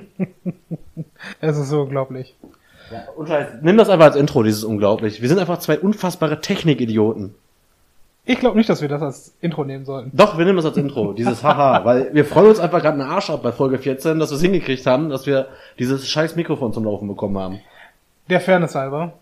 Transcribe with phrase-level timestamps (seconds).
[1.40, 2.36] Es ist so unglaublich.
[2.92, 5.22] Ja, und Scheiß, nimm das einfach als Intro, dieses unglaublich.
[5.22, 7.34] Wir sind einfach zwei unfassbare Technikidioten.
[8.26, 10.10] Ich glaube nicht, dass wir das als Intro nehmen sollten.
[10.14, 13.10] Doch, wir nehmen das als Intro, dieses Haha, weil wir freuen uns einfach gerade einen
[13.10, 15.48] Arsch ab bei Folge 14, dass wir es hingekriegt haben, dass wir
[15.78, 17.60] dieses scheiß Mikrofon zum Laufen bekommen haben.
[18.30, 19.14] Der Fairness halber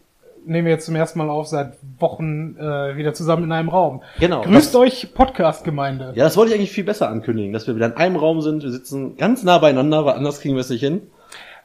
[0.45, 4.03] nehmen wir jetzt zum ersten Mal auf seit Wochen äh, wieder zusammen in einem Raum.
[4.19, 4.43] Genau.
[4.43, 6.13] Grüßt euch Podcast-Gemeinde.
[6.15, 8.63] Ja, das wollte ich eigentlich viel besser ankündigen, dass wir wieder in einem Raum sind,
[8.63, 11.03] wir sitzen ganz nah beieinander, weil anders kriegen wir es nicht hin.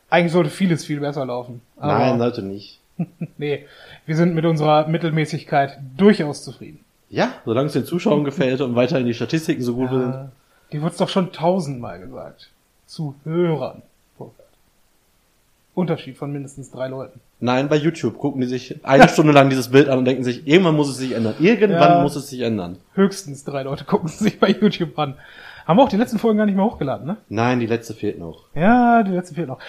[0.09, 1.62] Eigentlich sollte vieles viel besser laufen.
[1.77, 2.80] Aber Nein, sollte nicht.
[3.38, 3.66] nee,
[4.05, 6.80] wir sind mit unserer Mittelmäßigkeit durchaus zufrieden.
[7.09, 10.14] Ja, solange es den Zuschauern gefällt und weiterhin die Statistiken so gut sind.
[10.14, 10.25] Äh,
[10.72, 12.50] die wird's doch schon tausendmal gesagt.
[12.86, 13.81] Zu Hörern.
[15.73, 17.19] Unterschied von mindestens drei Leuten.
[17.39, 20.47] Nein, bei YouTube gucken die sich eine Stunde lang dieses Bild an und denken sich,
[20.47, 21.35] irgendwann muss es sich ändern.
[21.39, 22.02] Irgendwann Ja.
[22.02, 22.77] muss es sich ändern.
[22.95, 25.16] Höchstens drei Leute gucken sich bei YouTube an.
[25.67, 27.17] Haben wir auch die letzten Folgen gar nicht mehr hochgeladen, ne?
[27.29, 28.45] Nein, die letzte fehlt noch.
[28.55, 29.59] Ja, die letzte fehlt noch.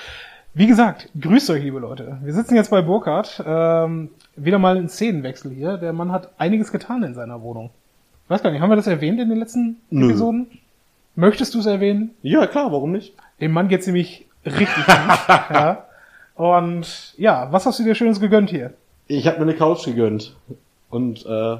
[0.55, 2.19] Wie gesagt, grüßt euch, liebe Leute.
[2.22, 3.42] Wir sitzen jetzt bei Burkhardt.
[3.47, 5.77] Ähm, wieder mal ein Szenenwechsel hier.
[5.77, 7.70] Der Mann hat einiges getan in seiner Wohnung.
[8.25, 10.06] Ich weiß gar nicht, haben wir das erwähnt in den letzten Nö.
[10.08, 10.47] Episoden?
[11.16, 12.10] Möchtest du es erwähnen?
[12.22, 13.12] Ja, klar, warum nicht?
[13.41, 14.86] Dem Mann geht's nämlich richtig gut.
[15.28, 15.84] ja.
[16.39, 18.72] Und ja, was hast du dir Schönes gegönnt hier?
[19.08, 20.36] Ich habe mir eine Couch gegönnt.
[20.89, 21.56] Und äh,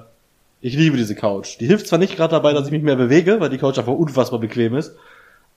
[0.61, 1.59] ich liebe diese Couch.
[1.59, 3.93] Die hilft zwar nicht gerade dabei, dass ich mich mehr bewege, weil die Couch einfach
[3.93, 4.95] unfassbar bequem ist.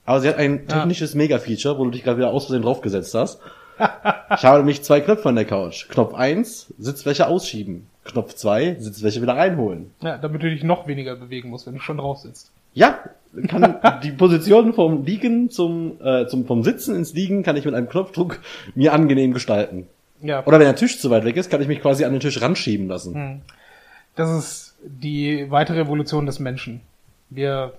[0.04, 0.78] Aber sie hat ein Ja.
[0.80, 3.40] technisches Mega-Feature, wo du dich gerade wieder aus Versehen draufgesetzt hast.
[3.78, 5.88] ich habe nämlich zwei Knöpfe an der Couch.
[5.88, 7.86] Knopf 1, Sitzfläche ausschieben.
[8.04, 9.92] Knopf 2, Sitzfläche wieder reinholen.
[10.00, 12.50] Ja, damit du dich noch weniger bewegen musst, wenn du schon drauf sitzt.
[12.74, 12.98] Ja,
[13.48, 17.74] kann die Position vom Liegen zum, äh, zum vom Sitzen ins Liegen kann ich mit
[17.74, 18.40] einem Knopfdruck
[18.74, 19.86] mir angenehm gestalten.
[20.20, 22.20] Ja, Oder wenn der Tisch zu weit weg ist, kann ich mich quasi an den
[22.20, 23.14] Tisch ranschieben lassen.
[23.14, 23.40] Hm.
[24.14, 26.80] das ist die weitere Evolution des Menschen.
[27.30, 27.72] Wir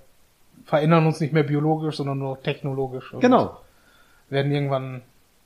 [0.66, 3.14] verändern uns nicht mehr biologisch, sondern nur technologisch.
[3.20, 3.58] Genau.
[4.30, 5.02] Werden irgendwann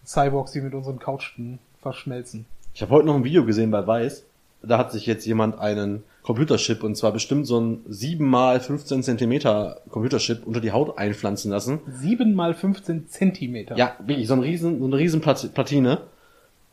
[0.06, 2.46] Cyborgs, die mit unseren Couchen verschmelzen.
[2.74, 4.26] Ich habe heute noch ein Video gesehen bei Weiß.
[4.68, 9.02] Da hat sich jetzt jemand einen Computerchip und zwar bestimmt so ein 7 mal 15
[9.04, 11.80] Zentimeter Computerchip unter die Haut einpflanzen lassen.
[11.88, 13.78] 7 mal 15 Zentimeter.
[13.78, 16.00] Ja, wirklich so, ein riesen, so eine riesen Plat- Platine.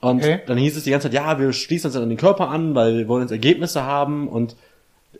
[0.00, 0.40] Und Okay.
[0.46, 2.74] dann hieß es die ganze Zeit, ja, wir schließen uns dann an den Körper an,
[2.74, 4.28] weil wir wollen jetzt Ergebnisse haben.
[4.28, 4.56] Und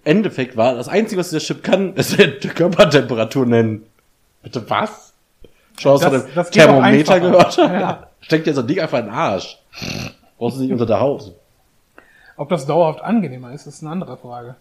[0.03, 3.85] Endeffekt war, das Einzige, was dieser Chip kann, ist die Körpertemperatur nennen.
[4.43, 5.13] Bitte was?
[5.79, 7.57] Schon aus Das- von dem das Thermometer gehört?
[7.57, 8.09] Ja.
[8.21, 9.59] Steckt dir so ein Ding einfach in den Arsch.
[10.39, 11.33] Brauchst du nicht unter der Haut.
[12.37, 14.57] Ob das dauerhaft angenehmer ist, ist eine andere Frage.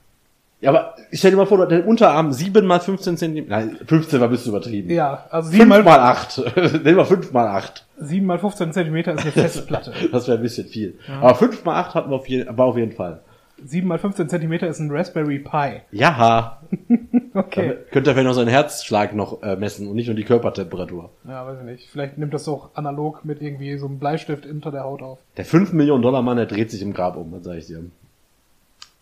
[0.61, 4.29] Ja, aber stell dir mal vor, der Unterarm 7 mal 15 Zentimeter, nein, 15 war
[4.29, 4.89] ein bisschen übertrieben.
[4.89, 6.37] Ja, also 5 7 mal, mal 8.
[6.85, 7.85] Nehmen wir 5 mal 8.
[7.97, 9.93] 7 mal 15 Zentimeter ist eine Festplatte.
[10.11, 10.97] Das wäre ein bisschen viel.
[11.19, 13.19] Aber 5 mal 8 hatten wir auf jeden, war auf jeden Fall.
[13.65, 15.81] 7 mal 15 Zentimeter ist ein Raspberry Pi.
[15.91, 16.61] Ja,
[17.35, 17.67] Okay.
[17.67, 21.09] damit könnt ihr vielleicht noch seinen Herzschlag noch äh, messen und nicht nur die Körpertemperatur.
[21.27, 21.89] Ja, weiß ich nicht.
[21.89, 25.17] Vielleicht nimmt das doch analog mit irgendwie so einem Bleistift unter der Haut auf.
[25.37, 27.79] Der 5 Millionen Dollar Mann, der dreht sich im Grab um, das sag ich dir.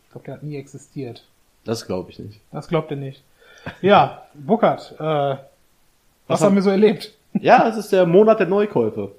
[0.06, 1.26] Ich glaube, der hat nie existiert.
[1.66, 2.40] Das glaube ich nicht.
[2.52, 3.24] Das glaubt ihr nicht.
[3.82, 5.40] Ja, Burkhard, äh, was,
[6.28, 7.14] Was haben hab- wir so erlebt?
[7.34, 9.12] Ja, es ist der Monat der Neukäufe.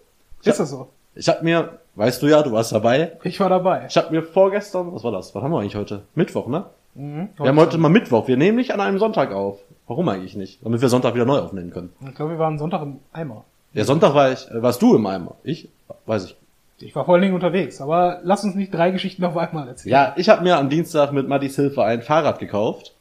[0.44, 0.88] Ist das so?
[1.14, 3.12] Ich hab mir, weißt du ja, du warst dabei.
[3.22, 3.86] Ich war dabei.
[3.88, 5.34] Ich hab mir vorgestern, was war das?
[5.34, 6.02] Was haben wir eigentlich heute?
[6.14, 6.64] Mittwoch, ne?
[6.94, 7.28] Mhm.
[7.36, 8.28] Wir haben heute mal Mittwoch.
[8.28, 9.58] Wir nehmen nicht an einem Sonntag auf.
[9.86, 10.64] Warum eigentlich nicht?
[10.64, 11.92] Damit wir Sonntag wieder neu aufnehmen können.
[12.08, 13.44] Ich glaube, wir waren Sonntag im Eimer.
[13.74, 15.34] Der Sonntag war ich, äh, warst du im Eimer.
[15.42, 15.68] Ich?
[16.06, 16.36] Weiß ich.
[16.78, 19.92] Ich war vor allen Dingen unterwegs, aber lass uns nicht drei Geschichten auf einmal erzählen.
[19.92, 22.94] Ja, ich habe mir am Dienstag mit Maddys Hilfe ein Fahrrad gekauft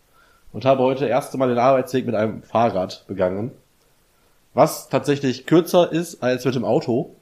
[0.54, 3.52] und habe heute erste Mal den Arbeitsweg mit einem Fahrrad begangen.
[4.54, 7.16] Was tatsächlich kürzer ist als mit dem Auto.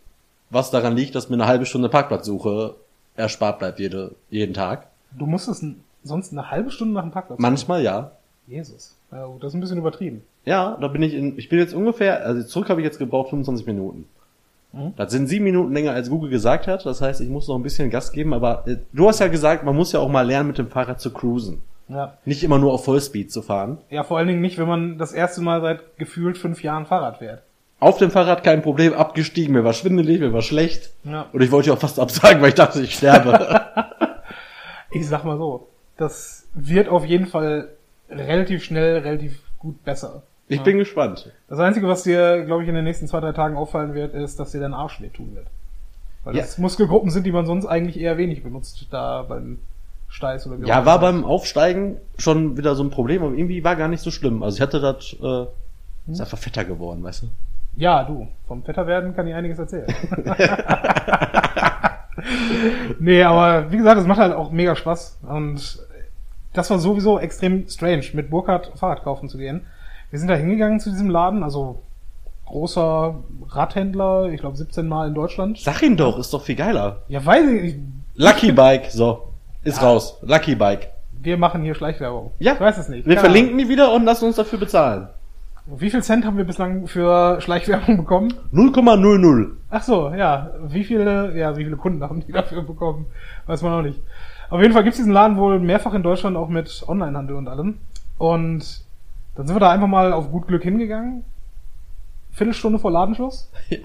[0.50, 2.76] Was daran liegt, dass mir eine halbe Stunde Parkplatzsuche
[3.16, 4.88] erspart bleibt jede, jeden Tag.
[5.18, 5.64] Du musstest
[6.04, 7.40] sonst eine halbe Stunde nach dem Parkplatz.
[7.40, 8.12] Manchmal ja.
[8.48, 8.96] Jesus.
[9.12, 10.24] Das ist ein bisschen übertrieben.
[10.46, 13.30] Ja, da bin ich in, ich bin jetzt ungefähr, also zurück habe ich jetzt gebraucht
[13.30, 14.06] 25 Minuten.
[14.72, 14.94] Mhm.
[14.96, 16.86] Das sind sieben Minuten länger als Google gesagt hat.
[16.86, 19.63] Das heißt, ich muss noch ein bisschen Gas geben, aber äh, du hast ja gesagt,
[19.63, 21.62] man muss ja auch mal lernen, mit dem Fahrrad zu cruisen.
[21.88, 22.18] Ja.
[22.25, 23.80] Nicht immer nur auf Vollspeed zu fahren.
[23.90, 27.18] Ja, vor allen Dingen nicht, wenn man das erste Mal seit gefühlt fünf Jahren Fahrrad
[27.18, 27.42] fährt.
[27.80, 30.92] Auf dem Fahrrad kein Problem, abgestiegen, mir war schwindelig, mir war schlecht.
[31.06, 31.28] Ja.
[31.31, 33.66] Und ich wollte ja auch fast absagen, weil ich dachte, ich sterbe.
[34.92, 35.68] Ich sag mal so,
[35.98, 37.70] das wird auf jeden Fall
[38.10, 40.24] relativ schnell, relativ gut besser.
[40.48, 40.64] Ich Ja.
[40.64, 41.31] bin gespannt.
[41.48, 44.40] Das Einzige, was dir, glaube ich, in den nächsten zwei, drei Tagen auffallen wird, ist,
[44.40, 45.46] dass dir dein Arsch wehtun wird.
[46.24, 46.42] Weil Ja.
[46.42, 49.60] das Muskelgruppen sind, die man sonst eigentlich eher wenig benutzt, da beim
[50.08, 53.75] Steiß oder wie Ja, war beim Aufsteigen schon wieder so ein Problem, aber irgendwie war
[53.75, 54.42] gar nicht so schlimm.
[54.42, 57.28] Also ich hatte das, äh, ist einfach fetter geworden, weißt du?
[57.75, 59.88] Ja, du, vom Vetter werden kann ich einiges erzählen.
[63.00, 65.19] nee, aber wie gesagt, es macht halt auch mega Spaß.
[65.27, 65.80] Und
[66.54, 69.66] das war sowieso extrem strange, mit Burkhardt Fahrrad kaufen zu gehen.
[70.10, 71.81] Wir sind da hingegangen zu diesem Laden, also
[72.45, 73.16] großer
[73.50, 75.60] Radhändler, ich glaube 17 Mal in Deutschland.
[75.60, 77.04] Sag ihn doch, ist doch viel geiler.
[77.07, 77.80] Ja, weiß ich nicht.
[78.15, 79.30] Lucky Bike, so.
[79.63, 80.18] Ist raus.
[80.22, 80.89] Lucky Bike.
[81.12, 82.31] Wir machen hier Schleichwerbung.
[82.39, 82.54] Ja.
[82.54, 83.06] Ich weiß es nicht.
[83.06, 85.10] Wir Keine verlinken die wieder und lassen uns dafür bezahlen.
[85.77, 88.33] Wie viel Cent haben wir bislang für Schleichwerbung bekommen?
[88.51, 89.51] 0,00.
[89.69, 90.51] Ach so, ja.
[90.68, 93.06] Wie viele, ja, wie viele Kunden haben die dafür bekommen?
[93.45, 94.01] Weiß man auch nicht.
[94.50, 97.77] Auf jeden Fall gibt's diesen Laden wohl mehrfach in Deutschland auch mit Onlinehandel und allem.
[98.18, 98.83] Und
[99.36, 101.24] dann sind wir da einfach mal auf gut Glück hingegangen.
[102.31, 103.51] Viertelstunde vor Ladenschluss.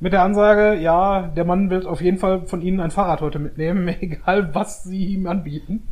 [0.00, 3.38] Mit der Ansage, ja, der Mann wird auf jeden Fall von Ihnen ein Fahrrad heute
[3.38, 5.88] mitnehmen, egal was Sie ihm anbieten.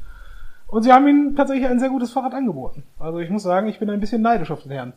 [0.71, 2.85] Und sie haben ihm tatsächlich ein sehr gutes Fahrrad angeboten.
[2.99, 4.93] Also ich muss sagen, ich bin ein bisschen neidisch auf den Herrn.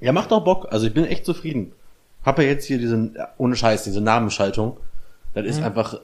[0.00, 0.68] Ja, macht auch Bock.
[0.70, 1.72] Also ich bin echt zufrieden.
[2.24, 4.76] Hab ja jetzt hier diesen, ohne Scheiß, diese Namenschaltung.
[5.34, 6.00] Das ist einfach,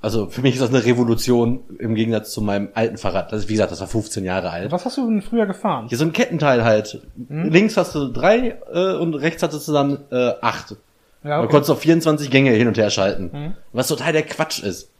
[0.00, 3.32] also für mich ist das eine Revolution im Gegensatz zu meinem alten Fahrrad.
[3.32, 4.72] Das ist, wie gesagt, das war 15 Jahre alt.
[4.72, 5.86] Was hast du denn früher gefahren?
[5.88, 7.00] Hier so ein Kettenteil halt.
[7.28, 10.76] Links hast du drei äh, und rechts hattest du dann äh, acht.
[11.22, 13.30] Ja, Du konntest auf 24 Gänge hin und her schalten.
[13.32, 13.54] Mhm.
[13.72, 14.90] Was total der Quatsch ist.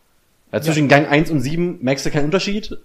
[0.52, 2.76] Ja, zwischen Gang 1 und 7 merkst du keinen Unterschied.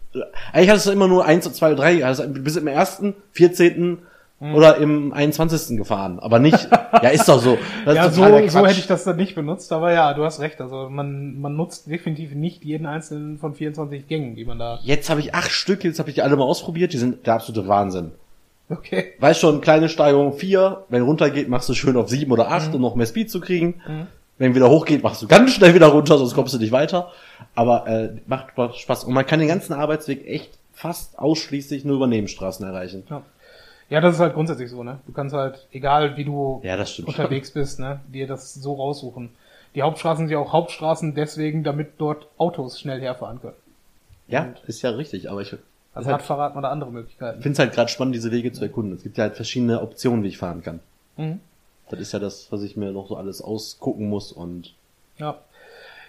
[0.54, 2.06] Eigentlich hattest du immer nur 1 und 2 und 3.
[2.06, 4.00] Also du bist im ersten, 14.
[4.38, 4.54] Mhm.
[4.54, 5.78] oder im 21.
[5.78, 6.20] gefahren.
[6.20, 6.68] Aber nicht,
[7.02, 7.58] ja, ist doch so.
[7.86, 10.60] Ja, so, so hätte ich das dann nicht benutzt, aber ja, du hast recht.
[10.60, 14.80] Also man, man nutzt definitiv nicht jeden einzelnen von 24 Gängen, die man da.
[14.84, 17.36] Jetzt habe ich acht Stück, jetzt habe ich die alle mal ausprobiert, die sind der
[17.36, 18.12] absolute Wahnsinn.
[18.70, 19.14] Okay.
[19.20, 22.54] Weißt schon, kleine Steigerung 4, wenn runtergeht, machst du schön auf 7 oder Mhm.
[22.54, 23.76] 8, um noch mehr Speed zu kriegen.
[24.38, 27.12] Wenn wieder hochgeht, machst du ganz schnell wieder runter, sonst kommst du nicht weiter.
[27.56, 29.06] Aber äh, macht Spaß.
[29.06, 33.04] Und man kann den ganzen Arbeitsweg echt fast ausschließlich nur über Nebenstraßen erreichen.
[33.10, 33.22] Ja.
[33.90, 35.00] ja, das ist halt grundsätzlich so, ne?
[35.08, 39.30] Du kannst halt, egal wie du Ja, unterwegs bist, ne, dir das so raussuchen.
[39.74, 43.56] Die Hauptstraßen sind ja auch Hauptstraßen deswegen, damit dort Autos schnell herfahren können.
[44.28, 45.54] Ja, ist ja richtig, aber ich
[45.94, 47.42] Als halt, Radfahrer hat man da andere Möglichkeiten.
[47.42, 48.94] finde es halt gerade spannend, diese Wege zu erkunden.
[48.96, 50.80] Es gibt ja halt verschiedene Optionen, wie ich fahren kann.
[51.18, 51.40] Mhm.
[51.90, 54.74] Das ist ja das, was ich mir noch so alles ausgucken muss und
[55.18, 55.38] Ja.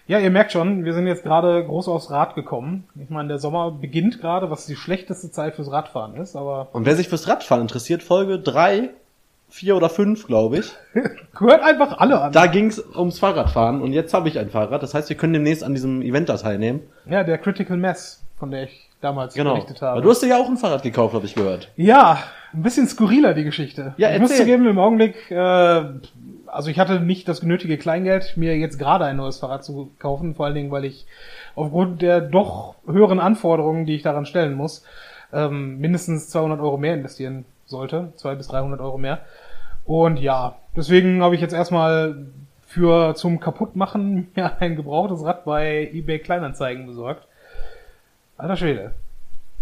[0.08, 2.84] Ja, ihr merkt schon, wir sind jetzt gerade groß aufs Rad gekommen.
[3.02, 6.86] Ich meine, der Sommer beginnt gerade, was die schlechteste Zeit fürs Radfahren ist, aber Und
[6.86, 8.90] wer sich fürs Radfahren interessiert, Folge drei,
[9.48, 10.72] vier oder fünf, glaube ich.
[11.36, 12.32] gehört einfach alle an.
[12.32, 14.80] Da ging's ums Fahrradfahren und jetzt habe ich ein Fahrrad.
[14.80, 16.82] Das heißt, wir können demnächst an diesem Event da teilnehmen.
[17.06, 19.54] Ja, der Critical Mass, von der ich damals Genau.
[19.54, 19.92] berichtet habe.
[19.92, 21.70] Aber du hast dir ja auch ein Fahrrad gekauft, habe ich gehört.
[21.76, 22.18] Ja,
[22.52, 23.94] ein bisschen skurriler die Geschichte.
[23.98, 24.46] Ja, ich muss erzähl.
[24.46, 25.84] zugeben, im Augenblick, äh,
[26.46, 30.34] also ich hatte nicht das genötige Kleingeld, mir jetzt gerade ein neues Fahrrad zu kaufen,
[30.34, 31.06] vor allen Dingen, weil ich
[31.54, 34.84] aufgrund der doch höheren Anforderungen, die ich daran stellen muss,
[35.32, 39.20] ähm, mindestens 200 Euro mehr investieren sollte, 200 bis 300 Euro mehr.
[39.84, 42.26] Und ja, deswegen habe ich jetzt erstmal
[42.66, 47.26] für zum Kaputtmachen mir ein gebrauchtes Rad bei eBay Kleinanzeigen besorgt.
[48.38, 48.94] Alter Schwede.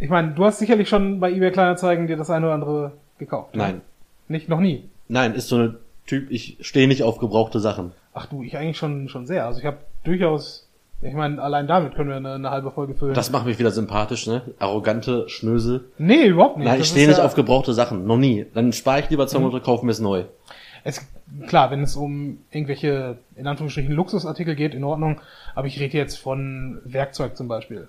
[0.00, 3.54] Ich meine, du hast sicherlich schon bei eBay Kleinanzeigen dir das eine oder andere gekauft.
[3.54, 3.62] ne?
[3.62, 3.80] Nein.
[4.28, 4.88] Nicht, noch nie.
[5.08, 5.76] Nein, ist so eine
[6.06, 7.92] Typ, ich stehe nicht auf gebrauchte Sachen.
[8.12, 9.46] Ach du, ich eigentlich schon, schon sehr.
[9.46, 10.68] Also ich habe durchaus,
[11.02, 13.14] ich meine, allein damit können wir eine, eine halbe Folge füllen.
[13.14, 14.42] Das macht mich wieder sympathisch, ne?
[14.58, 15.84] Arrogante Schnösel.
[15.98, 16.66] nee, überhaupt nicht.
[16.66, 18.06] Nein, ich stehe nicht ja, auf gebrauchte Sachen.
[18.06, 18.46] Noch nie.
[18.54, 20.24] Dann spare ich lieber 200 Euro, kaufe mir es neu.
[20.82, 21.00] Es,
[21.46, 25.20] klar, wenn es um irgendwelche, in Anführungsstrichen, Luxusartikel geht, in Ordnung.
[25.54, 27.88] Aber ich rede jetzt von Werkzeug zum Beispiel.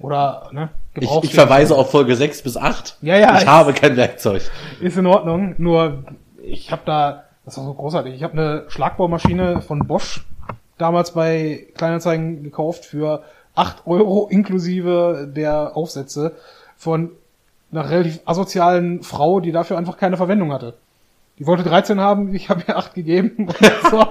[0.00, 0.70] Oder, ne?
[0.94, 1.46] Ich, ich Gebrauchsgegenstände.
[1.48, 2.98] verweise auf Folge 6 bis 8.
[3.02, 4.42] Ja, ja, Ich ich- habe kein Werkzeug.
[4.80, 6.04] Ist in Ordnung, nur
[6.42, 10.24] ich habe da, das war so großartig, ich habe eine Schlagbohrmaschine von Bosch
[10.78, 13.22] damals bei Kleinanzeigen gekauft für
[13.54, 16.34] 8 Euro inklusive der Aufsätze
[16.76, 17.10] von
[17.72, 20.74] einer relativ asozialen Frau, die dafür einfach keine Verwendung hatte.
[21.38, 23.48] Die wollte 13 haben, ich habe ihr 8 gegeben.
[23.48, 23.56] Und
[23.90, 24.04] so.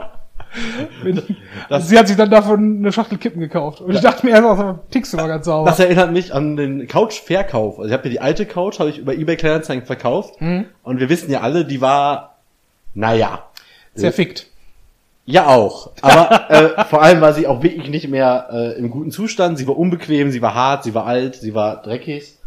[1.69, 3.81] Das- sie hat sich dann davon eine Schachtel Kippen gekauft.
[3.81, 5.69] Und ich dachte mir einfach, so, tickst du mal ganz sauber.
[5.69, 7.79] Das erinnert mich an den Couch-Verkauf.
[7.79, 10.39] Also ich habe ja die alte Couch, habe ich über eBay Kleinanzeigen verkauft.
[10.41, 10.65] Mhm.
[10.83, 12.37] Und wir wissen ja alle, die war,
[12.93, 13.43] naja.
[13.95, 14.47] Zerfickt.
[15.25, 15.91] Ja auch.
[16.01, 19.57] Aber äh, vor allem war sie auch wirklich nicht mehr äh, im guten Zustand.
[19.57, 22.37] Sie war unbequem, sie war hart, sie war alt, sie war dreckig.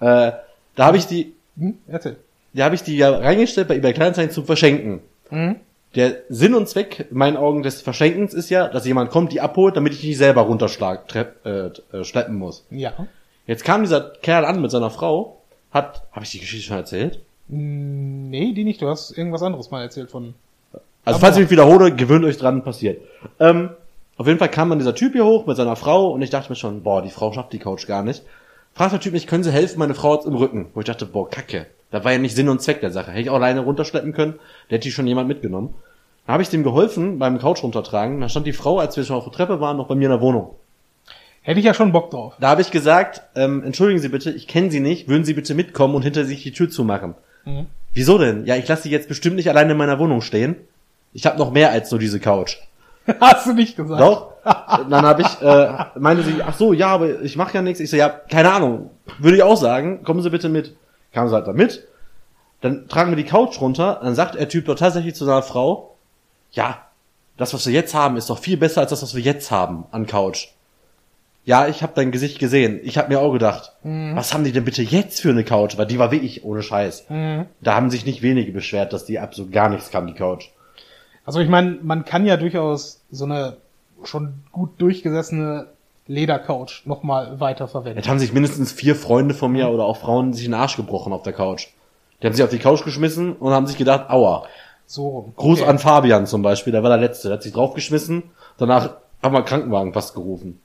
[0.00, 0.32] Äh,
[0.76, 1.78] da habe ich die, Hm?
[1.86, 2.16] Erzähl.
[2.54, 5.00] da habe ich die ja reingestellt bei eBay Kleinanzeigen zum Verschenken.
[5.30, 5.56] Mhm.
[5.94, 9.40] Der Sinn und Zweck in meinen Augen des Verschenkens ist ja, dass jemand kommt, die
[9.42, 12.64] abholt, damit ich die selber runterschlag, trepp, äh, äh, schleppen muss.
[12.70, 12.92] Ja.
[13.46, 15.38] Jetzt kam dieser Kerl an mit seiner Frau,
[15.70, 17.20] hat, habe ich die Geschichte schon erzählt?
[17.48, 18.80] Mm, Nee, die nicht.
[18.80, 20.32] Du hast irgendwas anderes mal erzählt von.
[20.72, 23.02] Also Aber- falls ich mich wiederhole, gewöhnt euch dran, passiert.
[23.38, 23.70] Ähm,
[24.16, 26.50] auf jeden Fall kam dann dieser Typ hier hoch mit seiner Frau und ich dachte
[26.50, 28.22] mir schon, boah, die Frau schafft die Couch gar nicht.
[28.74, 30.68] Fragt der Typ mich, können Sie helfen, meine Frau hat's im Rücken.
[30.72, 31.66] Wo ich dachte, boah, kacke.
[31.92, 33.10] Das war ja nicht Sinn und Zweck der Sache.
[33.12, 34.34] Hätte ich auch alleine runterschleppen können,
[34.70, 35.74] der hätte die schon jemand mitgenommen.
[36.26, 38.20] Da habe ich dem geholfen beim Couch runtertragen.
[38.20, 40.12] Da stand die Frau, als wir schon auf der Treppe waren, noch bei mir in
[40.12, 40.56] der Wohnung.
[41.42, 42.34] Hätte ich ja schon Bock drauf.
[42.40, 45.54] Da habe ich gesagt, ähm, entschuldigen Sie bitte, ich kenne Sie nicht, würden Sie bitte
[45.54, 47.14] mitkommen und hinter sich die Tür zumachen.
[47.44, 47.66] Mhm.
[47.92, 48.46] Wieso denn?
[48.46, 50.56] Ja, ich lasse die jetzt bestimmt nicht alleine in meiner Wohnung stehen.
[51.12, 52.56] Ich habe noch mehr als nur diese Couch.
[53.20, 54.00] Hast du nicht gesagt?
[54.00, 54.32] Doch.
[54.44, 57.80] Dann habe ich, äh, meinte sie, ach so, ja, aber ich mache ja nichts.
[57.80, 58.90] Ich so, ja, keine Ahnung.
[59.18, 60.74] Würde ich auch sagen, kommen Sie bitte mit.
[61.12, 61.86] Kamen sie halt da mit.
[62.60, 64.00] Dann tragen wir die Couch runter.
[64.02, 65.96] Dann sagt der Typ doch tatsächlich zu seiner Frau,
[66.52, 66.86] ja,
[67.36, 69.84] das, was wir jetzt haben, ist doch viel besser als das, was wir jetzt haben
[69.90, 70.48] an Couch.
[71.44, 72.78] Ja, ich habe dein Gesicht gesehen.
[72.84, 75.76] Ich habe mir auch gedacht, was haben die denn bitte jetzt für eine Couch?
[75.76, 77.06] Weil die war wirklich ohne Scheiß.
[77.08, 80.50] Da haben sich nicht wenige beschwert, dass die absolut gar nichts kann, die Couch.
[81.24, 83.56] Also ich meine, man kann ja durchaus so eine
[84.04, 85.66] schon gut durchgesessene
[86.06, 87.98] Ledercouch nochmal weiter verwenden.
[87.98, 91.12] Jetzt haben sich mindestens vier Freunde von mir oder auch Frauen sich den Arsch gebrochen
[91.12, 91.68] auf der Couch.
[92.20, 94.44] Die haben sich auf die Couch geschmissen und haben sich gedacht, aua.
[94.86, 95.32] So.
[95.36, 95.70] Gruß Okay.
[95.70, 97.28] an Fabian zum Beispiel, der war der Letzte.
[97.28, 98.24] Der hat sich draufgeschmissen,
[98.58, 100.60] danach haben wir Krankenwagen fast gerufen.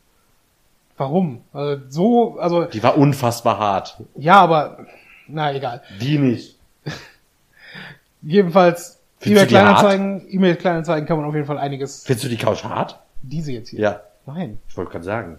[0.98, 1.41] Warum?
[1.53, 3.98] Also so, also Die war unfassbar hart.
[4.15, 4.86] ja, aber
[5.27, 5.82] na egal.
[6.01, 6.58] Die nicht.
[8.22, 9.79] Jedenfalls Findest E-Mail du die hart?
[9.79, 12.03] Kleinanzeigen, E-Mail Kleinanzeigen kann man auf jeden Fall einiges.
[12.06, 13.00] Findest du die Couch hart?
[13.22, 13.79] Diese jetzt hier.
[13.79, 14.01] Ja.
[14.28, 14.60] Nein.
[14.68, 15.38] Ich wollte gerade sagen.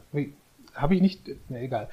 [0.74, 1.20] Habe ich nicht.
[1.48, 1.88] Na egal.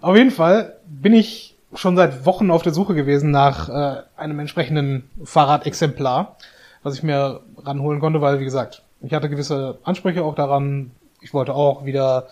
[0.00, 4.38] Auf jeden Fall bin ich schon seit Wochen auf der Suche gewesen nach äh, einem
[4.38, 6.36] entsprechenden Fahrradexemplar,
[6.82, 10.92] was ich mir ranholen konnte, weil wie gesagt, ich hatte gewisse Ansprüche auch daran.
[11.20, 12.28] Ich wollte auch wieder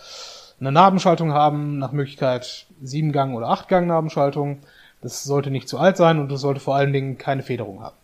[0.59, 4.59] eine Nabenschaltung haben, nach Möglichkeit sieben Gang oder acht Gang Nabenschaltung.
[5.01, 7.95] Das sollte nicht zu alt sein und es sollte vor allen Dingen keine Federung haben.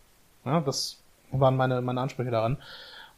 [0.44, 0.98] Ja, das
[1.32, 2.58] waren meine, meine Ansprüche daran.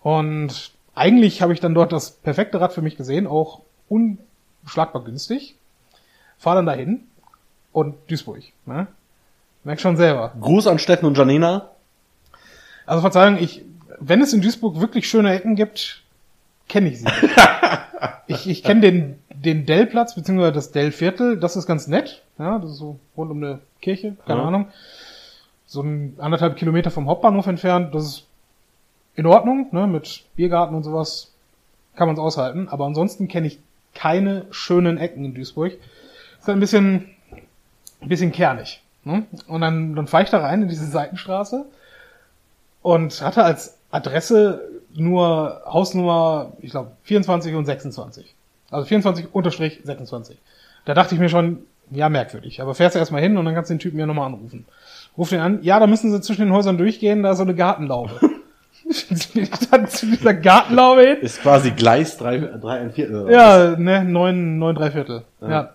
[0.00, 5.54] Und eigentlich habe ich dann dort das perfekte Rad für mich gesehen, auch unschlagbar günstig.
[6.38, 7.04] Fahr dann dahin
[7.72, 8.42] und Duisburg.
[8.64, 8.88] Ne?
[9.62, 10.32] Merk schon selber.
[10.40, 11.70] Gruß an Steffen und Janina.
[12.86, 13.62] Also Verzeihung, ich,
[14.00, 16.02] wenn es in Duisburg wirklich schöne Ecken gibt,
[16.68, 17.06] kenne ich sie.
[18.26, 22.22] ich ich kenne den, den Dellplatz, beziehungsweise das Dellviertel, das ist ganz nett.
[22.38, 24.46] Ja, das ist so rund um eine Kirche, keine Ja.
[24.46, 24.68] Ahnung.
[25.66, 28.25] So ein anderthalb Kilometer vom Hauptbahnhof entfernt, das ist
[29.16, 31.32] in Ordnung, ne, mit Biergarten und sowas
[31.96, 32.68] kann man es aushalten.
[32.68, 33.58] Aber ansonsten kenne ich
[33.94, 35.73] keine schönen Ecken in Duisburg.
[36.38, 37.06] Ist ein bisschen,
[38.00, 38.82] ein bisschen kernig.
[39.04, 39.25] Ne?
[39.49, 41.64] Und dann, dann fahre ich da rein in diese Seitenstraße
[42.82, 48.35] und hatte als Adresse nur Hausnummer, ich glaube, 24 und 26.
[48.70, 50.37] Also 24 unterstrich 26.
[50.85, 52.61] Da dachte ich mir schon, ja, merkwürdig.
[52.61, 54.66] Aber fährst du erstmal hin und dann kannst du den Typen ja nochmal anrufen.
[55.16, 57.54] Ruf den an, ja, da müssen sie zwischen den Häusern durchgehen, da ist so eine
[57.54, 58.20] Gartenlaube.
[59.71, 61.16] Dann zu dieser Gartenlaube hin.
[61.21, 63.16] Ist quasi Gleis drei, drei ein Viertel.
[63.16, 63.33] oder was?
[63.33, 65.23] Ja, ne, neun, neun, drei Viertel.
[65.40, 65.49] Ja.
[65.49, 65.71] Ja.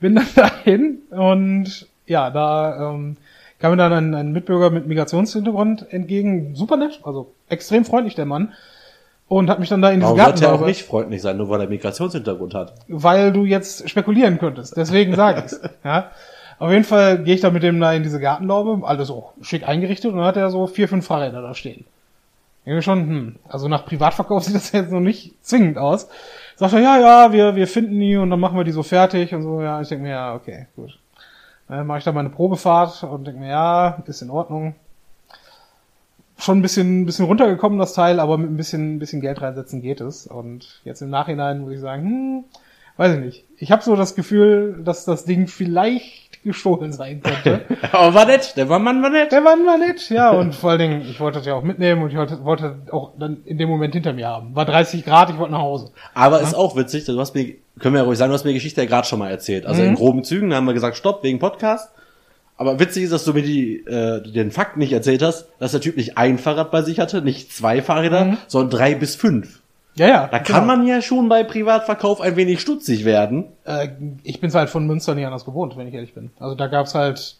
[0.00, 3.16] Bin dann dahin und ja, da ähm,
[3.58, 6.54] kam mir dann ein, ein Mitbürger mit Migrationshintergrund entgegen.
[6.54, 8.52] Super nett, also extrem freundlich der Mann.
[9.28, 11.48] Und hat mich dann da in diese Warum sollte er auch nicht freundlich sein, nur
[11.50, 12.74] weil er Migrationshintergrund hat?
[12.88, 14.76] weil du jetzt spekulieren könntest.
[14.76, 15.60] Deswegen sage ich's.
[15.84, 16.10] Ja.
[16.58, 19.66] Auf jeden Fall gehe ich da mit dem da in diese Gartenlaube, alles auch schick
[19.66, 21.84] eingerichtet und dann hat er so vier, fünf Fahrräder da stehen.
[22.70, 26.08] Irgendwie schon, hm, also nach Privatverkauf sieht das jetzt noch nicht zwingend aus.
[26.54, 29.34] Sagt er, ja, ja, wir, wir finden die und dann machen wir die so fertig
[29.34, 30.96] und so, ja, ich denke mir, ja, okay, gut.
[31.66, 34.76] Dann mache ich da meine Probefahrt und denke mir, ja, ist in Ordnung.
[36.38, 39.42] Schon ein bisschen, ein bisschen runtergekommen, das Teil, aber mit ein bisschen, ein bisschen Geld
[39.42, 40.28] reinsetzen geht es.
[40.28, 42.44] Und jetzt im Nachhinein muss ich sagen, hm,
[42.98, 43.44] weiß ich nicht.
[43.56, 47.64] Ich habe so das Gefühl, dass das Ding vielleicht gestohlen sein könnte.
[47.92, 49.32] Aber war nett, der war Mann war nett.
[49.32, 52.02] Der Mann war nett, ja, und vor allen Dingen, ich wollte das ja auch mitnehmen
[52.02, 54.54] und ich wollte, wollte auch dann in dem Moment hinter mir haben.
[54.56, 55.90] War 30 Grad, ich wollte nach Hause.
[56.14, 58.50] Aber ist auch witzig, du hast mir, können wir ja ruhig sagen, du hast mir
[58.50, 59.66] die Geschichte ja gerade schon mal erzählt.
[59.66, 61.90] Also in groben Zügen, da haben wir gesagt, stopp, wegen Podcast.
[62.56, 65.80] Aber witzig ist, dass du mir die, äh, den Fakt nicht erzählt hast, dass der
[65.80, 69.59] Typ nicht ein Fahrrad bei sich hatte, nicht zwei Fahrräder, sondern drei bis fünf.
[69.94, 70.28] Ja, ja.
[70.28, 73.46] Da kann man ja schon bei Privatverkauf ein wenig stutzig werden.
[73.64, 73.88] Äh,
[74.22, 76.30] ich bin's halt von Münster nie anders gewohnt, wenn ich ehrlich bin.
[76.38, 77.36] Also da gab's halt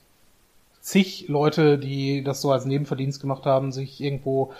[0.80, 4.52] zig Leute, die das so als Nebenverdienst gemacht haben, sich irgendwo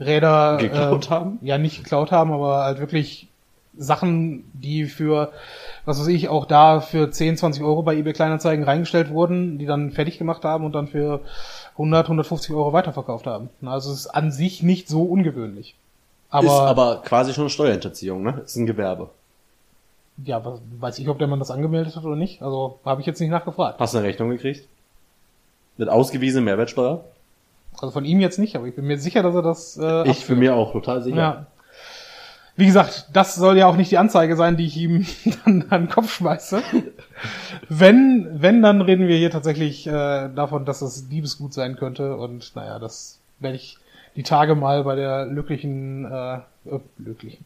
[0.00, 1.38] Räder Geklaut äh, haben?
[1.42, 3.28] Ja, nicht geklaut haben, aber halt wirklich
[3.76, 5.32] Sachen, die für,
[5.84, 9.66] was weiß ich, auch da für 10, 20 Euro bei eBay Kleinanzeigen reingestellt wurden, die
[9.66, 11.20] dann fertig gemacht haben und dann für
[11.72, 13.50] 100, 150 Euro weiterverkauft haben.
[13.64, 15.76] Also es ist an sich nicht so ungewöhnlich.
[16.30, 18.42] Aber, ist aber quasi schon Steuerhinterziehung, ne?
[18.44, 19.08] Ist ein Gewerbe.
[20.24, 22.42] ja, was- weiß ich, ob der Mann das angemeldet hat oder nicht.
[22.42, 23.78] Also habe ich jetzt nicht nachgefragt.
[23.80, 24.66] Hast du eine Rechnung gekriegt?
[25.76, 27.04] Mit ausgewiesener Mehrwertsteuer?
[27.80, 29.76] Also von ihm jetzt nicht, aber ich bin mir sicher, dass er das.
[29.76, 31.16] Äh, Ich für mir auch total sicher.
[31.16, 31.46] Ja.
[32.56, 35.06] Wie gesagt, das soll ja auch nicht die Anzeige sein, die ich ihm
[35.44, 36.60] dann an den Kopf schmeiße.
[37.68, 42.16] wenn, wenn, dann reden wir hier tatsächlich äh, davon, dass es Diebesgut sein könnte.
[42.16, 43.78] Und naja, das werde ich
[44.18, 47.44] die Tage mal bei der glücklichen, äh, äh, glücklichen,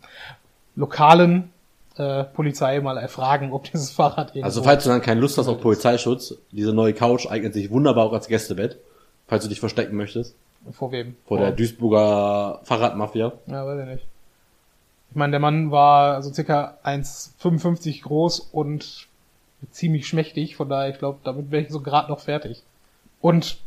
[0.75, 1.52] lokalen
[1.99, 4.47] äh, Polizei mal erfragen, ob dieses Fahrrad irgendwo...
[4.47, 8.07] Also falls du dann keine Lust hast auf Polizeischutz, diese neue Couch eignet sich wunderbar
[8.07, 8.79] auch als Gästebett.
[9.26, 10.35] falls du dich verstecken möchtest.
[10.71, 11.14] Vor wem?
[11.26, 13.33] Vor der Duisburger Fahrradmafia.
[13.49, 14.07] Ja, weiß ich nicht.
[15.11, 19.09] Ich meine, der Mann war so circa 1,55 groß und
[19.73, 22.62] ziemlich schmächtig, von daher, ich glaube, damit wäre ich so gerade noch fertig.
[23.21, 23.59] Und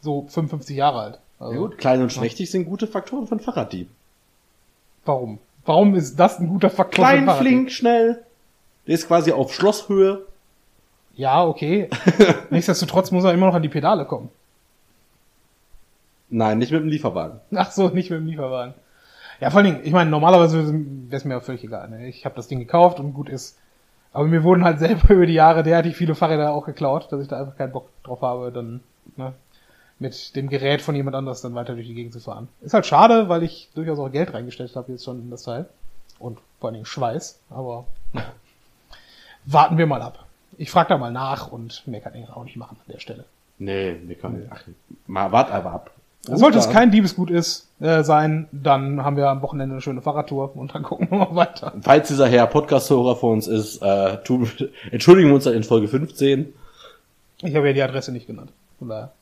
[0.00, 1.20] so 55 Jahre alt.
[1.38, 3.88] Also, Ja gut, klein und schmächtig sind gute Faktoren von Fahrraddieb.
[5.04, 5.38] Warum?
[5.64, 7.04] Warum ist das ein guter Faktor?
[7.04, 8.22] Klein, flink, schnell.
[8.86, 10.22] Der ist quasi auf Schlosshöhe.
[11.14, 11.88] Ja, okay.
[12.50, 14.28] Nichtsdestotrotz muss er immer noch an die Pedale kommen.
[16.28, 17.40] Nein, nicht mit dem Lieferwagen.
[17.54, 18.74] Ach so, nicht mit dem Lieferwagen.
[19.40, 21.88] Ja, vor allen Dingen, ich meine, normalerweise wäre es mir völlig egal.
[21.90, 22.08] Ne?
[22.08, 23.58] Ich habe das Ding gekauft und gut ist.
[24.12, 27.28] Aber mir wurden halt selber über die Jahre derartig viele Fahrräder auch geklaut, dass ich
[27.28, 28.80] da einfach keinen Bock drauf habe, dann
[29.16, 29.34] ne,
[29.98, 32.48] mit dem Gerät von jemand anders dann weiter durch die Gegend zu fahren.
[32.60, 35.66] Ist halt schade, weil ich durchaus auch Geld reingesteckt habe jetzt schon in das Teil.
[36.18, 37.86] Und vor allen Dingen Schweiß, aber
[39.44, 40.24] warten wir mal ab.
[40.58, 43.24] Ich frage da mal nach und mehr kann ich auch nicht machen an der Stelle.
[43.58, 44.50] Nee, wir können.
[44.50, 44.62] Ach,
[45.06, 45.90] mal wart aber ab.
[46.28, 50.56] Sollte es kein Diebesgut ist, äh, sein, dann haben wir am Wochenende eine schöne Fahrradtour
[50.56, 51.72] und dann gucken wir mal weiter.
[51.82, 54.46] Falls dieser Herr Podcast-Hörer vor uns ist, äh, tu,
[54.90, 56.52] entschuldigen wir uns in Folge 15.
[57.42, 58.50] Ich habe ja die Adresse nicht genannt.
[58.78, 59.12] Von daher.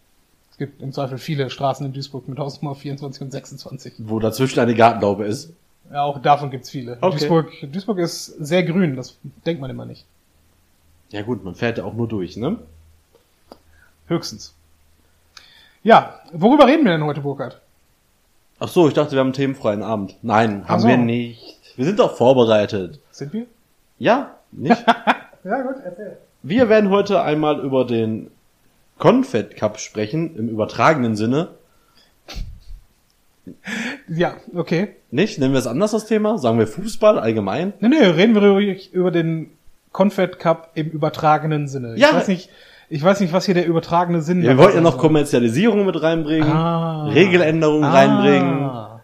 [0.55, 3.95] Es gibt im Zweifel viele Straßen in Duisburg mit Hausnummer 24 und 26.
[3.99, 5.53] wo dazwischen eine Gartenlaube ist.
[5.91, 6.97] Ja, auch davon gibt's viele.
[7.01, 7.11] Okay.
[7.11, 10.05] Duisburg, Duisburg ist sehr grün, das denkt man immer nicht.
[11.11, 12.59] Ja gut, man fährt ja auch nur durch, ne?
[14.07, 14.55] Höchstens.
[15.83, 17.61] Ja, worüber reden wir denn heute, Burkhard?
[18.61, 20.15] Ach so, ich dachte, wir haben einen themenfreien Abend.
[20.23, 20.87] Nein, haben so.
[20.87, 21.59] wir nicht.
[21.75, 23.01] Wir sind doch vorbereitet.
[23.11, 23.47] Sind wir?
[23.99, 24.85] Ja, nicht?
[25.43, 26.17] Ja, gut, erzähl.
[26.43, 28.31] wir werden heute einmal über den
[28.99, 31.49] Confed Cup sprechen, im übertragenen Sinne.
[34.09, 34.97] Ja, okay.
[35.11, 35.39] Nicht?
[35.39, 36.39] Nennen wir es anders, das Thema?
[36.39, 37.75] Sagen wir Fußball allgemein?
[37.81, 39.51] Nee, nee, reden wir über den
[39.93, 41.97] Confed Cup im übertragenen Sinne.
[41.97, 42.09] Ja.
[42.09, 42.51] Ich weiß nicht,
[42.89, 44.97] ich weiß nicht, was hier der übertragene Sinn Wir dabei wollten ja noch.
[44.99, 47.07] Kommerzialisierung mit reinbringen, Ah.
[47.09, 48.63] Regeländerungen reinbringen.
[48.65, 49.01] Ah.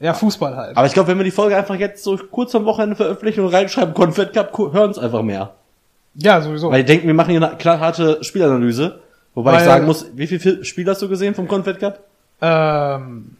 [0.00, 0.76] Ja, Fußball halt.
[0.76, 3.54] Aber ich glaube, wenn wir die Folge einfach jetzt so kurz am Wochenende veröffentlichen und
[3.54, 5.54] reinschreiben, Confed Cup, hören es einfach mehr.
[6.14, 6.70] Ja, sowieso.
[6.70, 9.00] Weil die denken, wir machen hier eine klar harte Spielanalyse.
[9.34, 12.00] Wobei ich Weil- sagen muss, wie viele Spiele hast du gesehen vom Confed Cup?
[12.40, 13.36] ähm,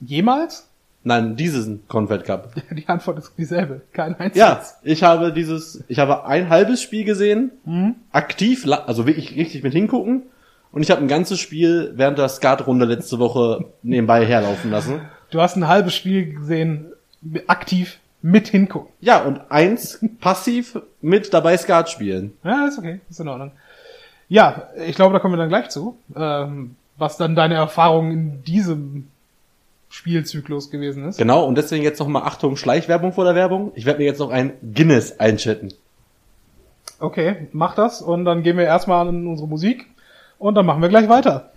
[0.00, 0.66] jemals?
[1.06, 2.54] Nein, diesen Confed Cup.
[2.70, 3.82] Die Antwort ist dieselbe.
[3.92, 4.36] Kein einziges.
[4.38, 7.96] Ja, ich habe dieses, ich habe ein halbes Spiel gesehen, Mhm.
[8.10, 10.22] aktiv, also wirklich richtig mit hingucken.
[10.72, 15.02] Und ich habe ein ganzes Spiel während der Skatrunde letzte Woche nebenbei herlaufen lassen.
[15.30, 16.86] Du hast ein halbes Spiel gesehen,
[17.46, 18.90] aktiv mit hingucken.
[19.00, 22.32] Ja, und eins passiv mit dabei Skat spielen.
[22.42, 23.52] Ja, ist okay, ist in Ordnung.
[24.30, 25.98] Ja, ich glaube, da kommen wir dann gleich zu.
[26.16, 29.08] Ähm, was dann deine Erfahrung in diesem
[29.90, 31.18] Spielzyklus gewesen ist.
[31.18, 33.72] Genau, und deswegen jetzt nochmal Achtung, Schleichwerbung vor der Werbung.
[33.74, 35.74] Ich werde mir jetzt noch ein Guinness einchatten.
[37.00, 39.86] Okay, mach das und dann gehen wir erstmal an unsere Musik
[40.38, 41.50] und dann machen wir gleich weiter.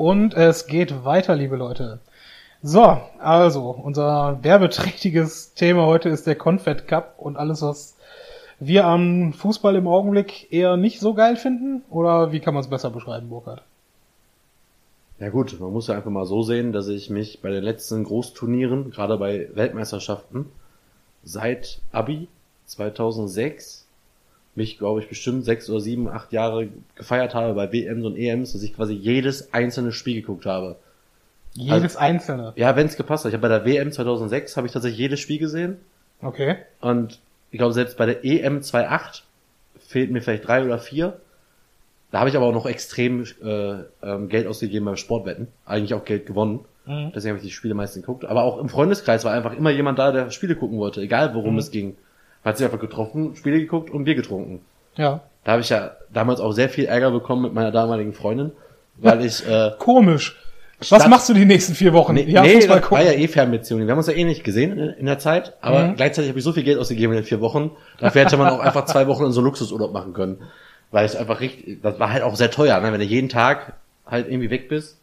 [0.00, 1.98] Und es geht weiter, liebe Leute.
[2.62, 7.98] So, also, unser werbeträchtiges Thema heute ist der Confed Cup und alles, was
[8.58, 11.82] wir am Fußball im Augenblick eher nicht so geil finden?
[11.90, 13.60] Oder wie kann man es besser beschreiben, Burkhard?
[15.18, 18.04] Ja gut, man muss ja einfach mal so sehen, dass ich mich bei den letzten
[18.04, 20.46] Großturnieren, gerade bei Weltmeisterschaften,
[21.24, 22.26] seit Abi
[22.64, 23.86] 2006
[24.54, 28.52] mich, glaube ich, bestimmt sechs oder sieben, acht Jahre gefeiert habe bei WMs und EMs,
[28.52, 30.76] dass ich quasi jedes einzelne Spiel geguckt habe.
[31.54, 32.52] Jedes einzelne.
[32.56, 33.30] Ja, wenn es gepasst hat.
[33.30, 35.78] Ich habe bei der WM 2006 habe ich tatsächlich jedes Spiel gesehen
[36.22, 36.56] Okay.
[36.80, 37.18] und
[37.50, 39.22] ich glaube selbst bei der EM 2.8
[39.78, 41.20] fehlt mir vielleicht drei oder vier.
[42.12, 46.04] Da habe ich aber auch noch extrem äh, ähm, Geld ausgegeben beim Sportwetten, eigentlich auch
[46.04, 46.60] Geld gewonnen.
[46.86, 47.12] Mhm.
[47.14, 48.24] Deswegen habe ich die Spiele meistens geguckt.
[48.24, 51.58] Aber auch im Freundeskreis war einfach immer jemand da, der Spiele gucken wollte, egal worum
[51.58, 51.96] es ging.
[52.42, 54.60] Man hat sich einfach getroffen, Spiele geguckt und Bier getrunken.
[54.96, 55.20] Ja.
[55.44, 58.52] Da habe ich ja damals auch sehr viel Ärger bekommen mit meiner damaligen Freundin,
[58.96, 60.36] weil ich äh, Komisch.
[60.78, 62.14] Was Statt- machst du die nächsten vier Wochen?
[62.14, 63.82] Nee, ja, nee Fußball das war ja eh Fernbeziehung.
[63.82, 65.96] Wir haben uns ja eh nicht gesehen in, in der Zeit, aber Mhm.
[65.96, 67.70] gleichzeitig habe ich so viel Geld ausgegeben in den vier Wochen.
[67.98, 70.38] Dafür hätte man auch einfach zwei Wochen in so Luxusurlaub machen können.
[70.90, 72.90] Weil es einfach richtig, das war halt auch sehr teuer, ne?
[72.92, 73.74] wenn du jeden Tag
[74.06, 74.96] halt irgendwie weg bist.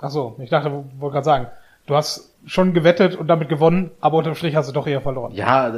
[0.00, 1.46] Ach so, ich dachte, wollte gerade sagen,
[1.86, 5.32] du hast schon gewettet und damit gewonnen, aber unterm Strich hast du doch eher verloren.
[5.34, 5.72] Ja,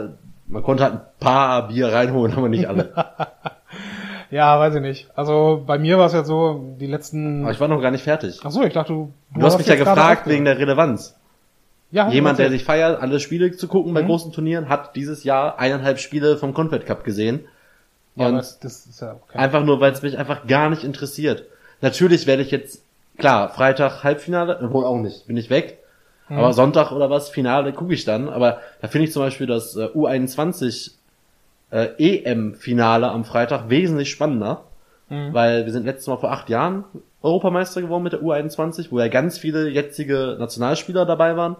[0.46, 2.92] man konnte halt ein paar Bier reinholen, aber nicht alle.
[4.30, 5.08] Ja, weiß ich nicht.
[5.14, 7.42] Also bei mir war es ja so, die letzten.
[7.42, 8.40] aber ich war noch gar nicht fertig.
[8.42, 9.12] Ach so, ich dachte, du.
[9.32, 11.14] Du hast mich ja gefragt wegen der Relevanz.
[11.92, 14.06] Ja, Jemand, der sich feiert, alle Spiele zu gucken bei Mhm.
[14.06, 17.44] großen Turnieren, hat dieses Jahr eineinhalb Spiele vom Confed Cup gesehen.
[18.16, 19.38] Ja, Und aber das ist ja okay.
[19.38, 21.44] Einfach nur, weil es mich einfach gar nicht interessiert.
[21.80, 22.82] Natürlich werde ich jetzt
[23.18, 25.78] klar, Freitag Halbfinale, wohl auch nicht, bin ich weg.
[26.28, 26.38] Mhm.
[26.38, 28.28] Aber Sonntag oder was, Finale gucke ich dann.
[28.28, 30.92] Aber da finde ich zum Beispiel das äh, U21
[31.70, 34.64] äh, EM-Finale am Freitag wesentlich spannender.
[35.08, 35.34] Mhm.
[35.34, 36.84] Weil wir sind letztes Mal vor acht Jahren
[37.22, 41.56] Europameister geworden mit der U21, wo ja ganz viele jetzige Nationalspieler dabei waren.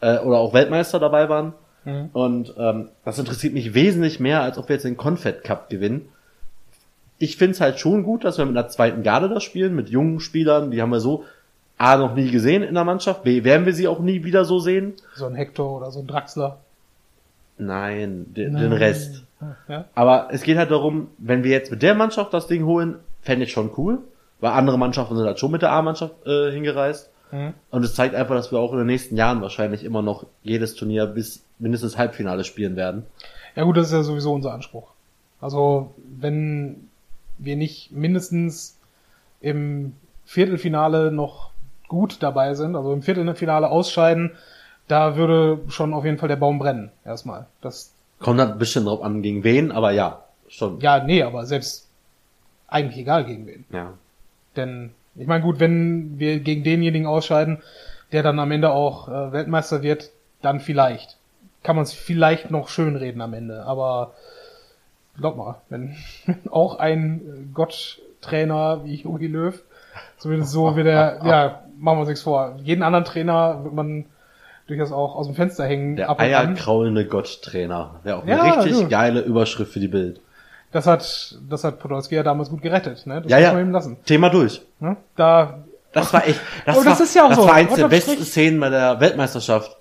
[0.00, 1.54] Äh, oder auch Weltmeister dabei waren.
[1.84, 2.10] Mhm.
[2.12, 6.08] Und ähm, das interessiert mich wesentlich mehr, als ob wir jetzt den Confed Cup gewinnen.
[7.18, 10.20] Ich find's halt schon gut, dass wir mit einer zweiten Garde da spielen, mit jungen
[10.20, 11.24] Spielern, die haben wir so
[11.78, 14.58] A noch nie gesehen in der Mannschaft, B werden wir sie auch nie wieder so
[14.58, 14.94] sehen.
[15.14, 16.58] So ein Hector oder so ein Draxler.
[17.56, 18.62] Nein, den, Nein.
[18.62, 19.24] den Rest.
[19.68, 19.84] Ja.
[19.94, 23.44] Aber es geht halt darum, wenn wir jetzt mit der Mannschaft das Ding holen, fände
[23.44, 23.98] ich schon cool,
[24.40, 27.10] weil andere Mannschaften sind halt schon mit der A-Mannschaft äh, hingereist.
[27.30, 27.54] Mhm.
[27.70, 30.74] Und es zeigt einfach, dass wir auch in den nächsten Jahren wahrscheinlich immer noch jedes
[30.74, 33.04] Turnier bis mindestens Halbfinale spielen werden.
[33.54, 34.90] Ja gut, das ist ja sowieso unser Anspruch.
[35.40, 36.88] Also wenn
[37.38, 38.78] wir nicht mindestens
[39.40, 39.92] im
[40.24, 41.47] Viertelfinale noch
[41.88, 44.32] gut dabei sind, also im Viertelfinale ausscheiden,
[44.86, 47.46] da würde schon auf jeden Fall der Baum brennen, erstmal.
[47.60, 50.80] Das, Kommt halt ein bisschen drauf an, gegen wen, aber ja, schon.
[50.80, 51.88] ja, nee, aber selbst
[52.66, 53.64] eigentlich egal gegen wen.
[53.70, 53.94] Ja.
[54.56, 57.62] Denn ich meine, gut, wenn wir gegen denjenigen ausscheiden,
[58.12, 60.10] der dann am Ende auch äh, Weltmeister wird,
[60.42, 61.16] dann vielleicht.
[61.62, 63.64] Kann man es vielleicht noch schönreden am Ende.
[63.64, 64.14] Aber
[65.16, 65.96] glaub mal, wenn
[66.50, 69.60] auch ein Gotttrainer wie Jogi Löw,
[70.18, 72.56] zumindest so wie der, ja, machen wir uns nichts vor.
[72.62, 74.04] Jeden anderen Trainer wird man
[74.66, 75.96] durchaus auch aus dem Fenster hängen.
[75.96, 77.96] Der eierkraulende Gotttrainer.
[78.02, 78.88] Wäre auch eine Ja, richtig du.
[78.88, 80.20] geile Überschrift für die Bild.
[80.72, 83.22] Das hat, das hat Podolski ja damals gut gerettet, ne?
[83.22, 83.52] Das Ja, muss ja.
[83.54, 83.96] man ihm lassen.
[84.04, 84.60] Thema durch.
[84.80, 84.96] Ne?
[85.16, 85.60] Da,
[85.92, 87.46] Das war echt, das, Oh, das war, ist ja auch das so.
[87.46, 88.28] war eins der besten Strich.
[88.28, 89.74] Szenen bei der Weltmeisterschaft.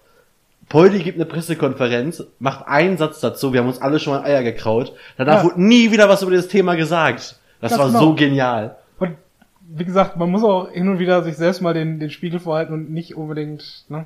[0.70, 4.44] Poldi gibt eine Pressekonferenz, macht einen Satz dazu, wir haben uns alle schon mal Eier
[4.44, 4.94] gekraut.
[5.18, 5.44] Danach Ja.
[5.44, 7.38] wurde nie wieder was über das Thema gesagt.
[7.62, 8.00] Das Ganz war genau.
[8.00, 8.76] so genial.
[9.70, 12.74] Wie gesagt, man muss auch hin und wieder sich selbst mal den, den Spiegel vorhalten
[12.74, 14.06] und nicht unbedingt ne,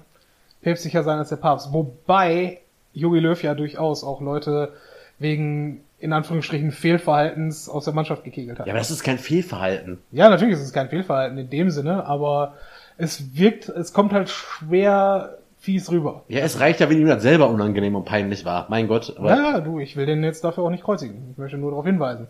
[0.61, 1.71] päpstlicher sein als der Papst.
[1.71, 2.59] Wobei
[2.93, 4.73] Jogi Löw ja durchaus auch Leute
[5.19, 8.65] wegen in Anführungsstrichen Fehlverhaltens aus der Mannschaft gekegelt hat.
[8.65, 9.99] Ja, aber das ist kein Fehlverhalten.
[10.11, 12.55] Ja, natürlich ist es kein Fehlverhalten in dem Sinne, aber
[12.97, 16.23] es wirkt, es kommt halt schwer fies rüber.
[16.27, 18.65] Ja, es reicht ja, wenn ihm das selber unangenehm und peinlich war.
[18.69, 19.13] Mein Gott.
[19.15, 21.29] Aber Ja, du, ich will den jetzt dafür auch nicht kreuzigen.
[21.31, 22.27] Ich möchte nur darauf hinweisen.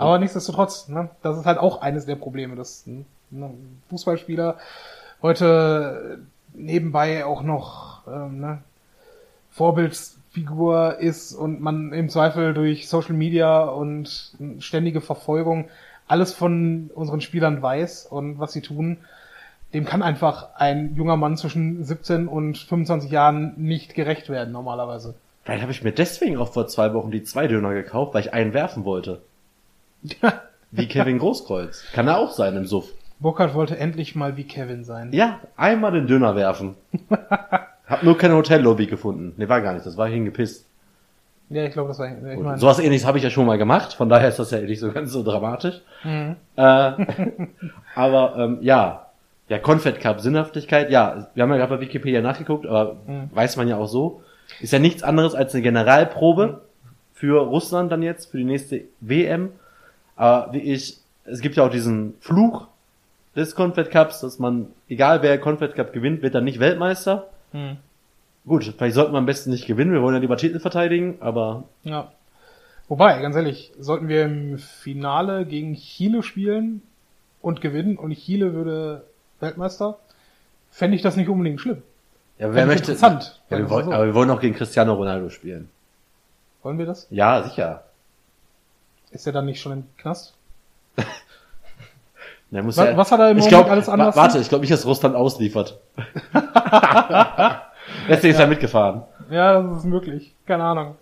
[0.00, 3.04] Aber nichtsdestotrotz, ne, das ist halt auch eines der Probleme, dass ne,
[3.88, 4.56] Fußballspieler
[5.22, 6.20] heute
[6.54, 8.58] nebenbei auch noch ähm, ne,
[9.50, 15.68] Vorbildsfigur ist und man im Zweifel durch Social Media und ständige Verfolgung
[16.08, 18.98] alles von unseren Spielern weiß und was sie tun,
[19.72, 25.14] dem kann einfach ein junger Mann zwischen 17 und 25 Jahren nicht gerecht werden normalerweise.
[25.44, 28.34] Vielleicht habe ich mir deswegen auch vor zwei Wochen die zwei Döner gekauft, weil ich
[28.34, 29.22] einen werfen wollte.
[30.70, 31.84] Wie Kevin Großkreuz.
[31.92, 32.86] Kann er auch sein im Suff.
[33.18, 35.12] Burkhardt wollte endlich mal wie Kevin sein.
[35.12, 36.74] Ja, einmal den Döner werfen.
[37.86, 39.34] Hab nur keine Hotellobby gefunden.
[39.36, 40.64] Nee, war gar nicht, das war hingepisst.
[41.50, 42.06] Ja, ich glaube, das war.
[42.06, 44.52] Ich Gut, meine, Sowas ähnliches habe ich ja schon mal gemacht, von daher ist das
[44.52, 45.82] ja nicht so ganz so dramatisch.
[46.04, 46.36] Mhm.
[46.56, 46.62] Äh,
[47.94, 49.06] aber ähm, ja,
[49.48, 53.30] ja, Confed Cup, Sinnhaftigkeit, ja, wir haben ja gerade bei Wikipedia nachgeguckt, aber Mhm.
[53.34, 54.22] weiß man ja auch so,
[54.60, 56.62] ist ja nichts anderes als eine Generalprobe
[57.12, 59.50] für Russland dann jetzt, für die nächste WM.
[60.20, 62.66] Aber wie ich, es gibt ja auch diesen Fluch
[63.34, 67.30] des Confed Cups, dass man, egal wer Confed Cup gewinnt, wird dann nicht Weltmeister.
[67.54, 67.78] Mhm.
[68.44, 71.64] Gut, vielleicht sollten wir am besten nicht gewinnen, wir wollen ja lieber Titel verteidigen, aber
[71.84, 72.12] Ja.
[72.88, 76.82] Wobei, ganz ehrlich, sollten wir im Finale gegen Chile spielen
[77.40, 79.04] und gewinnen und Chile würde
[79.40, 79.96] Weltmeister,
[80.70, 81.82] fände ich das nicht unbedingt schlimm.
[82.38, 82.92] ja, wer möchte.
[82.92, 83.40] Interessant.
[83.48, 83.92] Ja, wir wollen, so.
[83.92, 85.70] aber wir wollen auch gegen Cristiano Ronaldo spielen.
[86.62, 87.06] Wollen wir das?
[87.08, 87.84] Ja, sicher.
[89.10, 90.34] Ist er dann nicht schon im Knast?
[92.50, 94.16] Muss Was- ja, was hat er im ich Moment glaub, alles anders?
[94.16, 95.78] Warte, ich glaube nicht, dass Russland ausliefert.
[98.08, 99.02] Deswegen ist er mitgefahren.
[99.30, 100.34] Ja, das ist möglich.
[100.46, 100.96] Keine Ahnung.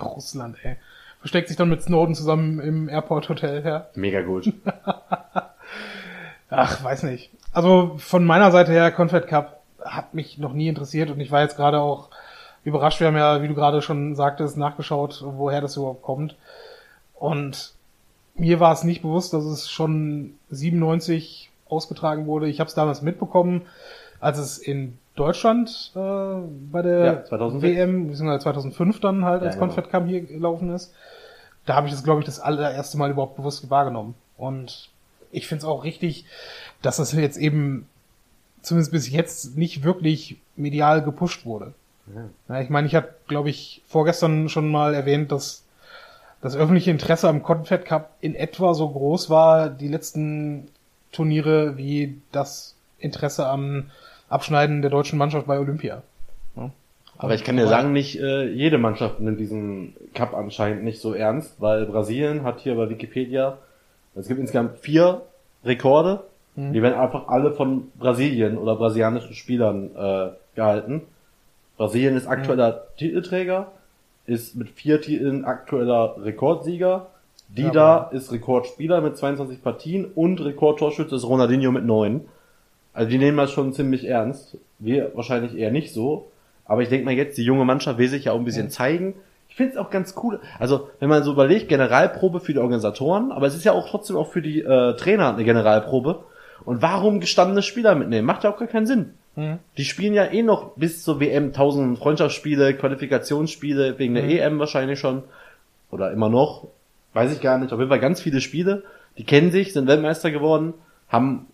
[0.00, 0.76] Russland, ey.
[1.20, 3.86] Versteckt sich dann mit Snowden zusammen im Airport Hotel, ja.
[3.96, 4.52] Mega gut.
[6.50, 7.30] Ach, weiß nicht.
[7.52, 11.40] Also von meiner Seite her, Confed Cup hat mich noch nie interessiert und ich war
[11.42, 12.08] jetzt gerade auch
[12.64, 13.00] überrascht.
[13.00, 16.36] Wir haben ja, wie du gerade schon sagtest, nachgeschaut, woher das überhaupt kommt.
[17.18, 17.74] Und
[18.34, 22.48] mir war es nicht bewusst, dass es schon 97 ausgetragen wurde.
[22.48, 23.62] Ich habe es damals mitbekommen,
[24.20, 25.98] als es in Deutschland äh,
[26.70, 27.62] bei der Ja, 2006.
[27.62, 29.74] WM, beziehungsweise 2005 dann halt, als Ja, genau.
[29.74, 30.94] Confed Cup hier gelaufen ist.
[31.66, 34.14] Da habe ich das, glaube ich, das allererste Mal überhaupt bewusst wahrgenommen.
[34.36, 34.88] Und
[35.32, 36.24] ich finde es auch richtig,
[36.80, 37.86] dass das jetzt eben
[38.62, 41.74] zumindest bis jetzt nicht wirklich medial gepusht wurde.
[42.48, 45.64] Ja, ich meine, ich habe, glaube ich, vorgestern schon mal erwähnt, dass
[46.40, 50.68] das öffentliche Interesse am Confed Cup in etwa so groß war die letzten
[51.12, 53.90] Turniere wie das Interesse am
[54.28, 56.02] Abschneiden der deutschen Mannschaft bei Olympia.
[56.56, 56.70] Ja.
[57.16, 61.14] Aber ich kann dir sagen, nicht äh, jede Mannschaft nimmt diesen Cup anscheinend nicht so
[61.14, 63.58] ernst, weil Brasilien hat hier bei Wikipedia,
[64.14, 65.22] es gibt insgesamt vier
[65.64, 66.24] Rekorde,
[66.58, 66.72] Mhm.
[66.72, 71.02] die werden einfach alle von Brasilien oder brasilianischen Spielern äh, gehalten.
[71.76, 73.70] Brasilien ist aktueller Titelträger,
[74.28, 77.08] ist mit vier Titeln aktueller Rekordsieger.
[77.48, 82.26] Dida ist Rekordspieler mit 22 Partien und Rekordtorschütze ist Ronaldinho mit neun.
[82.92, 84.58] Also die nehmen das schon ziemlich ernst.
[84.78, 86.30] Wir wahrscheinlich eher nicht so.
[86.66, 89.14] Aber ich denke mal jetzt, die junge Mannschaft will sich ja auch ein bisschen zeigen.
[89.48, 90.40] Ich finde es auch ganz cool.
[90.58, 94.16] Also, wenn man so überlegt, Generalprobe für die Organisatoren, aber es ist ja auch trotzdem
[94.16, 96.24] auch für die äh, Trainer eine Generalprobe.
[96.66, 98.26] Und warum gestandene Spieler mitnehmen?
[98.26, 99.14] Macht ja auch gar keinen Sinn.
[99.38, 99.58] Mhm.
[99.76, 104.30] Die spielen ja eh noch bis zur WM 1000 Freundschaftsspiele, Qualifikationsspiele, wegen der Mhm.
[104.30, 105.22] EM wahrscheinlich schon.
[105.90, 106.66] Oder immer noch.
[107.14, 107.72] Weiß ich gar nicht.
[107.72, 108.82] Auf jeden Fall ganz viele Spiele.
[109.16, 110.74] Die kennen sich, sind Weltmeister geworden,
[111.08, 111.46] haben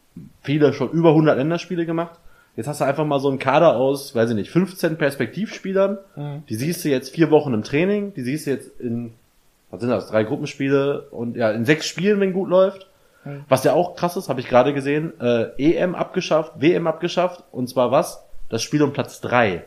[0.43, 2.19] viele schon über 100 Länderspiele gemacht.
[2.57, 5.99] Jetzt hast du einfach mal so einen Kader aus, weiß ich nicht, 15 Perspektivspielern.
[6.17, 6.43] Mhm.
[6.49, 8.15] Die siehst du jetzt vier Wochen im Training.
[8.15, 9.13] Die siehst du jetzt in,
[9.71, 12.87] was sind das, drei Gruppenspiele und ja, in sechs Spielen, wenn gut läuft.
[13.25, 13.45] Mhm.
[13.49, 17.43] Was ja auch krass ist, habe ich gerade gesehen, äh, EM abgeschafft, WM abgeschafft.
[17.53, 18.23] Und zwar was?
[18.49, 19.65] Das Spiel um Platz drei.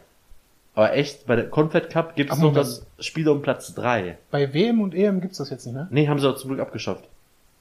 [0.76, 4.18] Aber echt, bei der Confed Cup gibt es noch das Spiel um Platz drei.
[4.30, 5.88] Bei WM und EM gibt's das jetzt nicht mehr.
[5.90, 7.04] Nee, haben sie doch zum Glück abgeschafft.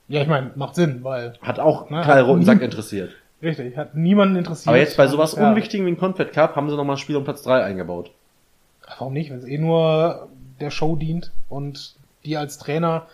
[0.08, 3.12] Ja, ich meine, macht Sinn, weil Hat auch Na, Karl hat Roten nie- Sack interessiert.
[3.42, 4.68] richtig, hat niemanden interessiert.
[4.68, 5.48] Aber jetzt bei sowas Ja.
[5.48, 8.10] Unwichtigem wie ein Confed Cup haben sie nochmal ein Spiel um Platz drei eingebaut.
[8.86, 10.28] Warum nicht, wenn es eh nur
[10.60, 13.06] der Show dient und die als Trainer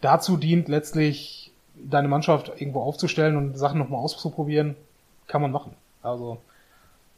[0.00, 1.41] dazu dient, letztlich
[1.88, 4.76] deine Mannschaft irgendwo aufzustellen und Sachen nochmal auszuprobieren,
[5.26, 5.74] kann man machen.
[6.02, 6.38] Also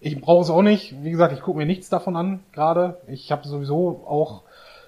[0.00, 1.02] ich brauche es auch nicht.
[1.02, 3.00] Wie gesagt, ich gucke mir nichts davon an gerade.
[3.08, 4.42] Ich habe sowieso auch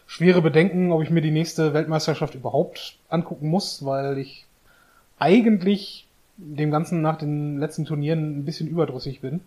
[0.07, 4.47] schwere Bedenken, ob ich mir die nächste Weltmeisterschaft überhaupt angucken muss, weil ich
[5.19, 9.41] eigentlich dem Ganzen nach den letzten Turnieren ein bisschen überdrüssig bin.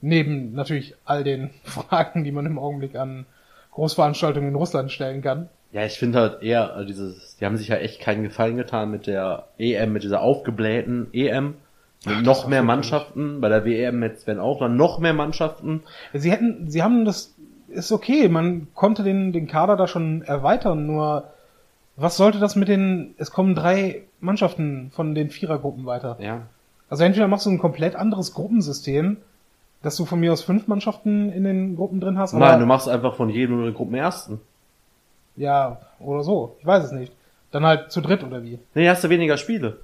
[0.00, 3.26] Neben natürlich all den Fragen, die man im Augenblick an
[3.72, 5.48] Großveranstaltungen in Russland stellen kann.
[5.72, 8.90] Ja, ich finde halt eher äh, dieses, die haben sich ja echt keinen Gefallen getan
[8.90, 11.54] mit der EM, mit dieser aufgeblähten EM.
[12.04, 12.62] Mit das noch mehr.
[12.62, 15.82] Mannschaften, bei der WM jetzt werden auch dann noch mehr Mannschaften.
[16.12, 17.34] Sie hätten, sie haben das,
[17.68, 21.24] ist okay, man konnte den, den Kader da schon erweitern, nur
[21.96, 26.16] was sollte das mit den, es kommen drei Mannschaften von den Vierergruppen weiter.
[26.20, 26.42] Ja.
[26.90, 29.18] Also entweder machst du ein komplett anderes Gruppensystem,
[29.82, 32.88] dass du von mir aus fünf Mannschaften in den Gruppen drin hast, Nein, du machst
[32.88, 34.40] einfach von jedem nur den Gruppenersten.
[35.36, 37.12] Ja, oder so, ich weiß es nicht.
[37.50, 38.58] Dann halt zu dritt oder wie?
[38.74, 39.78] Nee, hast du weniger Spiele.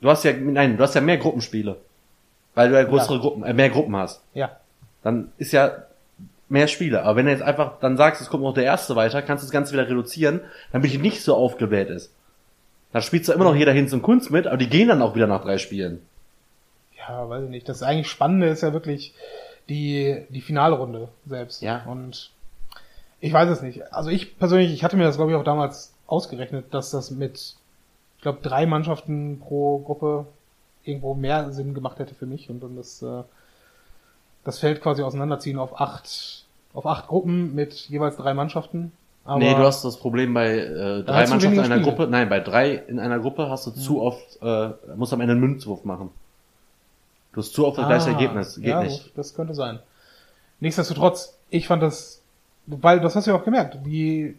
[0.00, 1.76] Du hast ja, nein, du hast ja mehr Gruppenspiele.
[2.54, 3.20] Weil du ja größere Ja.
[3.20, 4.22] Gruppen, äh, mehr Gruppen hast.
[4.32, 4.56] Ja.
[5.02, 5.72] Dann ist ja
[6.48, 7.02] mehr Spiele.
[7.02, 9.46] Aber wenn du jetzt einfach dann sagst, es kommt noch der Erste weiter, kannst du
[9.46, 10.40] das Ganze wieder reduzieren,
[10.72, 12.12] damit die nicht so aufgebläht ist.
[12.92, 15.14] Da spielt zwar immer noch jeder Hinz und Kunst mit, aber die gehen dann auch
[15.14, 16.00] wieder nach drei Spielen.
[16.96, 17.68] Ja, weiß ich nicht.
[17.68, 19.12] Das eigentlich Spannende ist ja wirklich
[19.68, 21.60] die, die Finalrunde selbst.
[21.62, 21.84] Ja.
[21.86, 22.30] Und
[23.26, 23.92] ich weiß es nicht.
[23.92, 27.56] Also ich persönlich, ich hatte mir das glaube ich auch damals ausgerechnet, dass das mit,
[28.16, 30.26] ich glaube, drei Mannschaften pro Gruppe
[30.84, 33.22] irgendwo mehr Sinn gemacht hätte für mich und dann das, äh,
[34.44, 38.92] das Feld quasi auseinanderziehen auf acht, auf acht Gruppen mit jeweils drei Mannschaften.
[39.24, 41.82] Aber nee, du hast das Problem bei äh, drei Mannschaften in einer Spiele.
[41.82, 42.06] Gruppe.
[42.06, 45.40] Nein, bei drei in einer Gruppe hast du zu oft, äh, musst am Ende einen
[45.40, 46.10] Münzwurf machen.
[47.32, 48.54] Du hast zu oft das gleiche Ah, Ergebnis.
[48.54, 49.10] Geht ja, nicht.
[49.18, 49.80] das könnte sein.
[50.60, 52.22] Nichtsdestotrotz, ich fand das,
[52.66, 54.36] weil das hast du ja auch gemerkt, die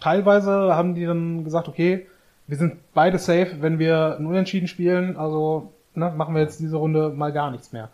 [0.00, 2.06] teilweise haben die dann gesagt, okay,
[2.46, 6.76] wir sind beide safe, wenn wir ein Unentschieden spielen, also ne, machen wir jetzt diese
[6.76, 7.90] Runde mal gar nichts mehr.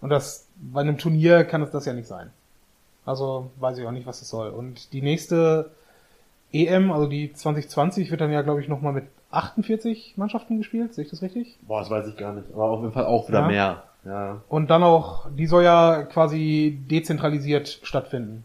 [0.00, 2.30] Und das bei einem Turnier kann es das ja nicht sein.
[3.04, 4.50] Also weiß ich auch nicht, was das soll.
[4.50, 5.70] Und die nächste
[6.52, 10.94] EM, also die 2020, wird dann ja, glaube ich, nochmal mit 48 Mannschaften gespielt.
[10.94, 11.58] Sehe ich das richtig?
[11.66, 12.52] Boah, das weiß ich gar nicht.
[12.52, 13.46] Aber auf jeden Fall auch wieder Ja.
[13.46, 13.82] mehr.
[14.04, 14.40] Ja.
[14.48, 18.44] Und dann auch, die soll ja quasi dezentralisiert stattfinden.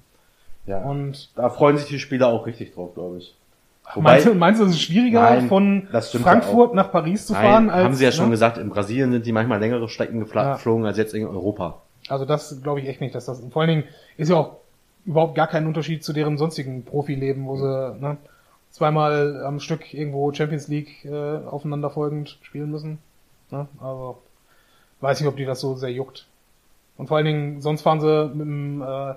[0.66, 0.80] Ja.
[0.84, 3.36] Und Da freuen sich die Spieler auch richtig drauf, glaube ich.
[3.96, 5.88] meinst, du, meinst du, es ist schwieriger, Nein, von
[6.22, 7.70] Frankfurt nach Paris zu Nein, fahren?
[7.70, 8.32] Als, haben sie ja schon ne?
[8.32, 10.54] gesagt, in Brasilien sind die manchmal längere Strecken gefla- Ja.
[10.54, 11.82] geflogen als jetzt in Europa.
[12.08, 13.44] Also das glaube ich echt nicht, dass das.
[13.52, 13.84] Vor allen Dingen
[14.18, 14.58] ist ja auch
[15.06, 18.18] überhaupt gar kein Unterschied zu deren sonstigen Profileben, wo sie ne,
[18.72, 23.00] zweimal am Stück irgendwo Champions League äh, aufeinanderfolgend spielen müssen.
[23.52, 23.68] Ne?
[23.82, 24.18] Also
[25.02, 26.28] weiß nicht, ob die das so sehr juckt.
[26.98, 29.14] Und vor allen Dingen, sonst fahren sie mit dem, äh,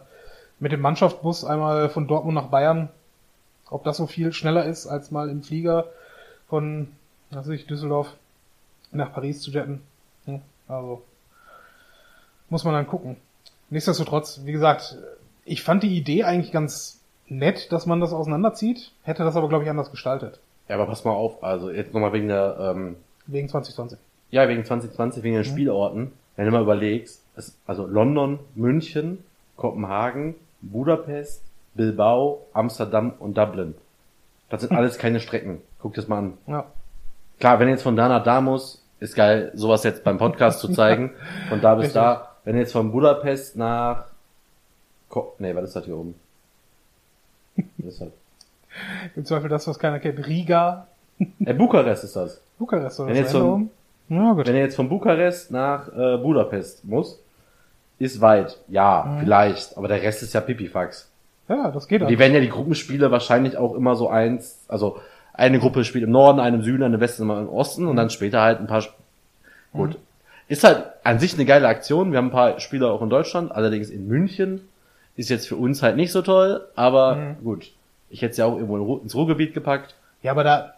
[0.64, 2.88] mit dem Mannschaftsbus einmal von Dortmund nach Bayern.
[3.68, 5.88] Ob das so viel schneller ist, als mal im Flieger
[6.48, 6.88] von,
[7.31, 8.09] was weiß ich, Düsseldorf
[8.90, 9.83] nach Paris zu jetten.
[10.24, 11.03] Hm, Also
[12.48, 13.18] muss man dann gucken.
[13.68, 14.96] Nichtsdestotrotz, wie gesagt,
[15.44, 16.98] ich fand die Idee eigentlich ganz
[17.29, 20.40] nett, dass man das auseinanderzieht, hätte das aber, glaube ich, anders gestaltet.
[20.70, 22.96] Ja, aber pass mal auf, also jetzt nochmal wegen der ähm,
[23.27, 23.98] Wegen 2020.
[24.31, 26.12] Ja, wegen 2020, wegen den Spielorten.
[26.37, 29.22] Wenn du mal überlegst, es, also London, München,
[29.57, 30.37] Kopenhagen,
[30.70, 31.42] Budapest,
[31.74, 33.74] Bilbao, Amsterdam und Dublin.
[34.50, 35.61] Das sind alles keine Strecken.
[35.81, 36.38] Guck das mal an.
[36.46, 36.66] Ja.
[37.40, 40.68] Klar, wenn jetzt von da nach da muss, ist geil, sowas jetzt beim Podcast zu
[40.68, 41.12] zeigen.
[41.48, 42.31] Von da bis da.
[42.44, 44.05] Wenn jetzt von Budapest nach,
[45.09, 46.14] Ko nee, was ist das hier oben?
[47.79, 48.09] Was ist das?
[49.16, 50.27] Im Zweifel das, was keiner kennt.
[50.27, 50.87] Riga,
[51.18, 52.40] Äh, Bukarest ist das.
[52.59, 53.70] Bukarest oder Wenn jetzt oben.
[54.09, 54.46] Ja, gut.
[54.46, 57.18] Wenn er jetzt von Bukarest nach äh, Budapest muss,
[57.99, 58.59] ist weit.
[58.69, 59.21] Ja, Mhm.
[59.21, 59.77] vielleicht.
[59.77, 61.11] Aber der Rest ist ja Pipifax.
[61.49, 62.19] Ja, das geht Und die auch.
[62.21, 64.99] werden ja die Gruppenspiele wahrscheinlich auch immer so eins, also
[65.35, 67.97] eine Gruppe spielt im Norden, eine im Süden, eine im Westen, eine im Osten und
[67.97, 68.79] dann später halt ein paar.
[68.81, 68.97] Sp-
[69.73, 69.99] Gut.
[70.47, 72.13] Ist halt an sich eine geile Aktion.
[72.13, 74.69] Wir haben ein paar Spieler auch in Deutschland, allerdings in München.
[75.17, 77.37] Ist jetzt für uns halt nicht so toll, aber Mhm.
[77.45, 77.73] gut.
[78.11, 79.95] Ich hätte es ja auch irgendwo ins Ruhrgebiet gepackt.
[80.23, 80.75] Ja, aber da,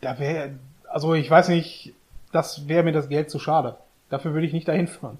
[0.00, 0.50] da wäre,
[0.88, 1.94] also ich weiß nicht,
[2.32, 3.76] das wäre mir das Geld zu schade.
[4.10, 5.18] Dafür würde ich nicht dahin fahren.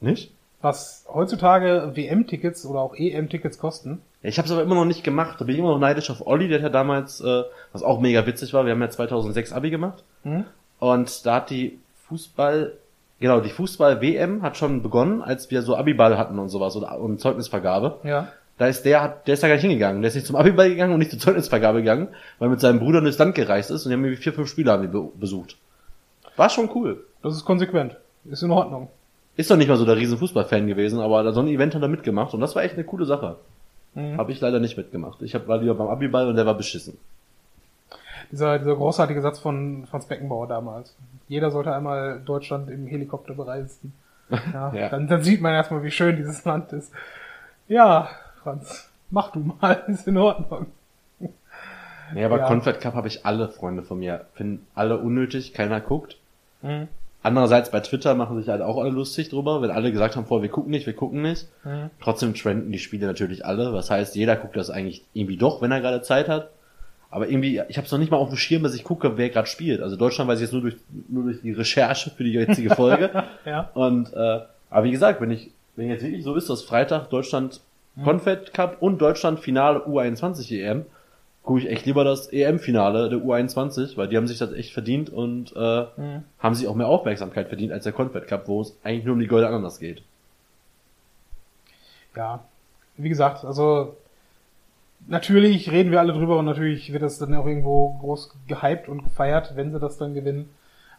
[0.00, 0.32] Nicht?
[0.64, 4.00] Was heutzutage WM-Tickets oder auch EM-Tickets kosten.
[4.22, 5.38] Ich habe es aber immer noch nicht gemacht.
[5.38, 8.00] Da bin ich immer noch neidisch auf Olli, der hat ja damals, äh, was auch
[8.00, 10.04] mega witzig war, wir haben ja 2006 Abi gemacht.
[10.22, 10.44] Hm?
[10.78, 12.72] Und da hat die Fußball,
[13.20, 17.20] genau, die Fußball-WM hat schon begonnen, als wir so Abiball hatten und sowas oder, und
[17.20, 17.98] Zeugnisvergabe.
[18.02, 18.28] Ja.
[18.56, 20.00] Da ist der, hat, der ist da gar nicht hingegangen.
[20.00, 23.02] Der ist nicht zum Abiball gegangen und nicht zur Zeugnisvergabe gegangen, weil mit seinem Bruder
[23.02, 25.58] durchs Land gereist ist und die haben irgendwie vier, fünf Spieler haben die be besucht.
[26.36, 27.04] War schon cool.
[27.22, 27.96] Das ist konsequent.
[28.24, 28.88] Ist in Ordnung.
[29.36, 31.88] Ist doch nicht mal so der riesen Fußballfan gewesen, aber so ein Event hat er
[31.88, 33.36] mitgemacht und das war echt eine coole Sache.
[33.94, 34.16] Mhm.
[34.18, 35.22] Habe ich leider nicht mitgemacht.
[35.22, 36.98] Ich hab, war lieber beim Abiball und der war beschissen.
[38.30, 40.94] Dieser, dieser großartige Satz von Franz Beckenbauer damals.
[41.28, 43.92] Jeder sollte einmal Deutschland im Helikopter bereisen.
[44.52, 44.88] Ja, Ja.
[44.88, 46.92] Dann, dann sieht man erstmal, wie schön dieses Land ist.
[47.68, 48.08] Ja,
[48.42, 50.66] Franz, mach du mal, ist in Ordnung.
[52.14, 52.46] Nee, aber Ja.
[52.46, 54.24] Confed Cup habe ich alle Freunde von mir.
[54.34, 56.16] Finden alle unnötig, keiner guckt.
[56.62, 56.88] Mhm.
[57.24, 60.42] Andererseits bei Twitter machen sich halt auch alle lustig drüber, wenn alle gesagt haben, vorher,
[60.42, 61.48] wir gucken nicht, wir gucken nicht.
[61.64, 61.88] Mhm.
[61.98, 63.72] Trotzdem trenden die Spiele natürlich alle.
[63.72, 66.50] Was heißt, jeder guckt das eigentlich irgendwie doch, wenn er gerade Zeit hat.
[67.10, 69.30] Aber irgendwie, ich habe es noch nicht mal auf dem Schirm, dass ich gucke, wer
[69.30, 69.80] gerade spielt.
[69.80, 70.76] Also Deutschland weiß ich jetzt nur durch,
[71.08, 73.10] nur durch die Recherche für die jetzige Folge.
[73.46, 73.70] Ja.
[73.72, 77.62] Und äh, aber wie gesagt, wenn ich, wenn jetzt wirklich so ist, dass Freitag Deutschland
[78.02, 80.84] Confed Cup und Deutschland Finale U21 EM,
[81.44, 85.10] gucke ich echt lieber das EM-Finale der U21, weil die haben sich das echt verdient
[85.10, 86.24] und äh, Mhm.
[86.38, 89.20] haben sich auch mehr Aufmerksamkeit verdient als der Confed Cup, wo es eigentlich nur um
[89.20, 90.02] die Gold Ananas geht.
[92.16, 92.44] ja,
[92.96, 93.96] wie gesagt, also
[95.08, 99.02] natürlich reden wir alle drüber und natürlich wird das dann auch irgendwo groß gehypt und
[99.02, 100.48] gefeiert, wenn sie das dann gewinnen.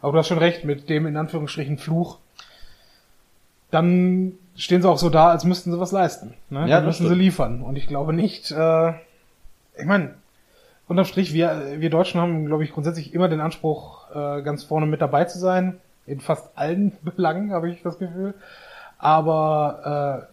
[0.02, 2.18] Aber du hast schon recht, mit dem in Anführungsstrichen Fluch,
[3.70, 6.34] dann stehen sie auch so da, als müssten sie was leisten.
[6.50, 6.60] Ne?
[6.68, 7.20] Ja, dann müssen sie stimmt.
[7.22, 7.62] liefern.
[7.62, 8.90] Und ich glaube nicht, äh,
[9.78, 10.14] ich meine,
[10.88, 14.86] unterm Strich, wir, wir Deutschen haben, glaube ich, grundsätzlich immer den Anspruch, äh, ganz vorne
[14.86, 15.78] mit dabei zu sein.
[16.06, 18.34] In fast allen Belangen, habe ich das Gefühl.
[18.98, 20.28] Aber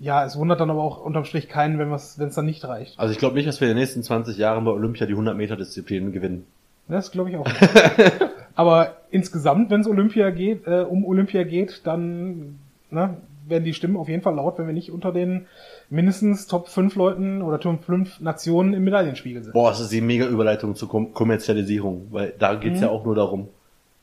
[0.00, 2.46] äh, ja, es wundert dann aber auch unterm Strich keinen, wenn es wenn es dann
[2.46, 2.98] nicht reicht.
[2.98, 5.36] Also ich glaube nicht, dass wir in den nächsten 20 Jahren bei Olympia die 100
[5.36, 6.46] Meter Disziplin gewinnen.
[6.88, 7.46] Das glaube ich auch.
[7.46, 7.60] Nicht.
[8.54, 12.58] aber insgesamt, wenn es Olympia geht, äh, um Olympia geht, dann
[12.90, 15.46] ne, werden die Stimmen auf jeden Fall laut, wenn wir nicht unter den
[15.90, 19.52] mindestens Top 5 Leuten oder Top 5 Nationen im Medaillenspiegel sind.
[19.52, 22.84] Boah, das ist die mega Überleitung zur Kom Kommerzialisierung, weil da geht's Mhm.
[22.84, 23.48] ja auch nur darum,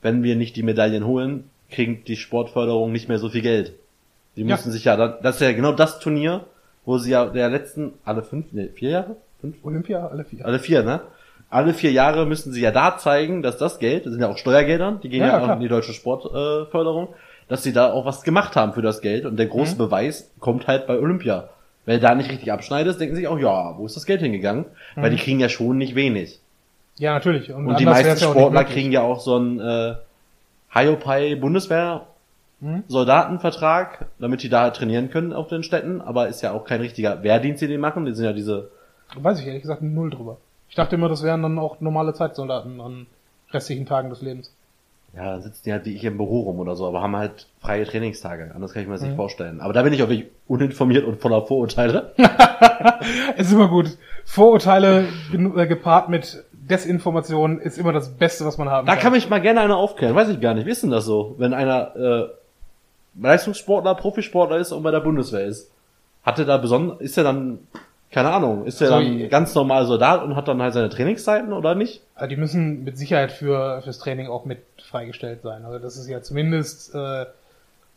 [0.02, 3.74] wenn wir nicht die Medaillen holen, kriegt die Sportförderung nicht mehr so viel Geld.
[4.36, 4.48] Die Ja.
[4.48, 6.46] müssen sich ja, dann- das ist ja genau das Turnier,
[6.86, 9.16] wo sie ja der letzten, alle fünf, nee, vier Jahre?
[9.40, 9.56] Fünf?
[9.64, 10.46] Olympia, alle vier.
[10.46, 11.02] Alle vier, ne?
[11.50, 14.38] Alle vier Jahre müssen sie ja da zeigen, dass das Geld, das sind ja auch
[14.38, 17.12] Steuergelder, die gehen Ja, ja, ja, auch in die deutsche Sportförderung, äh,
[17.52, 19.78] dass sie da auch was gemacht haben für das Geld und der große Mhm.
[19.80, 21.50] Beweis kommt halt bei Olympia.
[21.86, 24.22] Wenn du da nicht richtig abschneidest, denken sie sich auch, ja, wo ist das Geld
[24.22, 24.64] hingegangen?
[24.96, 26.40] Weil die kriegen ja schon nicht wenig.
[26.96, 27.52] Ja, natürlich.
[27.52, 29.96] Und die anders meisten ja Sportler kriegen ja auch so einen äh,
[30.74, 32.08] Hiopai Bundeswehr
[32.64, 32.84] Mhm.
[32.88, 36.80] Soldatenvertrag, damit die da halt trainieren können auf den Städten, aber ist ja auch kein
[36.80, 38.70] richtiger Wehrdienst, den die machen, die sind ja diese
[39.16, 40.38] Weiß ich ehrlich gesagt null drüber.
[40.70, 43.08] Ich dachte immer, das wären dann auch normale Zeitsoldaten an
[43.52, 44.54] restlichen Tagen des Lebens.
[45.16, 47.48] Ja, dann sitzen die halt wie ich im Büro rum oder so, aber haben halt
[47.60, 48.52] freie Trainingstage.
[48.56, 49.18] Anders kann ich mir das nicht Mhm.
[49.18, 49.60] vorstellen.
[49.60, 52.14] Aber da bin ich auch wirklich uninformiert und voller Vorurteile.
[53.36, 53.98] Es ist immer gut.
[54.24, 59.30] Vorurteile äh, gepaart mit Desinformation ist immer das Beste, was man haben Da kann mich
[59.30, 60.16] mal gerne einer aufklären.
[60.16, 60.66] Weiß ich gar nicht.
[60.66, 61.36] Wie ist denn das so?
[61.38, 62.28] Wenn einer äh,
[63.20, 65.70] Leistungssportler, Profisportler ist und bei der Bundeswehr ist.
[66.24, 67.60] Hat er da besonders, ist er dann,
[68.12, 71.52] keine Ahnung, ist er Also, dann ganz normal Soldat und hat dann halt seine Trainingszeiten
[71.52, 72.02] oder nicht?
[72.14, 74.60] Also die müssen mit Sicherheit für fürs Training auch mit
[74.92, 75.66] freigestellt sein.
[75.66, 77.26] Also das ist ja zumindest äh,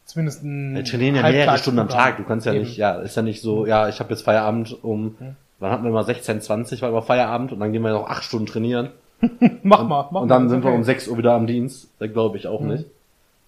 [0.06, 1.58] zumindest ein Wir trainieren ja mehrere.
[1.58, 2.16] Stunden am Tag.
[2.18, 2.64] Du kannst ja Eben.
[2.64, 5.16] nicht, ja, ist ja nicht so, ja, ich habe jetzt Feierabend um,
[5.60, 8.24] wann hatten wir mal 16, 20 war immer Feierabend und dann gehen wir noch acht
[8.24, 8.90] Stunden trainieren.
[9.62, 10.48] Mach mal, mach Und dann mal.
[10.50, 10.76] sind wir okay.
[10.76, 11.88] um 6 Uhr wieder am Dienst.
[11.98, 12.68] Das glaube ich auch Mhm.
[12.68, 12.86] nicht.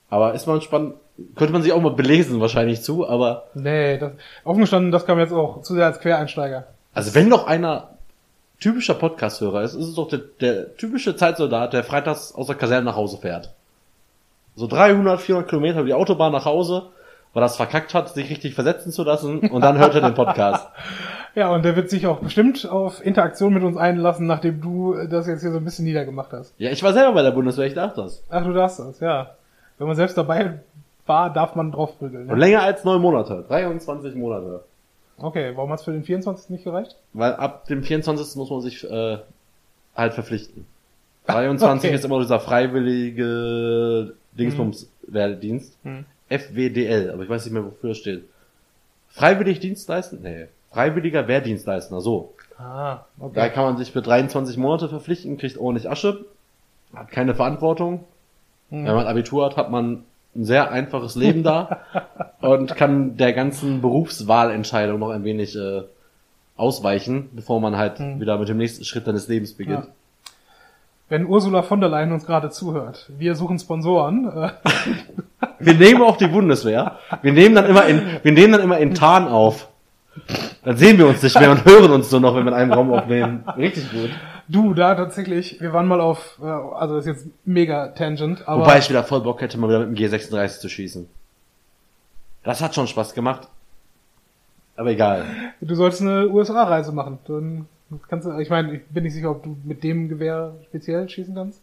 [0.09, 0.95] Aber ist mal spannend.
[1.35, 4.13] Könnte man sich auch mal belesen wahrscheinlich zu, aber Nee, das,
[4.45, 6.65] offen gestanden, das kam jetzt auch zu sehr als Quereinsteiger.
[6.95, 7.89] also wenn doch einer
[8.61, 12.87] typischer Podcast-Hörer ist, ist es doch der, der typische Zeitsoldat, der freitags aus der Kaserne
[12.87, 13.53] nach Hause fährt.
[14.55, 16.85] So 300, 400 Kilometer über die Autobahn nach Hause,
[17.35, 20.67] weil das verkackt hat, sich richtig versetzen zu lassen und dann hört er den Podcast.
[21.37, 25.27] Ja, und der wird sich auch bestimmt auf Interaktion mit uns einlassen, nachdem du das
[25.27, 26.55] jetzt hier so ein bisschen niedergemacht hast.
[26.57, 28.23] Ja, ich war selber bei der Bundeswehr, ich darf das.
[28.31, 29.33] Ach, du darfst das, ja.
[29.77, 30.61] Wenn man selbst dabei
[31.05, 32.31] war, darf man drauf prügeln.
[32.31, 33.45] Und länger als neun Monate.
[33.49, 34.63] 23 Monate.
[35.19, 36.51] Okay, warum hat's für den 24.
[36.51, 36.97] nicht gereicht?
[37.12, 38.37] Weil ab dem 24.
[38.37, 39.19] muss man sich äh,
[39.97, 40.67] halt verpflichten.
[41.27, 41.97] 23 Okay.
[41.97, 45.77] ist immer dieser freiwillige Dingsbums-Wehrdienst.
[45.83, 46.05] Hm.
[46.29, 48.25] FWDL, aber ich weiß nicht mehr, wofür es steht.
[49.09, 50.21] Freiwillig Dienst leisten?
[50.23, 50.47] Nee.
[50.73, 52.35] Freiwilliger Wehrdienstleistender, so.
[52.59, 53.51] Ah, Da okay.
[53.51, 56.25] kann man sich für 23 Monate verpflichten, kriegt ordentlich Asche,
[56.95, 58.05] hat keine Verantwortung.
[58.71, 58.85] Hm.
[58.87, 60.05] Wenn man Abitur hat, hat man
[60.35, 61.81] ein sehr einfaches Leben da
[62.41, 65.82] und kann der ganzen Berufswahlentscheidung noch ein wenig äh,
[66.57, 68.20] ausweichen, bevor man halt Hm.
[68.20, 69.84] wieder mit dem nächsten Schritt deines Lebens beginnt.
[69.87, 69.91] Ja.
[71.09, 74.28] Wenn Ursula von der Leyen uns gerade zuhört, wir suchen Sponsoren.
[74.28, 74.49] Äh,
[75.59, 76.99] Wir nehmen auch die Bundeswehr.
[77.22, 79.68] Wir nehmen dann immer in, wir nehmen dann immer in Tarn auf.
[80.64, 82.72] Dann sehen wir uns nicht mehr und hören uns nur noch, wenn wir in einem
[82.72, 83.43] Raum aufnehmen.
[83.57, 84.11] Richtig gut.
[84.49, 88.62] du, da tatsächlich, wir waren mal auf, äh, also das ist jetzt mega tangent, aber
[88.62, 91.09] Wobei ich wieder voll Bock hätte, mal wieder mit dem G36 zu schießen.
[92.47, 93.49] Das hat schon Spaß gemacht.
[94.77, 95.25] Aber egal.
[95.61, 97.19] du solltest eine USA-Reise machen.
[97.27, 97.67] Dann
[98.09, 101.35] kannst du, ich meine, ich bin nicht sicher, ob du mit dem Gewehr speziell schießen
[101.35, 101.61] kannst.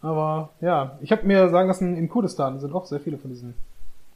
[0.00, 3.54] Aber ja, ich habe mir sagen lassen, in Kurdistan sind auch sehr viele von diesen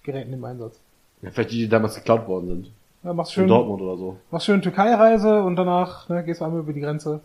[0.03, 0.81] Geräten im Einsatz.
[1.21, 2.71] Ja, vielleicht die, die damals geklaut worden sind.
[3.03, 4.17] Ja, machst In schön, Dortmund oder so.
[4.31, 7.21] machst schön Türkei-Reise und danach ne, gehst du einmal über die Grenze.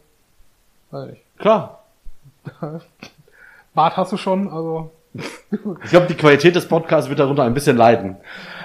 [0.92, 1.22] Weiß nicht.
[1.38, 1.84] Klar.
[3.74, 7.78] Bart hast du schon, also Ich glaube, die Qualität des Podcasts wird darunter ein bisschen
[7.78, 8.18] leiden.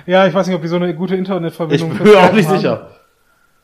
[0.09, 2.33] Ja, ich weiß nicht, ob die so eine gute Ich Internetverbindung bin fürs mir auch
[2.33, 2.57] nicht haben.
[2.57, 2.91] sicher.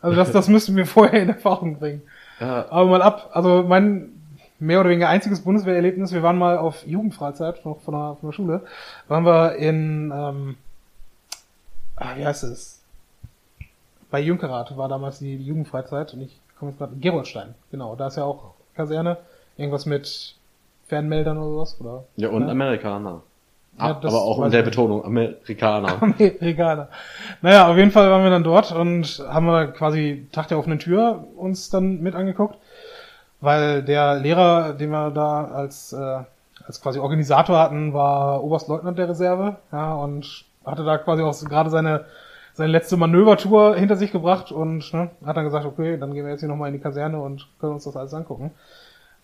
[0.01, 2.03] Also das, das müssten wir vorher in Erfahrung bringen.
[2.40, 4.11] Ja, Aber mal ab, also mein
[4.59, 8.32] mehr oder weniger einziges Bundeswehrerlebnis, wir waren mal auf Jugendfreizeit, noch von der, von der
[8.34, 8.61] Schule,
[9.09, 10.57] waren wir in, ähm,
[11.97, 12.82] ah, wie heißt es?
[14.11, 18.07] Bei Jünkerath war damals die, die Jugendfreizeit und ich komme jetzt gerade, Geroldstein, genau, da
[18.07, 19.16] ist ja auch Kaserne,
[19.57, 20.36] irgendwas mit
[20.86, 22.05] Fernmeldern oder sowas, oder?
[22.16, 22.49] ja und Ja.
[22.51, 23.22] Amerikaner.
[23.79, 24.64] Ja, aber auch nicht.
[24.64, 25.97] Betonung, Amerikaner.
[26.01, 26.89] Amerikaner.
[27.43, 30.79] Naja, auf jeden Fall waren wir dann dort und haben wir quasi Tag der offenen
[30.79, 32.57] Tür uns dann mit angeguckt,
[33.41, 36.18] weil der Lehrer, den wir da als, äh,
[36.66, 41.70] als quasi Organisator hatten, war Oberstleutnant der Reserve, ja, und hatte da quasi auch gerade
[41.70, 42.05] seine,
[42.53, 46.31] seine letzte Manövertour hinter sich gebracht und ne, hat dann gesagt, okay, dann gehen wir
[46.31, 48.53] jetzt hier nochmal in die Kaserne und können uns das alles angucken.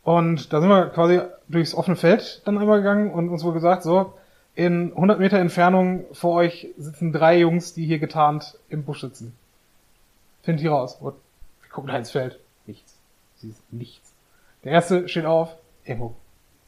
[0.03, 3.83] Und da sind wir quasi durchs offene Feld dann einmal gegangen und uns wohl gesagt,
[3.83, 4.15] so,
[4.61, 9.33] in 100 Meter Entfernung vor euch sitzen drei Jungs, die hier getarnt im Busch sitzen.
[10.43, 10.99] Findet ihr raus.
[11.01, 11.15] Und
[11.63, 12.39] wir gucken da ins Feld.
[12.67, 12.95] Nichts.
[13.37, 14.13] Sie ist nichts.
[14.63, 15.57] Der erste steht auf,
[15.87, 16.15] irgendwo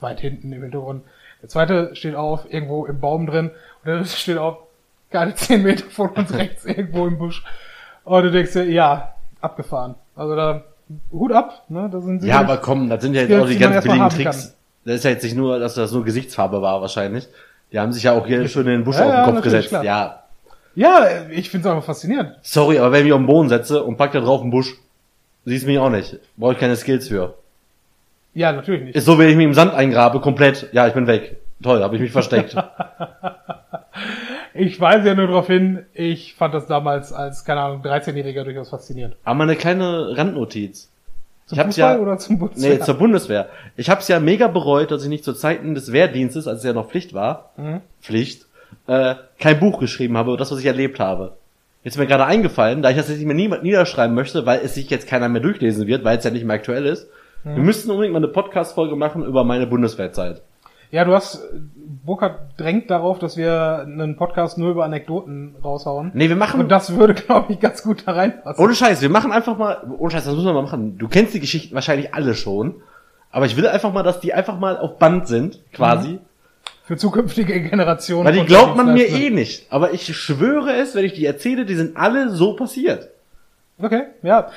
[0.01, 1.05] weit hinten im Hintergrund.
[1.43, 3.49] Der zweite steht auf, irgendwo im Baum drin.
[3.51, 4.57] Und der dritte steht auf,
[5.11, 7.45] gerade 10 Meter von uns rechts, irgendwo im Busch.
[8.05, 9.97] Und du denkst dir, ja, abgefahren.
[10.17, 10.65] Also da,
[11.13, 12.29] Hut ab, ne, da sind sie.
[12.29, 14.57] Ja, aber komm, das sind ja jetzt Skills, auch die ganz billigen Tricks.
[14.87, 17.29] Das ist ja jetzt nicht nur, dass das nur Gesichtsfarbe war wahrscheinlich.
[17.73, 19.35] Die haben sich ja auch hier schön in den Busch Ja, auf den ja, Kopf
[19.35, 19.69] natürlich, gesetzt.
[19.71, 19.85] klar.
[19.85, 20.23] Ja,
[20.75, 22.37] Ja, ich find's einfach faszinierend.
[22.43, 24.75] sorry, aber wenn ich mich auf den Boden setze und pack da drauf einen Busch,
[25.45, 26.19] siehst mich auch nicht.
[26.37, 27.35] Brauche ich keine Skills für.
[28.35, 28.97] Ja, natürlich nicht.
[28.97, 31.37] Ist so, wenn ich mich im Sand eingrabe, komplett, ja, ich bin weg.
[31.63, 32.57] Toll, habe ich mich versteckt.
[34.55, 38.69] Ich weise ja nur darauf hin, ich fand das damals als, keine Ahnung, 13-Jähriger durchaus
[38.69, 39.17] faszinierend.
[39.25, 40.91] Aber eine kleine Randnotiz.
[41.53, 42.75] Zum Ich hab's Fußball ja- oder zum Bundeswehr?
[42.75, 43.49] Nee, zur Bundeswehr.
[43.77, 46.73] Ich hab's ja mega bereut, dass ich nicht zu Zeiten des Wehrdienstes, als es ja
[46.73, 47.81] noch Pflicht war, Mhm.
[48.01, 48.47] Pflicht,
[48.87, 51.35] äh, kein Buch geschrieben habe, über das, was ich erlebt habe.
[51.85, 54.61] Jetzt ist mir gerade eingefallen, da ich das jetzt nicht mehr niemand niederschreiben möchte, weil
[54.65, 57.09] es sich jetzt keiner mehr durchlesen wird, weil es ja nicht mehr aktuell ist.
[57.45, 57.57] Mhm.
[57.57, 60.41] Wir müssten unbedingt mal eine Podcast-Folge machen über meine Bundeswehrzeit.
[60.93, 61.43] Ja, du hast,
[62.05, 66.11] Burkhard drängt darauf, dass wir einen Podcast nur über Anekdoten raushauen.
[66.13, 68.63] Nee, wir machen, Und das würde, glaube ich, ganz gut da reinpassen.
[68.63, 70.99] ohne Scheiß, wir machen einfach mal, ohne Scheiß, das müssen wir mal machen.
[70.99, 72.75] Du kennst die Geschichten wahrscheinlich alle schon,
[73.31, 76.19] aber ich will einfach mal, dass die einfach mal auf Band sind, quasi.
[76.85, 78.27] Für zukünftige Generationen.
[78.27, 79.73] Weil die glaubt man mir eh nicht.
[79.73, 83.09] Aber ich schwöre es, wenn ich die erzähle, die sind alle so passiert.
[83.79, 84.51] Okay, ja.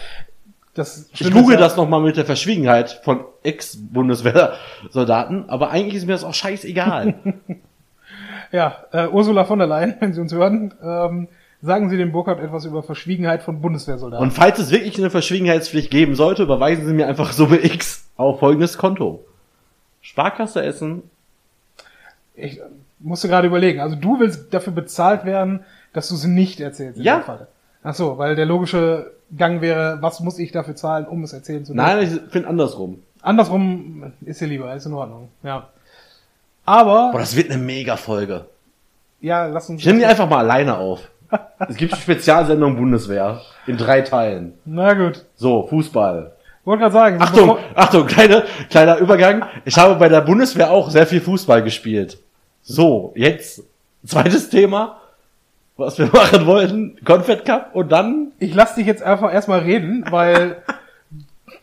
[0.75, 6.23] Das Ich google das nochmal mit der Verschwiegenheit von Ex-Bundeswehrsoldaten, aber eigentlich ist mir das
[6.23, 7.15] auch scheißegal.
[8.51, 11.27] Ja, äh, Ursula von der Leyen, wenn Sie uns hören, ähm,
[11.61, 14.23] sagen Sie dem Burkhard etwas über Verschwiegenheit von Bundeswehrsoldaten.
[14.23, 18.07] Und falls es wirklich eine Verschwiegenheitspflicht geben sollte, überweisen Sie mir einfach Summe X.
[18.15, 19.25] auf folgendes Konto.
[20.01, 21.01] Sparkasse Essen.
[22.35, 22.61] Ich
[22.99, 23.79] musste gerade überlegen.
[23.79, 25.61] Also du willst dafür bezahlt werden,
[25.91, 26.99] dass du sie nicht erzählst.
[26.99, 27.47] in Ja.
[27.87, 31.63] Ach so, weil der logische Gang wäre, was muss ich dafür zahlen, um es erzählen
[31.63, 31.87] zu dürfen?
[31.87, 33.03] Nein, ich finde andersrum.
[33.21, 35.29] Andersrum ist dir lieber, ist in Ordnung.
[35.43, 35.69] Ja.
[36.65, 38.45] Aber, Boah, das wird eine mega Folge.
[39.21, 39.81] ja, lass uns.
[39.81, 40.99] Ich nehme die einfach mal alleine auf.
[41.69, 44.53] Es gibt eine Spezialsendung Bundeswehr in drei Teilen.
[44.65, 45.25] Na gut.
[45.35, 46.33] So, Fußball.
[46.65, 47.21] Wollte gerade sagen.
[47.21, 49.45] Achtung, Achtung, kleine, kleiner Übergang.
[49.63, 52.19] Ich habe bei der Bundeswehr auch sehr viel Fußball gespielt.
[52.61, 53.63] So, jetzt
[54.05, 54.97] zweites Thema,
[55.77, 60.05] was wir machen wollten, Confed Cup und dann Ich lass dich jetzt einfach erstmal reden,
[60.09, 60.57] weil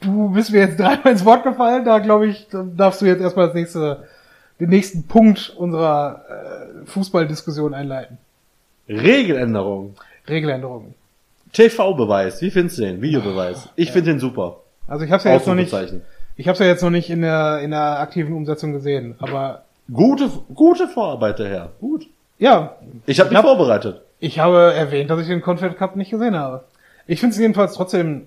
[0.00, 1.84] du bist mir jetzt dreimal ins Wort gefallen.
[1.84, 4.04] Da glaube ich, da darfst du jetzt erstmal das nächste,
[4.60, 8.18] den nächsten Punkt unserer äh, Fußballdiskussion einleiten.
[8.88, 9.94] Regeländerung.
[10.28, 10.94] Regeländerungen.
[11.52, 13.02] TV-Beweis, wie findest du den?
[13.02, 13.68] Videobeweis.
[13.76, 14.60] Ich finde den super.
[14.88, 15.74] Also ich habe ja jetzt noch nicht,
[16.36, 20.30] ich habe ja jetzt noch nicht in der in der aktiven Umsetzung gesehen, aber Gute,
[20.54, 21.72] gute Vorarbeit daher.
[21.80, 22.06] Gut.
[22.42, 22.76] Ja,
[23.06, 24.02] Ich habe Ich mich hab- vorbereitet.
[24.20, 26.64] ich habe erwähnt, dass ich den Confed Cup nicht gesehen habe.
[27.06, 28.26] Ich finde es jedenfalls trotzdem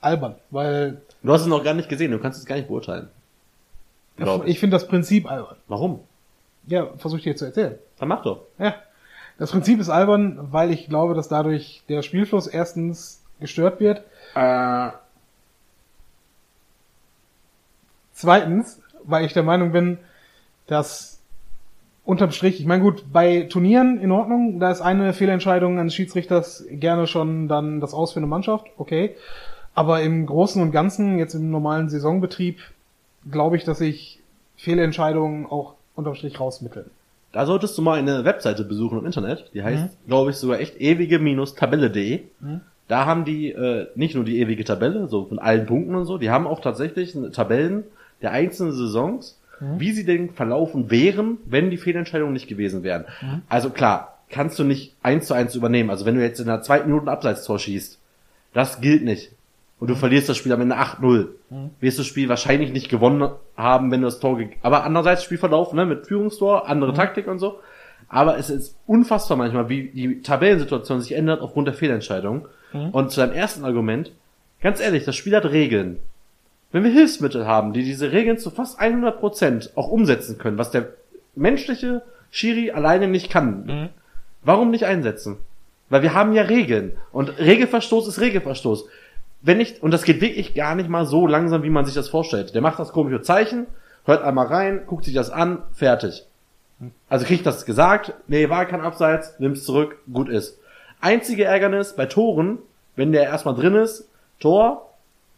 [0.00, 3.08] albern, weil Du hast es noch gar nicht gesehen, du kannst es gar nicht beurteilen.
[4.16, 4.26] Ich.
[4.46, 5.56] ich finde das Prinzip albern.
[5.68, 6.00] Warum?
[6.66, 7.78] Ja, versuche ich dir zu erzählen.
[7.98, 8.42] Dann mach doch.
[8.58, 8.74] Ja.
[9.38, 14.02] Das Prinzip ist albern, weil ich glaube, dass dadurch der Spielfluss erstens gestört wird.
[14.34, 14.90] Äh,
[18.12, 19.98] Zweitens, weil ich der Meinung bin,
[20.66, 21.19] dass
[22.04, 26.64] unterm Strich, ich meine gut, bei Turnieren in Ordnung, da ist eine Fehlentscheidung eines Schiedsrichters
[26.70, 29.14] gerne schon dann das Aus für eine Mannschaft, okay.
[29.74, 32.58] Aber im Großen und Ganzen, jetzt im normalen Saisonbetrieb,
[33.30, 34.20] glaube ich, dass sich
[34.56, 36.90] Fehlentscheidungen auch unterm Strich rausmitteln.
[37.32, 39.50] Da solltest du mal eine Webseite besuchen im Internet.
[39.54, 42.22] Die heißt, glaube ich, sogar echt ewige-tabelle.de.
[42.88, 46.18] Da haben die äh, nicht nur die ewige Tabelle, so von allen Punkten und so,
[46.18, 47.84] die haben auch tatsächlich Tabellen
[48.20, 53.04] der einzelnen Saisons, wie sie denn verlaufen wären, wenn die Fehlentscheidungen nicht gewesen wären.
[53.48, 55.90] Also klar, kannst du nicht eins zu eins übernehmen.
[55.90, 57.98] Also wenn du jetzt in der zweiten Minute ein Abseitstor schießt,
[58.54, 59.32] das gilt nicht.
[59.78, 61.28] Und du verlierst das Spiel am Ende 8-0.
[61.80, 65.24] Wirst du das Spiel wahrscheinlich nicht gewonnen haben, wenn du das Tor ge Aber andererseits
[65.24, 67.60] Spielverlauf, ne, mit Führungstor, andere Taktik und so.
[68.08, 72.46] Aber es ist unfassbar manchmal, wie die Tabellensituation sich ändert aufgrund der Fehlentscheidung.
[72.92, 74.12] Und zu deinem ersten Argument,
[74.60, 75.98] ganz ehrlich, das Spiel hat Regeln.
[76.72, 80.88] Wenn wir Hilfsmittel haben, die diese Regeln zu fast 100% auch umsetzen können, was der
[81.34, 83.90] menschliche Schiri alleine nicht kann,
[84.42, 85.38] warum nicht einsetzen?
[85.88, 86.96] Weil wir haben ja Regeln.
[87.10, 88.86] Und Regelverstoß ist Regelverstoß.
[89.42, 92.08] Wenn nicht, und das geht wirklich gar nicht mal so langsam, wie man sich das
[92.08, 92.54] vorstellt.
[92.54, 93.66] Der macht das komische Zeichen,
[94.04, 96.24] hört einmal rein, guckt sich das an, fertig.
[97.08, 100.58] Also kriegt das gesagt, nee, war kein Abseits, nimm's zurück, gut ist.
[101.00, 102.58] Einzige Ärgernis bei Toren,
[102.96, 104.08] wenn der erstmal drin ist,
[104.38, 104.89] Tor,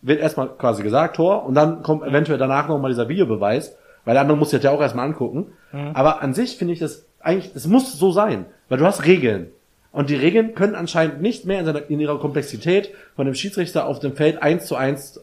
[0.02, 4.22] wird erstmal quasi gesagt, Tor, und dann kommt eventuell danach nochmal dieser Videobeweis, weil der
[4.22, 5.52] andere muss sich das ja auch erstmal angucken.
[5.94, 9.50] Aber an sich finde ich das eigentlich, es muss so sein, weil du hast Regeln.
[9.92, 13.86] Und die Regeln können anscheinend nicht mehr in, seiner, in ihrer Komplexität von dem Schiedsrichter
[13.86, 15.20] auf dem Feld eins zu eins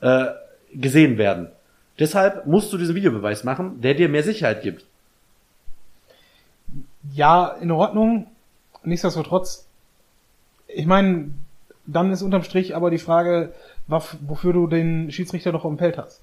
[0.00, 0.26] äh,
[0.72, 1.48] gesehen werden.
[1.98, 4.84] Deshalb musst du diesen Videobeweis machen, der dir mehr Sicherheit gibt.
[7.12, 8.26] Ja, in Ordnung.
[8.84, 9.66] Nichtsdestotrotz,
[10.66, 11.30] ich meine,
[11.86, 13.52] dann ist unterm Strich aber die Frage,
[13.90, 16.20] wofür du den Schiedsrichter noch dem Feld hast.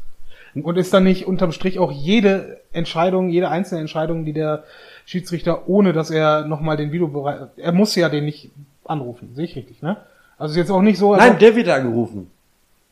[0.55, 4.63] Und ist dann nicht unterm Strich auch jede Entscheidung, jede einzelne Entscheidung, die der
[5.05, 8.49] Schiedsrichter, ohne dass er nochmal den Videobereich, er muss ja den nicht
[8.85, 9.97] anrufen, sehe ich richtig, ne?
[10.39, 12.31] Also ist jetzt auch nicht so, Nein, ob- der wird angerufen.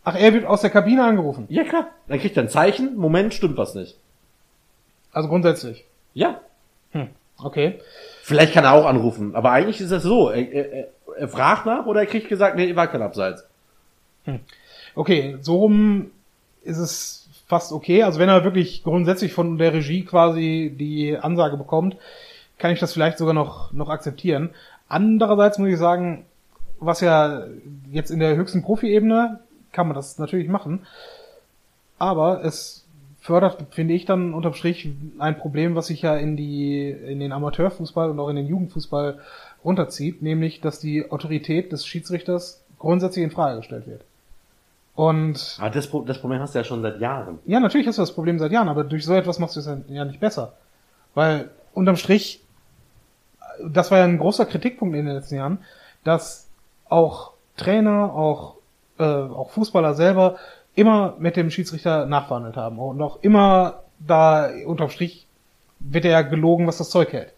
[0.04, 1.46] ach, er wird aus der Kabine angerufen.
[1.50, 1.88] Ja klar.
[2.08, 3.98] Dann kriegt er ein Zeichen, Moment, stimmt was nicht.
[5.12, 5.86] Also grundsätzlich.
[6.14, 6.42] Ja.
[6.92, 7.08] Hm,
[7.40, 7.80] okay.
[8.22, 10.30] Vielleicht kann er auch anrufen, aber eigentlich ist das so.
[10.30, 13.44] Er, er, er fragt nach oder er kriegt gesagt, nee, war kein Abseits.
[14.96, 16.12] Okay, so rum
[16.64, 18.04] ist es fast okay.
[18.04, 21.98] Also wenn er wirklich grundsätzlich von der Regie quasi die Ansage bekommt,
[22.58, 24.52] kann ich das vielleicht sogar noch, noch akzeptieren.
[24.88, 26.26] Andererseits muss ich sagen,
[26.80, 27.44] was ja
[27.92, 29.40] jetzt in der höchsten Profi-Ebene
[29.72, 30.86] kann man das natürlich machen.
[32.00, 32.86] Aber es
[33.20, 37.32] fördert, finde ich, dann unterm Strich ein Problem, was sich ja in die, in den
[37.32, 39.20] Amateurfußball und auch in den Jugendfußball
[39.64, 44.02] runterzieht, nämlich, dass die Autorität des Schiedsrichters grundsätzlich in Frage gestellt wird.
[44.96, 47.40] Und Aber das, Pro- das Problem hast du ja schon seit Jahren.
[47.46, 49.70] ja, natürlich hast du das Problem seit Jahren, aber durch so etwas machst du es
[49.90, 50.54] ja nicht besser.
[51.14, 52.42] Weil unterm Strich,
[53.66, 55.60] das war ja ein großer Kritikpunkt in den letzten Jahren,
[56.04, 56.48] dass
[56.88, 58.56] auch Trainer, auch,
[59.00, 60.38] äh, auch Fußballer selber
[60.76, 65.26] immer mit dem Schiedsrichter nachverhandelt haben und auch immer da unterm Strich
[65.80, 67.34] wird er ja gelogen, was das Zeug hält.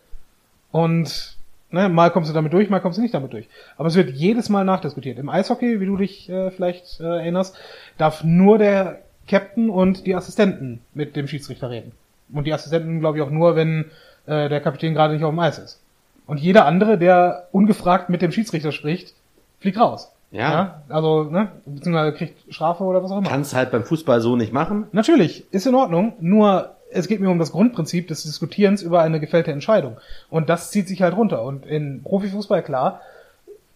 [0.72, 1.37] Und
[1.72, 3.48] ne, mal kommst du damit durch, mal kommst du nicht damit durch.
[3.78, 5.20] Aber es wird jedes Mal nachdiskutiert.
[5.20, 7.58] Im Eishockey, wie du dich äh, vielleicht äh, erinnerst,
[7.98, 11.92] darf nur der Captain und die Assistenten mit dem Schiedsrichter reden.
[12.32, 13.86] Und die Assistenten, glaube ich, auch nur, wenn
[14.26, 15.82] äh, der Kapitän gerade nicht auf dem Eis ist.
[16.26, 19.14] Und jeder andere, der ungefragt mit dem Schiedsrichter spricht,
[19.60, 20.12] fliegt raus.
[20.32, 20.82] Ja.
[20.90, 23.30] Also, ne, beziehungsweise kriegt Strafe oder was auch immer.
[23.30, 24.88] Kannst halt beim Fußball so nicht machen.
[24.92, 29.20] Natürlich, ist in Ordnung, nur es geht mir um das Grundprinzip des Diskutierens über eine
[29.20, 29.98] gefällte Entscheidung.
[30.30, 31.44] Und das zieht sich halt runter.
[31.44, 33.02] Und in Profifußball, klar,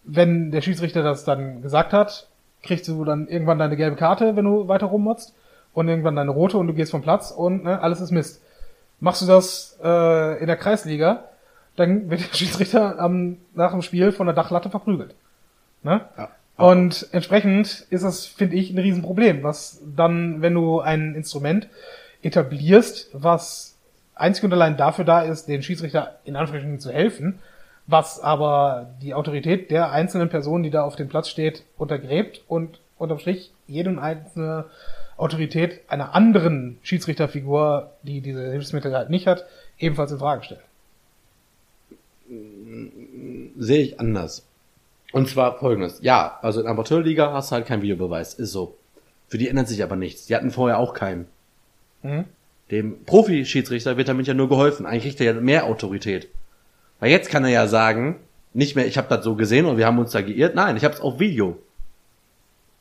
[0.04, 2.28] wenn der Schiedsrichter das dann gesagt hat,
[2.62, 5.34] kriegst du dann irgendwann deine gelbe Karte, wenn du weiter rummotzt,
[5.74, 8.42] und irgendwann deine rote und du gehst vom Platz und ne, alles ist Mist.
[9.00, 11.24] Machst du das äh, in der Kreisliga,
[11.76, 15.14] dann wird der Schiedsrichter am, nach dem Spiel von der Dachlatte verprügelt.
[15.82, 16.02] Ne?
[16.16, 16.28] Ja.
[16.62, 21.68] Und entsprechend ist das, finde ich, ein Riesenproblem, was dann, wenn du ein Instrument
[22.22, 23.76] etablierst, was
[24.14, 27.40] einzig und allein dafür da ist, den Schiedsrichter in Anführungsstrichen zu helfen,
[27.88, 32.78] was aber die Autorität der einzelnen Person, die da auf dem Platz steht, untergräbt und
[32.96, 34.66] unterm Strich jede und einzelne
[35.16, 39.46] Autorität einer anderen Schiedsrichterfigur, die diese Hilfsmittel halt nicht hat,
[39.80, 40.60] ebenfalls in Frage stellt.
[43.58, 44.46] Sehe ich anders.
[45.12, 45.98] Und zwar folgendes.
[46.02, 48.34] Ja, also in Amateurliga hast du halt keinen Videobeweis.
[48.34, 48.76] Ist so.
[49.28, 50.26] Für die ändert sich aber nichts.
[50.26, 51.26] Die hatten vorher auch keinen.
[52.02, 52.24] Mhm.
[52.70, 54.86] Dem Profi-Schiedsrichter wird damit ja nur geholfen.
[54.86, 56.28] Eigentlich kriegt er ja mehr Autorität.
[57.00, 58.16] Weil jetzt kann er ja sagen,
[58.54, 60.54] nicht mehr, ich habe das so gesehen und wir haben uns da geirrt.
[60.54, 61.58] Nein, ich habe es auf Video.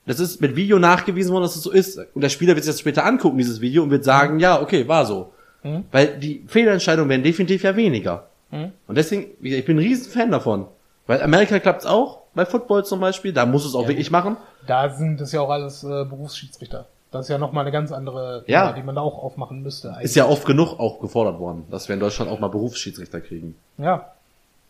[0.05, 1.97] Das ist mit Video nachgewiesen worden, dass es so ist.
[2.13, 4.87] Und der Spieler wird sich das später angucken, dieses Video, und wird sagen, ja, okay,
[4.87, 5.33] war so.
[5.63, 5.85] Mhm.
[5.91, 8.27] Weil die Fehlentscheidungen werden definitiv ja weniger.
[8.49, 8.71] Mhm.
[8.87, 10.65] Und deswegen, ich bin ein riesen Fan davon.
[11.07, 13.87] Weil Amerika klappt's auch, bei Football zum Beispiel, da muss es auch Ja.
[13.89, 14.37] wirklich machen.
[14.67, 16.85] Da sind das ja auch alles äh, Berufsschiedsrichter.
[17.11, 18.67] Das ist ja nochmal eine ganz andere Ja.
[18.67, 19.95] Thema, die man da auch aufmachen müsste.
[20.01, 23.55] Ist ja oft genug auch gefordert worden, dass wir in Deutschland auch mal Berufsschiedsrichter kriegen.
[23.77, 24.11] Ja.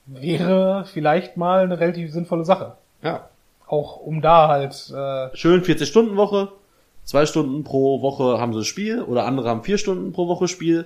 [0.08, 2.74] Wäre vielleicht mal eine relativ sinnvolle Sache.
[3.04, 3.28] Ja.
[3.68, 6.50] Auch um da halt, äh, Schön 40-Stunden-Woche,
[7.06, 10.86] zwei Stunden pro Woche haben sie Spiel oder andere haben vier Stunden pro Woche Spiel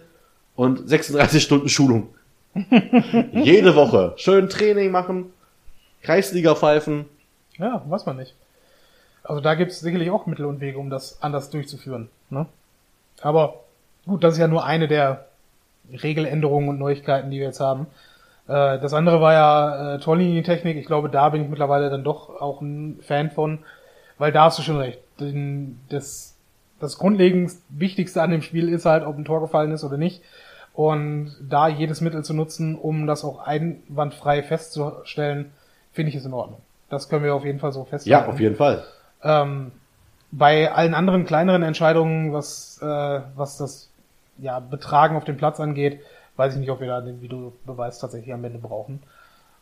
[0.56, 2.10] und 36 Stunden Schulung.
[3.34, 4.14] Jede Woche.
[4.18, 5.32] Schön Training machen,
[6.06, 7.06] Kreisliga pfeifen.
[7.58, 8.36] ja, weiß man nicht.
[9.24, 12.10] Also da gibt es sicherlich auch Mittel und Wege, um das anders durchzuführen.
[12.30, 12.46] Ne?
[13.22, 13.62] Aber
[14.06, 15.26] gut, das ist ja nur eine der
[15.92, 17.88] Regeländerungen und Neuigkeiten, die wir jetzt haben.
[18.48, 20.78] Äh, das andere war ja äh, Torlinientechnik.
[20.78, 23.60] Ich glaube, da bin ich mittlerweile dann doch auch ein Fan von,
[24.18, 25.00] weil da hast du schon recht.
[25.20, 26.36] Den, das,
[26.80, 30.22] das grundlegend Wichtigste an dem Spiel ist halt, ob ein Tor gefallen ist oder nicht.
[30.74, 35.52] Und da jedes Mittel zu nutzen, um das auch einwandfrei festzustellen,
[35.96, 36.60] finde ich es in Ordnung.
[36.90, 38.10] Das können wir auf jeden Fall so festhalten.
[38.10, 38.84] Ja, auf jeden Fall.
[39.24, 39.72] Ähm,
[40.32, 42.86] bei allen anderen kleineren Entscheidungen, was, äh,
[43.36, 43.90] was das
[44.38, 46.02] ja, Betragen auf dem Platz angeht,
[46.36, 49.02] weiß ich nicht, ob wir da den Videobeweis tatsächlich am Ende brauchen.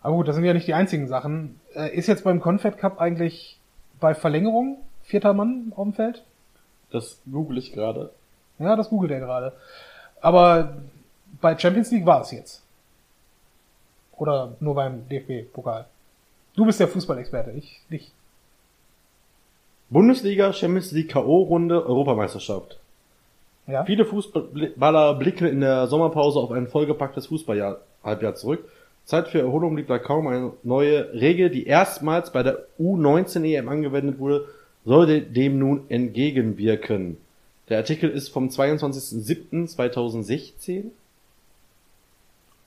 [0.02, 1.60] Aber gut, das sind ja nicht die einzigen Sachen.
[1.76, 3.60] Äh, ist jetzt beim Confed Cup eigentlich
[4.00, 6.24] bei Verlängerung vierter Mann auf dem Feld?
[6.92, 8.12] Das google ich gerade.
[8.60, 9.54] Ja, das googelt er gerade.
[10.22, 10.74] Aber
[11.42, 12.64] bei Champions League war es jetzt.
[14.18, 15.86] Oder nur beim DFB-Pokal.
[16.56, 18.12] Du bist der Fußballexperte, ich nicht.
[19.90, 22.78] Bundesliga, Champions League, K.O.-Runde, Europameisterschaft.
[23.68, 23.84] Ja?
[23.86, 28.70] Viele Fußballer blicken in der Sommerpause auf ein vollgepacktes Fußballhalbjahr zurück.
[29.06, 33.68] Zeit für Erholung liegt da kaum eine neue Regel, die erstmals bei der U19 EM
[33.70, 34.46] angewendet wurde,
[34.86, 37.18] sollte dem nun entgegenwirken.
[37.70, 40.86] Der Artikel ist vom 22.07.2016.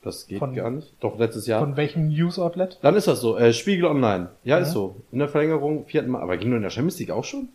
[0.07, 0.95] Das geht Von- gar nicht.
[1.01, 1.59] Doch, letztes Jahr.
[1.59, 2.79] Von welchem News-Outlet?
[2.81, 3.37] Dann ist das so.
[3.37, 4.29] Äh, Spiegel Online.
[4.45, 4.63] Ja, Ja.
[4.63, 4.95] ist so.
[5.11, 6.23] In der Verlängerung vierten Mal.
[6.23, 7.49] Aber ging nur in der Champions League auch schon?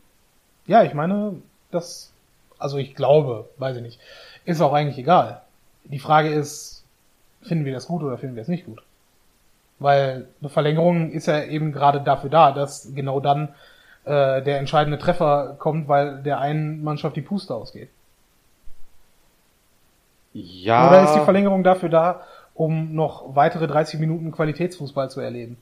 [0.67, 1.35] Ja, ich meine,
[1.71, 2.11] das,
[2.59, 3.99] also ich glaube, weiß ich nicht,
[4.43, 5.41] ist auch eigentlich egal.
[5.85, 6.83] Die Frage ist,
[7.41, 8.83] finden wir das gut oder finden wir es nicht gut?
[9.79, 13.55] Weil eine Verlängerung ist ja eben gerade dafür da, dass genau dann
[14.03, 17.89] äh, der entscheidende Treffer kommt, weil der einen Mannschaft die Puste ausgeht.
[20.33, 20.87] Ja.
[20.89, 22.21] Oder ist die Verlängerung dafür da,
[22.61, 25.57] um noch weitere 30 Minuten Qualitätsfußball zu erleben?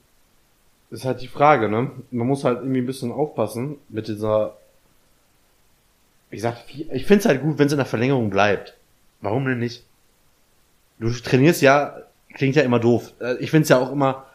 [0.91, 1.91] ist halt die Frage, ne?
[2.09, 4.55] Man muss halt irgendwie ein bisschen aufpassen mit dieser.
[6.31, 8.75] Wie gesagt, ich find's halt gut, wenn es in der Verlängerung bleibt.
[9.21, 9.83] Warum denn nicht?
[10.99, 11.95] Du trainierst ja,
[12.33, 13.13] klingt ja immer doof.
[13.19, 14.25] Äh, Ich find's ja auch immer.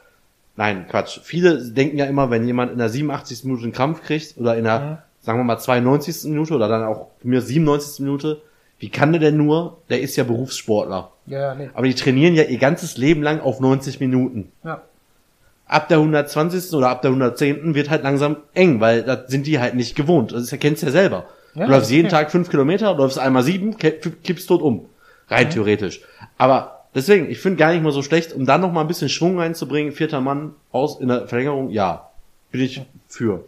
[0.57, 1.19] Nein, Quatsch.
[1.25, 3.45] Viele denken ja immer, wenn jemand in der 87.
[3.45, 4.97] Minute einen Krampf kriegt oder in der, Mhm.
[5.23, 6.31] sagen wir mal, 92.
[6.31, 8.05] Minute oder dann auch mir 97.
[8.05, 8.41] Minute,
[8.79, 9.79] wie kann der denn nur?
[9.91, 11.11] Der ist ja Berufssportler.
[11.27, 11.71] Ja, ja, nee.
[11.75, 14.83] Aber die trainieren ja ihr ganzes Leben lang auf 90 Minuten Ja.
[15.67, 16.73] ab der 120.
[16.75, 17.75] oder ab der 110.
[17.75, 20.33] wird halt langsam eng, weil das sind die halt nicht gewohnt.
[20.33, 21.25] Das erkennst du ja selber.
[21.55, 22.11] Ja, du läufst jeden ja.
[22.11, 24.87] Tag fünf Kilometer, läufst einmal sieben, ki- kippst tot um.
[25.29, 26.03] Rein theoretisch.
[26.37, 29.09] Aber deswegen, ich finde gar nicht mal so schlecht, um dann noch mal ein bisschen
[29.09, 32.11] Schwung reinzubringen, vierter Mann aus in der Verlängerung, ja,
[32.51, 33.45] bin ich für.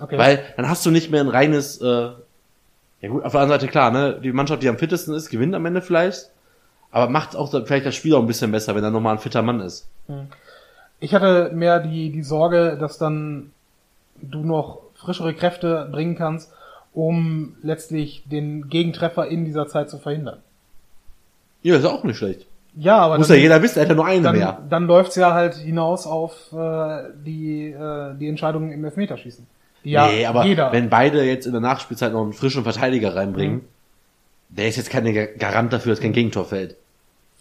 [0.00, 0.16] Okay.
[0.16, 1.84] Weil dann hast du nicht mehr ein reines, äh,
[3.02, 4.18] Ja gut, auf der anderen Seite klar, ne?
[4.22, 6.30] Die Mannschaft, die am fittesten ist, gewinnt am Ende vielleicht.
[6.90, 9.42] Aber macht auch vielleicht das Spiel auch ein bisschen besser, wenn da nochmal ein fitter
[9.42, 9.88] Mann ist.
[11.00, 13.50] Ich hatte mehr die, die Sorge, dass dann
[14.22, 16.52] du noch frischere Kräfte bringen kannst,
[16.94, 20.38] um letztlich den Gegentreffer in dieser Zeit zu verhindern.
[21.62, 22.46] Ja, ist auch nicht schlecht.
[22.78, 24.58] Ja, aber Muss dann, ja jeder wissen, er hat ja nur eine dann, mehr.
[24.68, 29.46] dann läuft's ja halt hinaus auf äh, die, äh, die Entscheidung im Elfmeterschießen.
[29.84, 30.72] Die Ja, nee, aber jeder.
[30.72, 33.64] wenn beide jetzt in der Nachspielzeit noch einen frischen Verteidiger reinbringen, Mhm.
[34.48, 36.76] Der ist jetzt keine Garant dafür, dass kein Gegentor fällt.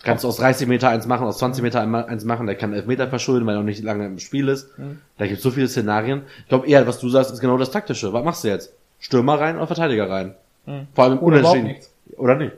[0.03, 3.08] Kannst du aus 30 Meter eins machen, aus 20 Meter eins machen, der kann Elfmeter
[3.08, 4.78] verschulden, weil er noch nicht lange im Spiel ist.
[4.78, 4.99] Mhm.
[5.18, 6.24] Da gibt es so viele Szenarien.
[6.41, 8.14] Ich glaube eher, was du sagst, ist genau das Taktische.
[8.14, 8.72] Was machst du jetzt?
[8.99, 10.36] Stürmer rein oder Verteidiger rein?
[10.66, 10.88] Mhm.
[10.93, 11.68] Vor allem im Oder Unentschieden.
[11.68, 11.89] nichts.
[12.18, 12.56] Oder nicht.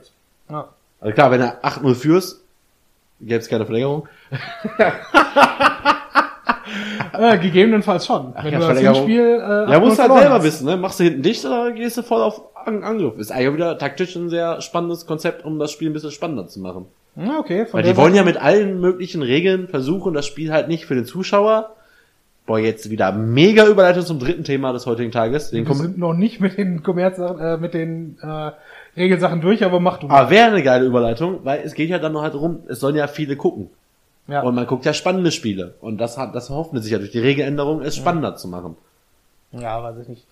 [0.50, 0.68] ja.
[1.00, 2.40] Also klar, wenn er 8-0 führst,
[3.20, 4.08] gäbe es keine Verlängerung.
[7.12, 8.34] Äh, gegebenenfalls schon.
[8.40, 8.78] Wenn ja, du das.
[8.78, 10.76] Hinspiel äh, Ja, musst 8-0 halt selber wissen, ne?
[10.76, 13.18] Machst du hinten dicht oder gehst du voll auf An Angriff?
[13.18, 16.60] Ist eigentlich wieder taktisch ein sehr spannendes Konzept, um das Spiel ein bisschen spannender zu
[16.60, 16.86] machen.
[17.16, 17.66] Ja, okay.
[17.72, 21.04] Weil die wollen ja mit allen möglichen Regeln versuchen, das Spiel halt nicht für den
[21.04, 21.74] Zuschauer.
[22.46, 25.50] Boah, jetzt wieder mega Überleitung zum dritten Thema des heutigen Tages.
[25.50, 28.52] Den Wir sind noch nicht mit den Kommerz äh, mit den äh,
[28.96, 32.12] Regelsachen durch, aber mach du aber wäre eine geile Überleitung, weil es geht ja dann
[32.12, 33.68] noch halt darum, es sollen ja viele gucken.
[34.28, 34.42] ja.
[34.42, 35.74] Und man guckt ja spannende Spiele.
[35.80, 38.76] Und das hat, das hoffen sich ja durch die Regeländerung, es spannender zu machen.
[39.52, 40.26] ja, weiß ich nicht.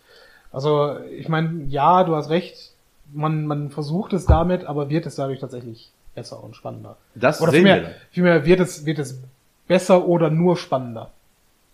[0.53, 2.73] Also, ich meine, ja, du hast recht.
[3.13, 6.97] Man, man versucht es damit, aber wird es dadurch tatsächlich besser und spannender.
[7.15, 7.75] Das Oder sehen wir.
[7.75, 9.21] vielmehr, vielmehr wird es, wird es
[9.69, 11.11] besser oder nur spannender.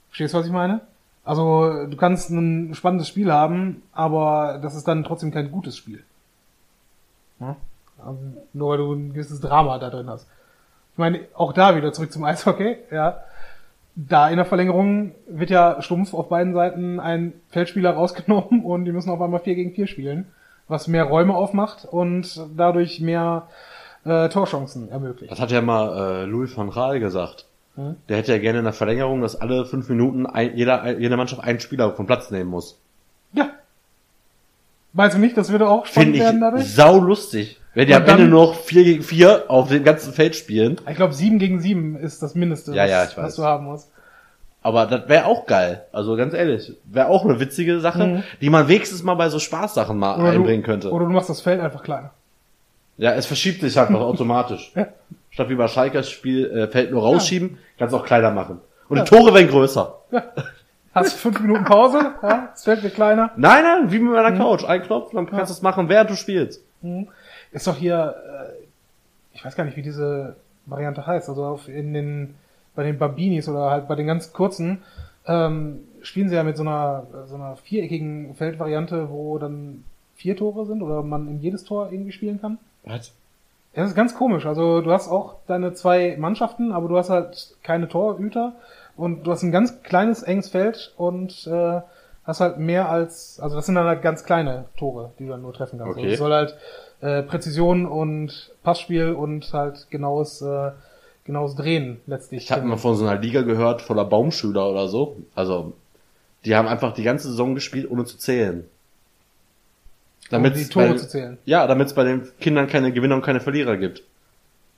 [0.09, 0.81] Verstehst du, was ich meine?
[1.25, 6.03] Also, du kannst ein spannendes Spiel haben, aber das ist dann trotzdem kein gutes Spiel.
[7.41, 7.57] Ja?
[7.99, 8.19] Also,
[8.53, 10.27] nur weil du ein gewisses Drama da drin hast.
[10.93, 13.23] Ich meine, auch da wieder zurück zum Eishockey, ja.
[13.95, 18.93] Da in der Verlängerung wird ja stumpf auf beiden Seiten ein Feldspieler rausgenommen und die
[18.93, 20.27] müssen auf einmal 4 gegen 4 spielen,
[20.69, 23.49] was mehr Räume aufmacht und dadurch mehr
[24.05, 25.31] äh, Torchancen ermöglicht.
[25.31, 27.47] Das hat ja mal äh, Louis van Gaal gesagt.
[27.77, 27.97] Hm?
[28.09, 31.43] Der hätte ja gerne in der Verlängerung, dass alle fünf Minuten ein, jeder, jede Mannschaft
[31.43, 32.79] einen Spieler vom Platz nehmen muss.
[33.33, 33.51] Ja.
[34.93, 36.75] Meinst du nicht, das würde auch spannend Finde ich werden dadurch?
[36.75, 37.62] sau lustig.
[37.75, 40.79] Wenn die Und am Ende nur noch vier gegen vier auf dem ganzen Feld spielen.
[40.89, 43.17] Ich glaube, 7 gegen 7 ist das Mindeste, Ja, was, ja, weiß.
[43.17, 43.91] was du haben musst.
[44.63, 45.85] Aber das wäre auch geil.
[45.91, 48.23] Also ganz ehrlich, wäre auch eine witzige Sache, Mhm.
[48.41, 50.91] die man wenigstens mal bei so Spaßsachen mal Oder einbringen du, könnte.
[50.93, 52.11] Oder du machst das Feld einfach kleiner.
[52.99, 54.73] Ja, es verschiebt sich halt noch automatisch.
[54.77, 54.87] Ja.
[55.31, 58.61] Statt wie bei Schalkers Spiel äh, Feld nur rausschieben, kannst du auch kleiner machen.
[58.91, 59.05] Und Ja.
[59.05, 59.95] die Tore werden größer.
[60.95, 63.31] Hast fünf Minuten Pause, ja, das Feld wird kleiner.
[63.37, 64.17] Nein, nein, wie mit Mhm.
[64.23, 64.63] meiner Couch.
[64.65, 66.61] Ein Knopf, dann kannst du es machen, während du spielst.
[67.53, 68.65] Ist doch hier, äh,
[69.35, 70.37] ich weiß gar nicht, wie diese
[70.67, 72.35] Variante heißt, also auf, in den,
[72.75, 74.83] bei den Bambinis oder halt bei den ganz kurzen,
[75.27, 79.85] ähm, spielen sie ja mit so einer, so einer viereckigen Feldvariante, wo dann
[80.17, 82.59] vier Tore sind oder man in jedes Tor irgendwie spielen kann.
[82.85, 83.13] Was?
[83.75, 84.47] Ja, das ist ganz komisch.
[84.47, 88.53] Also du hast auch deine zwei Mannschaften, aber du hast halt keine Torhüter
[88.97, 91.81] und du hast ein ganz kleines, enges Feld und äh,
[92.25, 95.43] hast halt mehr als, also das sind dann halt ganz kleine Tore, die du dann
[95.43, 95.97] nur treffen kannst.
[95.97, 96.11] Okay.
[96.11, 96.57] Also soll halt
[97.03, 100.71] äh, Präzision und Passspiel und halt genaues, äh,
[101.25, 102.45] genaues Drehen letztlich.
[102.45, 105.17] Ich habe mal von so einer Liga gehört, voller Baumschüler oder so.
[105.35, 105.75] Also,
[106.45, 108.61] die haben einfach die ganze Saison gespielt, ohne zu zählen.
[108.61, 108.67] um
[110.31, 113.41] Damit die Tore zu zählen Ja, damit es bei den Kindern keine Gewinner und keine
[113.41, 114.03] Verlierer gibt.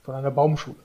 [0.03, 0.77] von einer Baumschule.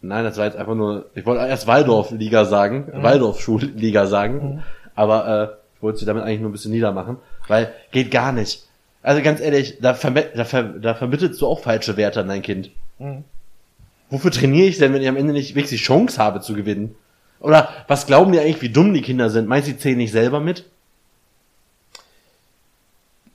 [0.00, 4.62] Nein, das war jetzt einfach nur, ich wollte erst Waldorf-Liga sagen, Waldorf-Schulliga sagen,
[4.94, 7.16] aber äh, ich wollte sie damit eigentlich nur ein bisschen niedermachen,
[7.48, 8.66] weil geht gar nicht.
[9.04, 12.40] Also ganz ehrlich, da, verme da, ver da vermittelst du auch falsche Werte an dein
[12.40, 12.70] Kind.
[12.98, 13.24] Mhm.
[14.08, 16.94] Wofür trainiere ich denn, wenn ich am Ende nicht wirklich die Chance habe zu gewinnen?
[17.38, 19.46] Oder was glauben die eigentlich, wie dumm die Kinder sind?
[19.46, 20.64] Meinst du, die zählen nicht selber mit?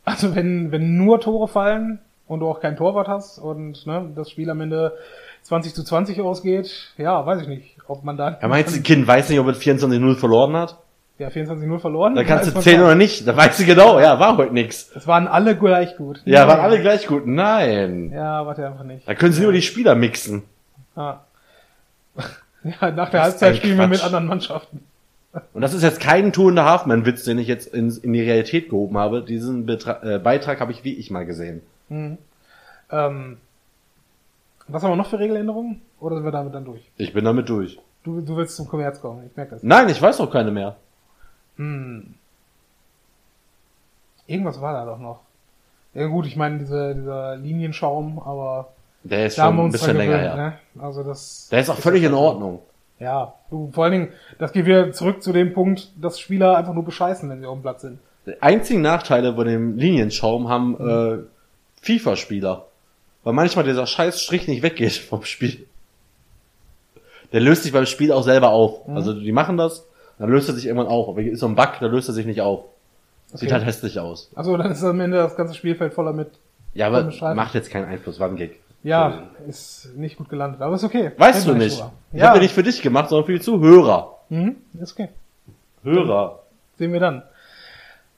[0.06, 4.32] Also wenn, wenn nur Tore fallen und du auch kein Torwart hast und ne, das
[4.32, 4.98] Spiel am Ende
[5.44, 8.84] 20 zu 20 ausgeht, ja, weiß ich nicht, ob man da Ja, meinst du, ein
[8.84, 10.78] Kind weiß nicht, ob es 24-0 verloren hat?
[11.20, 12.16] Ja 24-0 verloren.
[12.16, 13.28] Da kannst du man zählen gar oder nicht.
[13.28, 14.90] Da weißt du genau, ja, war heute nix.
[14.96, 16.22] Es waren alle gleich gut.
[16.26, 17.28] Ja, waren alle gleich gut.
[17.28, 18.12] Nein.
[18.14, 19.08] Ja, warte einfach nicht.
[19.08, 20.44] Da können sie nur die Spieler mixen.
[20.96, 21.22] Ja,
[22.64, 24.86] ja nach der Halbzeit spielen wir mit anderen Mannschaften.
[25.54, 28.98] Und das ist jetzt kein the Half-Man-Witz, den ich jetzt in, in die Realität gehoben
[28.98, 29.22] habe.
[29.22, 31.62] Diesen Betra äh, Beitrag habe ich wie ich mal gesehen.
[31.90, 32.18] Mhm.
[32.92, 33.38] Ähm,
[34.68, 35.82] was haben wir noch für Regeländerungen?
[36.00, 36.82] Oder sind wir damit dann durch?
[36.98, 37.80] Ich bin damit durch.
[38.04, 39.64] Du, du willst zum Kommerz kommen, ich merke das.
[39.64, 40.78] Nein, ich weiß auch keine mehr.
[41.60, 42.16] Hm.
[44.28, 45.20] Irgendwas war da doch noch.
[45.93, 48.70] Ja gut, ich meine, diese, dieser Linienschaum, aber
[49.03, 50.36] Der ist schon ein bisschen länger her.
[50.36, 50.60] ne?
[50.82, 51.49] Also das.
[51.51, 52.62] Der ist auch völlig in Ordnung.
[52.99, 54.07] Ja, du, vor allen Dingen,
[54.39, 57.57] das geht wieder zurück zu dem Punkt, dass Spieler einfach nur bescheißen, wenn sie auf
[57.57, 57.99] dem Platz sind.
[58.26, 61.18] Die einzigen Nachteile bei dem Linienschaum haben äh,
[61.82, 62.66] FIFA-Spieler.
[63.24, 65.66] Weil manchmal dieser scheiß Strich nicht weggeht vom Spiel.
[67.34, 68.88] Der löst sich beim Spiel auch selber auf.
[68.89, 69.86] Also die machen das,
[70.20, 71.10] dann löst er sich irgendwann auf.
[71.10, 72.66] Aber ist so ein Bug, da löst er sich nicht auf.
[73.34, 73.54] Sieht Okay.
[73.54, 74.32] halt hässlich aus.
[74.36, 76.30] Achso, dann ist am Ende das ganze Spielfeld voller mit.
[76.74, 78.60] Ja, aber macht jetzt keinen Einfluss, war ein Gag.
[78.84, 81.12] Ja, ist nicht gut gelandet, aber ist okay.
[81.18, 81.84] Weißt Kennt du nicht.
[82.14, 84.16] Ich Ja, habe ja nicht für dich gemacht, sondern für die Zuhörer.
[84.30, 85.10] mhm, ist okay.
[85.84, 86.40] Hörer.
[86.78, 87.24] Sehen wir dann.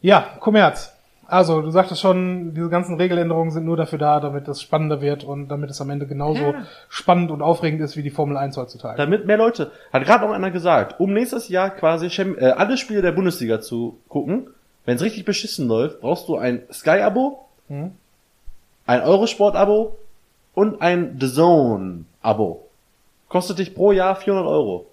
[0.02, 0.94] Ja, Kommerz.
[1.32, 5.24] Also, du sagtest schon, diese ganzen Regeländerungen sind nur dafür da, damit es spannender wird
[5.24, 6.66] und damit es am Ende genauso Ja.
[6.90, 8.98] spannend und aufregend ist wie die Formel 1 heutzutage.
[8.98, 9.72] Damit mehr Leute.
[9.94, 13.98] Hat gerade noch einer gesagt, um nächstes Jahr quasi äh, alle Spiele der Bundesliga zu
[14.10, 14.48] gucken,
[14.86, 17.92] wenn es richtig beschissen läuft, brauchst du ein Sky-Abo, Mhm.
[18.88, 19.96] ein Eurosport-Abo
[20.54, 22.66] und ein The Zone-Abo.
[23.30, 24.86] Kostet dich pro Jahr 400 Euro.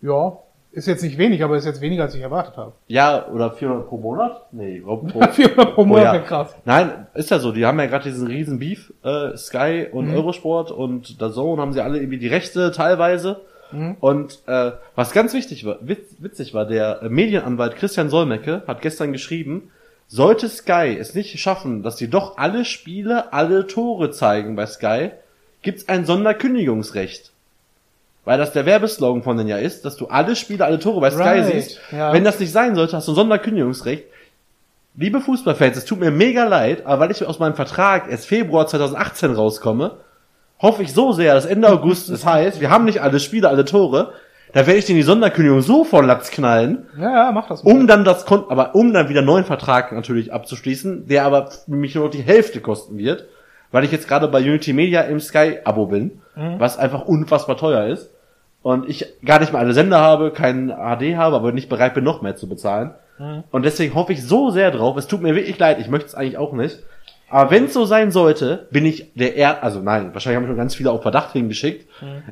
[0.00, 0.38] Ja,
[0.72, 2.72] ist jetzt nicht wenig, aber ist jetzt weniger, als ich erwartet habe.
[2.86, 4.46] Ja, oder 400 pro Monat?
[4.52, 6.14] Nee, überhaupt pro, 400 pro Monat Jahr.
[6.14, 6.54] wäre krass.
[6.64, 7.52] Nein, ist ja so.
[7.52, 10.14] Die haben ja gerade diesen riesen Beef, äh, Sky und Mhm.
[10.14, 13.40] Eurosport und Zone haben sie alle irgendwie die Rechte teilweise.
[13.72, 13.96] Mhm.
[14.00, 18.80] Und äh, was ganz wichtig war, witz, witzig war, der äh, Medienanwalt Christian Solmecke hat
[18.82, 19.70] gestern geschrieben,
[20.08, 25.10] sollte Sky es nicht schaffen, dass sie doch alle Spiele, alle Tore zeigen bei Sky,
[25.62, 27.32] gibt's ein Sonderkündigungsrecht.
[28.24, 31.10] Weil das der Werbeslogan von denen ja ist, dass du alle Spiele, alle Tore bei
[31.10, 31.80] Sky Right, siehst.
[31.90, 32.12] ja.
[32.12, 34.04] Wenn das nicht sein sollte, hast du ein Sonderkündigungsrecht.
[34.96, 38.66] Liebe Fußballfans, es tut mir mega leid, aber weil ich aus meinem Vertrag erst Februar
[38.66, 39.92] 2018 rauskomme,
[40.60, 43.64] hoffe ich so sehr, dass Ende August es heißt, wir haben nicht alle Spiele, alle
[43.64, 44.12] Tore,
[44.52, 47.62] da werde ich den die Sonderkündigung so von Latz knallen, Ja, ja, mach das.
[47.62, 51.50] um dann das Kon aber um dann wieder einen neuen Vertrag natürlich abzuschließen, der aber
[51.52, 53.26] für mich nur noch die Hälfte kosten wird,
[53.70, 56.20] weil ich jetzt gerade bei Unity Media im Sky-Abo bin,
[56.58, 58.10] was einfach unfassbar teuer ist
[58.62, 62.04] und ich gar nicht mehr alle Sender habe, kein HD habe, aber nicht bereit bin,
[62.04, 62.92] noch mehr zu bezahlen.
[63.50, 64.96] Und deswegen hoffe ich so sehr drauf.
[64.96, 66.78] Es tut mir wirklich leid, ich möchte es eigentlich auch nicht.
[67.28, 70.56] Aber wenn es so sein sollte, bin ich der er also nein, wahrscheinlich haben schon
[70.56, 71.88] ganz viele auf Verdacht hingeschickt.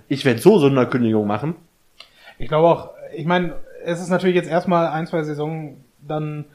[0.08, 1.54] Ich werde so Sonderkündigung machen.
[2.38, 3.54] Ich glaube auch, ich meine,
[3.84, 6.46] es ist natürlich jetzt erstmal ein, zwei Saisonen dann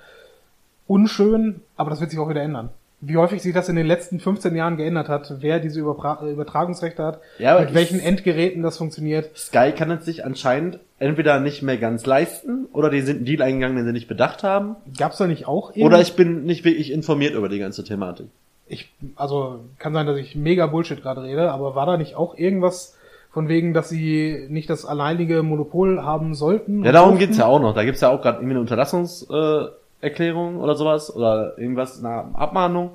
[0.88, 2.70] unschön, aber das wird sich auch wieder ändern.
[3.06, 7.04] Wie häufig sich das in den letzten 15 Jahren geändert hat, wer diese Überbra Übertragungsrechte
[7.04, 9.36] hat, Ja, mit welchen Endgeräten das funktioniert.
[9.38, 13.42] Sky kann es sich anscheinend entweder nicht mehr ganz leisten oder die sind einen Deal
[13.42, 14.76] eingegangen, den sie nicht bedacht haben.
[14.98, 18.28] Gab's da nicht auch Oder ich bin nicht wirklich informiert über die ganze Thematik.
[18.68, 22.38] ich, also kann sein, dass ich mega Bullshit gerade rede, aber war da nicht auch
[22.38, 22.98] irgendwas
[23.32, 26.84] von wegen, dass sie nicht das alleinige Monopol haben sollten?
[26.86, 27.26] Ja, darum durften?
[27.28, 27.74] geht's ja auch noch.
[27.74, 32.36] Da gibt's ja auch gerade irgendwie eine Unterlassungserklärung äh, Erklärung oder sowas oder irgendwas, eine
[32.36, 32.92] Abmahnung.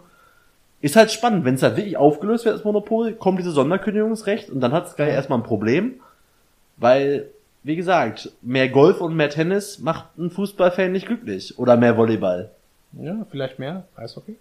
[0.81, 4.61] Ist halt spannend, wenn es halt wirklich aufgelöst wird, das Monopol, kommt dieses Sonderkündigungsrecht und
[4.61, 5.95] dann hat Sky erstmal ein Problem,
[6.77, 7.31] weil,
[7.65, 11.59] wie gesagt, mehr Golf und mehr Tennis macht einen Fußballfan nicht glücklich.
[11.59, 12.51] Oder mehr Volleyball.
[12.93, 13.85] Ja, vielleicht mehr.
[13.97, 14.37] Eishockey.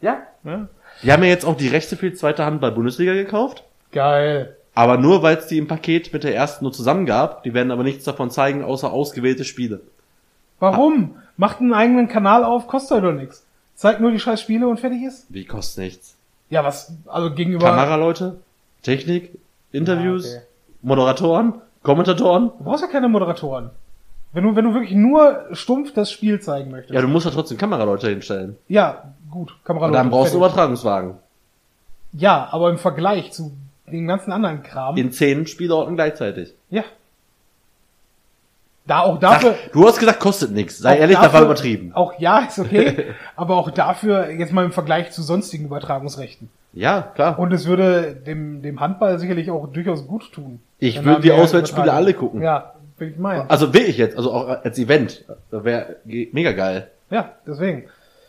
[0.00, 0.22] Ja.
[0.44, 0.68] Ja.
[1.02, 3.64] Die haben ja jetzt auch die Rechte für die zweite Handball-Bundesliga gekauft.
[3.90, 4.56] Geil.
[4.74, 7.42] Aber nur, weil es die im Paket mit der ersten nur zusammen gab.
[7.42, 9.80] Die werden aber nichts davon zeigen, außer ausgewählte Spiele.
[10.58, 11.16] Warum?
[11.36, 13.44] Macht einen eigenen Kanal auf, kostet doch nichts.
[13.74, 15.26] Zeigt nur die scheiß Spiele und fertig ist?
[15.28, 16.16] Wie kostet nichts?
[16.48, 17.66] Ja, was, also gegenüber...
[17.66, 18.36] Kameraleute,
[18.82, 19.30] Technik,
[19.72, 20.46] Interviews, Ja, okay.
[20.82, 22.50] Moderatoren, Kommentatoren.
[22.58, 23.70] Du brauchst ja keine Moderatoren.
[24.32, 26.94] Wenn du, wenn du wirklich nur stumpf das Spiel zeigen möchtest.
[26.94, 28.56] Ja, du musst ja trotzdem Kameraleute hinstellen.
[28.68, 29.86] Ja, gut, Kamera.
[29.86, 30.38] Und dann brauchst du.
[30.38, 31.14] Übertragungswagen.
[32.12, 33.52] Ja, aber im Vergleich zu
[33.86, 34.96] den ganzen anderen Kram.
[34.96, 36.54] In zehn Spielorten gleichzeitig.
[36.70, 36.84] ja.
[38.86, 39.52] Da auch dafür.
[39.52, 40.78] Sag, du hast gesagt, kostet nichts.
[40.78, 41.92] Sei ehrlich, das war übertrieben.
[41.94, 43.14] Auch ja, ist okay.
[43.36, 46.50] aber auch dafür jetzt mal im Vergleich zu sonstigen Übertragungsrechten.
[46.74, 47.38] Ja, klar.
[47.38, 50.60] Und es würde dem, dem Handball sicherlich auch durchaus gut tun.
[50.80, 52.42] Ich würde da die Auswärtsspiele alle gucken.
[52.42, 53.48] Ja, will ich meinen.
[53.48, 55.24] Also will ich jetzt, also auch als Event.
[55.50, 56.88] Das wäre mega geil.
[57.10, 57.84] Ja, deswegen.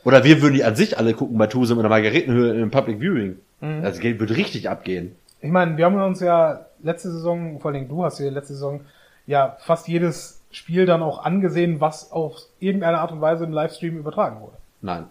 [0.06, 3.00] Oder wir würden die an sich alle gucken bei Tusem in der Margaretenhöhe im Public
[3.00, 3.40] Viewing.
[3.60, 3.82] Mhm.
[3.82, 5.16] Das geht, würde richtig abgehen.
[5.42, 8.82] Ich meine, wir haben uns ja letzte Saison, vor allem du hast ja letzte Saison,
[9.26, 13.98] ja fast jedes Spiel dann auch angesehen, was auf irgendeine Art und Weise im Livestream
[13.98, 14.58] übertragen wurde.
[14.82, 15.08] Nein.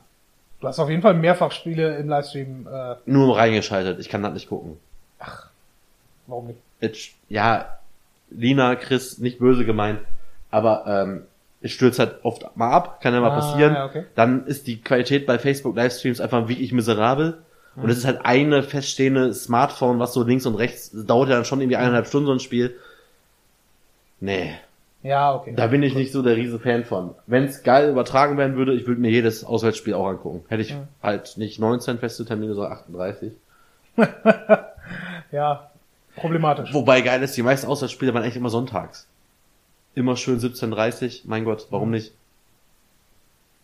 [0.60, 4.00] Du hast auf jeden Fall mehrfach Spiele im Livestream, äh, Nur reingeschaltet.
[4.00, 4.78] Ich kann das nicht gucken.
[6.26, 6.58] warum nicht?
[6.80, 7.78] Jetzt, ja,
[8.30, 10.00] Lina, Chris, nicht böse gemeint,
[10.50, 11.22] aber ähm,
[11.60, 13.74] es stürzt halt oft mal ab, kann ja mal Ah, passieren.
[13.74, 14.04] ja, okay.
[14.14, 17.38] Dann ist die Qualität bei Facebook Livestreams einfach wirklich miserabel.
[17.76, 21.44] Und es ist halt eine feststehende Smartphone, was so links und rechts, dauert ja dann
[21.44, 22.76] schon irgendwie eineinhalb Stunden so ein Spiel.
[24.20, 24.54] Nee,
[25.04, 25.52] Ja, okay.
[25.54, 27.14] da bin ich nicht so der riese Fan von.
[27.26, 30.44] Wenn es geil übertragen werden würde, ich würde mir jedes Auswärtsspiel auch angucken.
[30.48, 30.88] Hätte ich Ja.
[31.02, 33.32] halt nicht 19 feste Termine, sondern 38.
[35.32, 35.70] Ja,
[36.16, 36.72] problematisch.
[36.72, 39.06] Wobei geil ist, die meisten Auswärtsspiele waren echt immer sonntags.
[39.94, 42.12] Immer schön 17.30 mein Gott, warum nicht?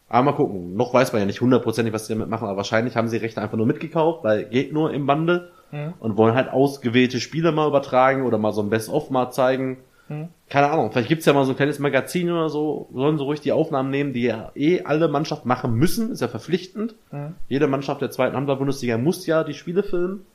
[0.08, 0.74] Aber mal gucken.
[0.76, 3.40] Noch weiß man ja nicht hundertprozentig, was sie damit machen, aber wahrscheinlich haben sie Rechte
[3.40, 5.94] einfach nur mitgekauft, weil geht nur im Bundle Mhm.
[6.00, 9.78] und wollen halt ausgewählte Spiele mal übertragen oder mal so ein Best-of mal zeigen.
[10.10, 10.28] Mhm.
[10.48, 13.40] Keine Ahnung, vielleicht gibt's ja mal so ein kleines Magazin oder so, sollen sie ruhig
[13.40, 16.96] die Aufnahmen nehmen, die ja eh alle Mannschaften machen müssen, ist ja verpflichtend.
[17.12, 17.36] Mhm.
[17.48, 20.26] Jede Mannschaft der zweiten Handball-Bundesliga muss ja die Spiele filmen.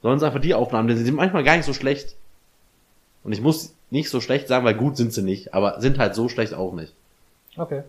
[0.00, 2.14] Sollen sie einfach die Aufnahmen, denn sie sind manchmal gar nicht so schlecht.
[3.24, 6.14] Und ich muss nicht so schlecht sagen, weil gut sind sie nicht, aber sind halt
[6.14, 6.94] so schlecht auch nicht.
[7.56, 7.82] Okay.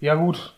[0.00, 0.54] Ja, gut.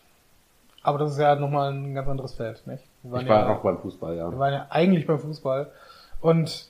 [0.81, 2.83] Aber das ist ja nochmal ein ganz anderes Feld, nicht?
[3.03, 4.31] Wir waren Ich war ja, auch beim Fußball, ja.
[4.31, 5.69] wir waren ja eigentlich beim Fußball.
[6.21, 6.69] Und,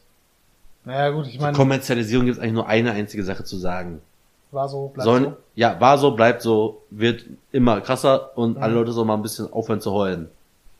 [0.89, 4.01] naja, gut, ich meine, Kommerzialisierung gibt es eigentlich nur eine einzige Sache zu sagen.
[4.51, 5.37] war so, bleibt Sollen, so.
[5.55, 8.63] ja, war so, bleibt so, wird immer krasser und Mhm.
[8.63, 10.29] alle Leute sollen mal ein bisschen aufhören zu heulen.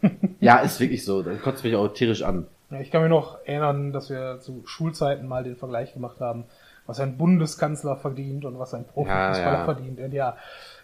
[0.40, 1.22] ja, ist wirklich so.
[1.22, 2.48] Das kotzt mich auch tierisch an.
[2.72, 6.46] Ja, ich kann mich noch erinnern, dass wir zu Schulzeiten mal den Vergleich gemacht haben,
[6.88, 9.66] was ein Bundeskanzler verdient und was ein Profifußballer Ja, ja.
[9.66, 10.00] verdient.
[10.00, 10.38] Und ja,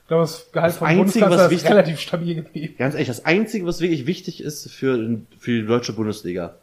[0.04, 2.76] ich glaube, das Gehalt Das vom Einzige, Bundeskanzler was ist wichtig- relativ stabil geblieben.
[2.78, 6.54] Ganz ehrlich, das Einzige, was wirklich wichtig ist für, für die deutsche Bundesliga,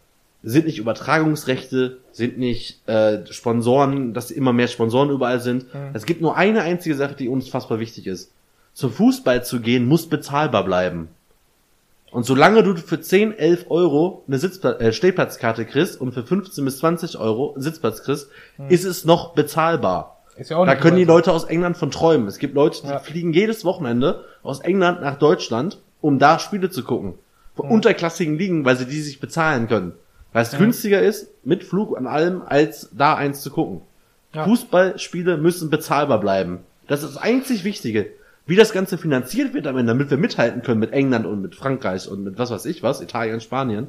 [0.42, 5.72] sind nicht Übertragungsrechte, sind nicht äh, Sponsoren, dass immer mehr Sponsoren überall sind.
[5.72, 5.90] Mhm.
[5.92, 8.32] Es gibt nur eine einzige Sache, die unfassbar wichtig ist.
[8.74, 11.08] Zum Fußball zu gehen, muss bezahlbar bleiben.
[12.10, 16.64] Und solange du für 10, 11 Euro eine Sitzpla äh, Stehplatzkarte kriegst und für 15
[16.64, 18.28] bis 20 Euro einen Sitzplatz kriegst,
[18.68, 20.18] ist es noch bezahlbar.
[20.36, 22.26] Ist ja auch Da können die Leute aus England von träumen.
[22.26, 22.98] Es gibt Leute, die Ja.
[22.98, 27.14] fliegen jedes Wochenende aus England nach Deutschland, um da Spiele zu gucken.
[27.54, 29.92] Von unterklassigen Ligen, weil sie die sich bezahlen können.
[30.32, 33.82] Weil es günstiger ist, mit Flug an allem, als da eins zu gucken.
[34.34, 34.44] Ja.
[34.44, 36.60] Fußballspiele müssen bezahlbar bleiben.
[36.88, 38.10] Das ist das einzig Wichtige.
[38.46, 41.54] Wie das Ganze finanziert wird am Ende, damit wir mithalten können mit England und mit
[41.54, 43.88] Frankreich und mit was weiß ich was, Italien, Spanien,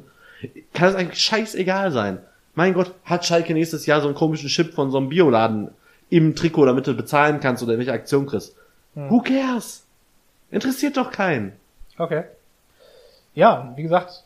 [0.74, 2.18] kann es eigentlich scheißegal sein.
[2.54, 5.70] Mein Gott, hat Schalke nächstes Jahr so einen komischen Chip von so einem Bioladen
[6.08, 8.54] im Trikot, damit du bezahlen kannst oder welche Aktion kriegst.
[8.94, 9.84] Who cares?
[10.50, 11.52] Interessiert doch keinen.
[11.98, 12.24] Okay.
[13.34, 14.22] Ja, wie gesagt,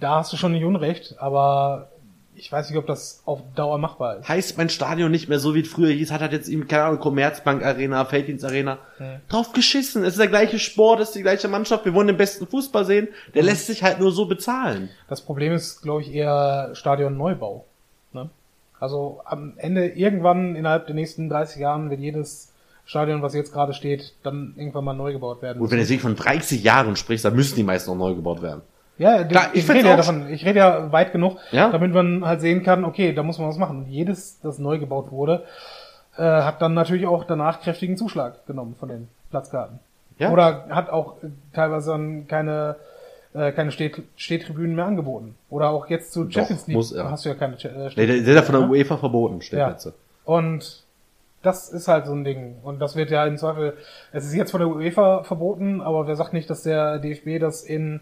[0.00, 1.88] da hast du schon nicht unrecht, aber
[2.36, 4.28] ich weiß nicht, ob das auf Dauer machbar ist.
[4.28, 6.84] Heißt mein Stadion nicht mehr so wie es früher hieß, hat halt jetzt eben, keine
[6.84, 8.78] Ahnung, Commerzbank Arena, Felddienst Arena.
[8.98, 9.20] Ja.
[9.28, 10.02] Drauf geschissen.
[10.02, 12.84] Es ist der gleiche Sport, es ist die gleiche Mannschaft, wir wollen den besten Fußball
[12.84, 13.08] sehen.
[13.34, 13.48] Der Mhm.
[13.50, 14.90] lässt sich halt nur so bezahlen.
[15.08, 17.66] Das Problem ist, glaube ich, eher Stadionneubau.
[18.12, 18.28] Ne?
[18.80, 22.52] Also am Ende, irgendwann innerhalb der nächsten 30 Jahren wird jedes
[22.84, 25.62] Stadion, was jetzt gerade steht, dann irgendwann mal neu gebaut werden.
[25.62, 28.42] Und wenn du wirklich von 30 Jahren sprichst, dann müssen die meisten noch neu gebaut
[28.42, 28.62] werden.
[28.98, 30.28] Ja, Klar, ich ich, rede ja davon.
[30.30, 31.70] Ich rede ja weit genug, Ja.
[31.70, 33.78] damit man halt sehen kann, okay, da muss man was machen.
[33.84, 35.42] Und jedes, das neu gebaut wurde,
[36.16, 39.80] äh, hat dann natürlich auch danach kräftigen Zuschlag genommen von den Platzkarten.
[40.18, 40.30] Ja.
[40.30, 42.76] Oder hat auch äh, teilweise dann keine
[43.34, 45.34] äh, keine Steht Stehtribünen mehr angeboten.
[45.50, 47.10] Oder auch jetzt zu Champions League muss er.
[47.10, 48.70] hast du ja keine Ch- äh, Nee, der Stehtribünen der ist ja von der ne?
[48.70, 49.92] UEFA verboten, Stellplätze.
[50.24, 50.84] Und
[51.42, 52.54] das ist halt so ein Ding.
[52.62, 53.76] Und das wird ja im Zweifel,
[54.12, 57.64] es ist jetzt von der UEFA verboten, aber wer sagt nicht, dass der DFB das
[57.64, 58.00] in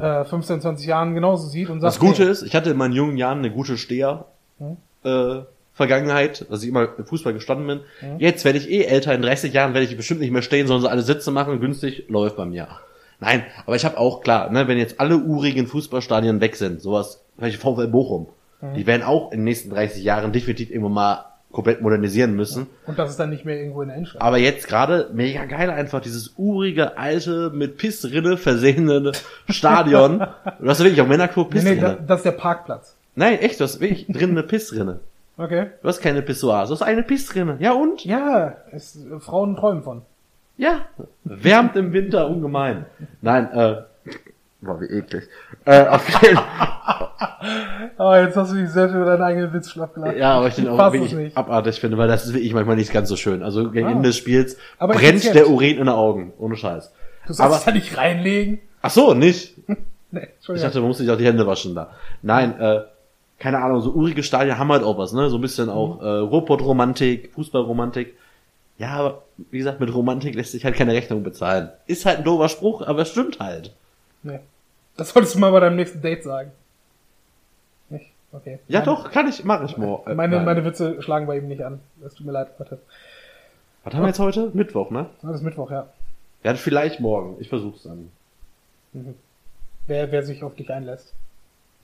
[0.00, 2.76] äh, 15, 20 Jahren genauso sieht und sagt, Das Gute hey, ist, ich hatte in
[2.76, 4.24] meinen jungen Jahren eine gute Steher,
[4.58, 4.76] Hm?
[5.04, 5.42] äh,
[5.72, 7.80] Vergangenheit, dass ich immer im Fußball gestanden bin.
[8.00, 8.18] Hm?
[8.18, 10.82] Jetzt werde ich eh älter, in 30 Jahren werde ich bestimmt nicht mehr stehen, sondern
[10.82, 12.68] sie alle Sitze machen, günstig, läuft bei mir.
[13.18, 17.22] Nein, aber ich habe auch klar, ne, wenn jetzt alle urigen Fußballstadien weg sind, sowas,
[17.38, 18.26] vielleicht VfL Bochum,
[18.60, 18.74] Hm?
[18.74, 22.68] die werden auch in den nächsten 30 Jahren definitiv irgendwann mal komplett modernisieren müssen.
[22.86, 24.22] Und das ist dann nicht mehr irgendwo in der Innenstadt.
[24.22, 29.12] Aber jetzt gerade mega geil einfach dieses urige, alte, mit Pissrinne versehene
[29.48, 30.20] Stadion.
[30.60, 31.80] du hast wirklich auch Männerklo Nee, nee, Pissrinne.
[31.80, 32.94] da, das ist der Parkplatz.
[33.16, 35.00] Nein, echt, du hast wirklich drin eine Pissrinne.
[35.36, 35.66] Okay.
[35.82, 37.56] Du hast keine Pissoir, du hast eine Pissrinne.
[37.60, 38.04] Ja und?
[38.04, 40.02] Ja, es, Frauen träumen von.
[40.56, 40.82] Ja.
[41.24, 42.84] Wärmt im Winter ungemein.
[43.22, 43.76] Nein, äh,
[44.60, 45.24] boah, wie eklig.
[45.64, 46.38] Äh, auf jeden
[47.96, 50.16] Ah, jetzt hast du dich selbst über deinen eigenen Witz schlapp gelacht.
[50.16, 51.36] Ja, aber ich den auch wirklich nicht.
[51.36, 53.42] abartig finde, weil das ist wirklich manchmal nicht ganz so schön.
[53.42, 53.90] Also gegen Ah.
[53.92, 56.32] Ende des Spiels Aber brennt der Urin in den Augen.
[56.38, 56.92] Ohne Scheiß.
[57.26, 58.60] Du sollst Aber, es da nicht reinlegen.
[58.82, 59.54] ach so, nicht.
[60.12, 61.90] Nee, Ich dachte, man muss sich auch die Hände waschen da.
[62.20, 62.80] Nein, äh,
[63.38, 65.30] keine Ahnung, so urige Stadien haben halt auch was, ne?
[65.30, 68.14] So ein bisschen auch äh, Ruhrpott-Romantik, Fußballromantik.
[68.78, 69.22] Ja, aber
[69.52, 71.68] wie gesagt, mit Romantik lässt sich halt keine Rechnung bezahlen.
[71.86, 73.72] Ist halt ein doofer Spruch, aber es stimmt halt.
[74.24, 74.40] nee.
[74.96, 76.50] Das solltest du mal bei deinem nächsten Date sagen.
[78.32, 78.60] Okay.
[78.68, 80.00] Ja meine, doch, kann ich, mache ich mal.
[80.06, 80.44] Äh, Meine, nein.
[80.44, 81.80] meine Witze schlagen bei ihm nicht an.
[82.04, 82.78] Es tut mir leid, warte.
[83.84, 84.50] Was haben wir jetzt heute?
[84.54, 85.06] Mittwoch, ne?
[85.22, 85.88] Das ist Mittwoch, ja.
[86.44, 87.36] Ja, vielleicht morgen.
[87.40, 88.10] Ich versuch's dann.
[89.86, 91.12] Wer, wer sich auf dich einlässt.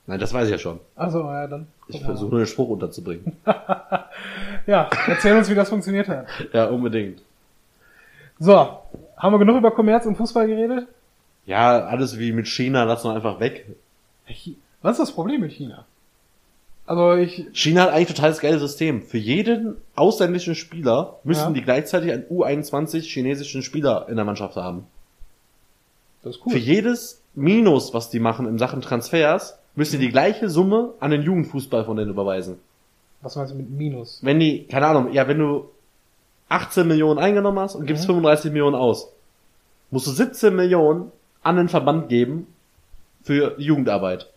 [0.05, 0.79] Nein, das weiß ich ja schon.
[0.95, 1.67] Also, ja, dann.
[1.89, 3.35] Ich versuche nur den Spruch unterzubringen.
[4.65, 6.27] Ja, erzähl uns, wie das funktioniert hat.
[6.51, 7.21] ja, unbedingt.
[8.39, 8.53] So,
[9.15, 10.87] haben wir genug über Kommerz und Fußball geredet?
[11.45, 13.65] Ja, alles wie mit China lassen wir einfach weg.
[14.81, 15.85] Was ist das Problem mit China?
[16.87, 19.01] Also ich, China hat eigentlich total das geile System.
[19.01, 21.51] Für jeden ausländischen Spieler müssen Ja.
[21.51, 24.85] die gleichzeitig einen U21 chinesischen Spieler in der Mannschaft haben.
[26.23, 26.55] Das ist Für cool.
[26.57, 31.21] jedes Minus, was die machen in Sachen Transfers, müssen die die gleiche Summe an den
[31.21, 32.57] Jugendfußball von denen überweisen.
[33.21, 34.19] Was meinst du mit Minus?
[34.23, 35.65] Wenn die, keine Ahnung, ja, wenn du
[36.49, 38.13] 18 Millionen eingenommen hast und gibst Mhm.
[38.13, 39.11] 35 Millionen aus,
[39.91, 41.11] musst du 17 Millionen
[41.43, 42.47] an den Verband geben
[43.23, 44.29] für Jugendarbeit.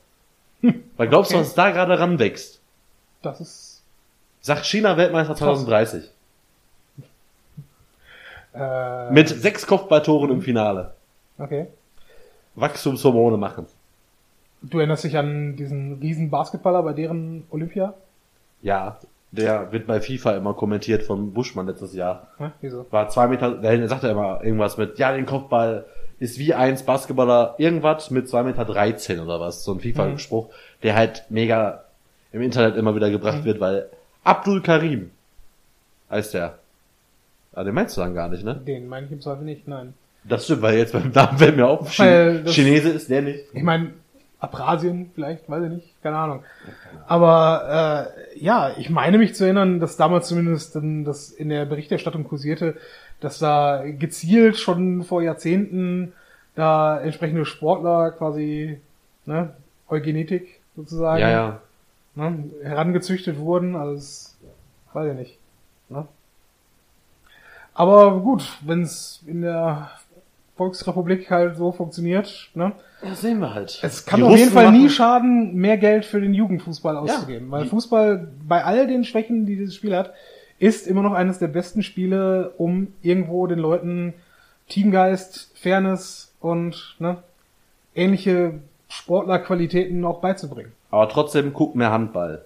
[0.97, 1.45] Weil glaubst du, Okay.
[1.45, 2.61] was da gerade ranwächst?
[3.23, 3.83] Das ist,
[4.43, 6.11] Sagt China Weltmeister 2030.
[8.55, 10.95] äh, Mit sechs Kopfballtoren im Finale.
[11.39, 11.67] okay.
[12.57, 13.67] Wachstumshormone machen.
[14.63, 17.95] Du erinnerst dich an diesen riesen Basketballer bei deren Olympia?
[18.61, 18.99] Ja,
[19.31, 22.27] der wird bei FIFA immer kommentiert von Buschmann letztes Jahr.
[22.39, 22.51] Hm?
[22.61, 22.87] Wieso?
[22.91, 25.87] War zwei Meter, der sagt er immer irgendwas mit, ja, den Kopfball
[26.21, 29.65] ist wie eins Basketballer, irgendwas mit zwei Meter 13 oder was.
[29.65, 30.51] So ein FIFA-Spruch,
[30.83, 31.85] der halt mega
[32.33, 33.89] im Internet immer wieder gebracht wird, weil
[34.23, 35.11] Abdul Karim
[36.11, 36.59] heißt der.
[37.53, 38.55] Ah, den meinst du dann gar nicht, ne?
[38.55, 39.95] Den meine ich im Zweifel nicht, nein.
[40.23, 43.47] Das stimmt, weil jetzt beim Namen fällt mir auf, Chinese ist der nicht.
[43.53, 43.95] Ich meine,
[44.41, 46.43] Abrasien vielleicht, weiß ich nicht, keine Ahnung.
[47.07, 51.67] Aber äh, ja, ich meine mich zu erinnern, dass damals zumindest dann das in der
[51.67, 52.77] Berichterstattung kursierte,
[53.21, 56.15] dass da gezielt schon vor Jahrzehnten
[56.55, 58.81] da entsprechende Sportler quasi,
[59.27, 59.55] ne,
[59.89, 61.61] Eugenetik sozusagen, Ja, ja.
[62.15, 64.39] Ne, herangezüchtet wurden, also das
[64.95, 65.39] weiß ich nicht.
[65.91, 66.09] Ne?
[67.75, 69.91] Aber gut, wenn es in der
[70.61, 72.73] Volksrepublik halt so funktioniert, ne?
[73.01, 73.81] Das sehen wir halt.
[73.83, 77.51] Es kann Die auf jeden Fall nie machen- schaden, mehr Geld für den Jugendfußball auszugeben.
[77.51, 80.13] Weil Die- Fußball, bei all den Schwächen, die dieses Spiel hat,
[80.59, 84.13] ist immer noch eines der besten Spiele, um irgendwo den Leuten
[84.69, 87.17] Teamgeist, Fairness und ne,
[87.95, 88.53] ähnliche
[88.91, 90.73] Sportlerqualitäten auch beizubringen.
[90.91, 92.45] Aber trotzdem guck mehr Handball.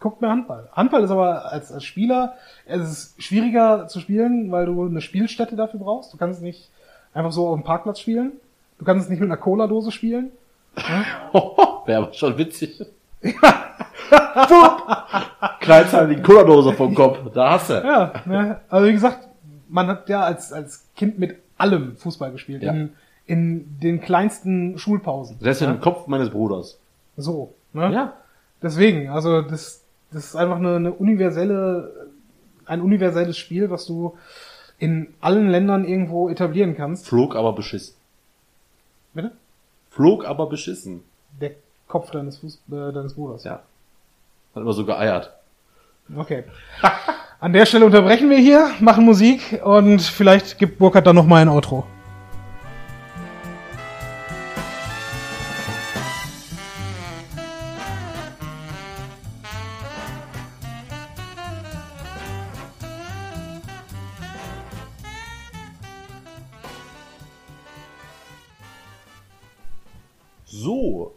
[0.00, 0.68] Guckt mir Handball.
[0.72, 2.34] Handball ist aber als, als Spieler,
[2.66, 6.12] es ist schwieriger zu spielen, weil du eine Spielstätte dafür brauchst.
[6.12, 6.68] Du kannst nicht
[7.16, 8.32] einfach so auf dem Parkplatz spielen.
[8.78, 10.30] Du kannst es nicht mit einer Cola-Dose spielen.
[11.86, 12.84] Wäre aber schon witzig.
[15.60, 17.18] Knallst halt die Cola-Dose vom Kopf.
[17.32, 17.74] Da hast du.
[17.74, 18.60] Ja, ne?
[18.68, 19.26] also wie gesagt,
[19.68, 22.62] man hat ja als, als Kind mit allem Fußball gespielt.
[22.62, 22.72] Ja.
[22.72, 22.92] In,
[23.24, 25.38] in den kleinsten Schulpausen.
[25.40, 25.70] Selbst ja?
[25.70, 26.78] im Kopf meines Bruders.
[27.16, 27.54] So.
[27.72, 27.90] Ne?
[27.92, 28.12] Ja.
[28.62, 32.10] Deswegen, also das, das ist einfach eine, eine universelle,
[32.66, 34.16] ein universelles Spiel, was du
[34.78, 37.08] in allen Ländern irgendwo etablieren kannst.
[37.08, 37.94] Flog aber beschissen.
[39.14, 39.32] Bitte?
[39.90, 41.02] Flog aber beschissen.
[41.40, 41.52] Der
[41.88, 43.44] Kopf deines, Fuß, äh, deines Bruders.
[43.44, 43.62] Ja.
[44.54, 45.32] Hat immer so geeiert.
[46.14, 46.44] Okay.
[47.40, 51.42] An der Stelle unterbrechen wir hier, machen Musik und vielleicht gibt Burkhard dann noch mal
[51.42, 51.86] ein Outro.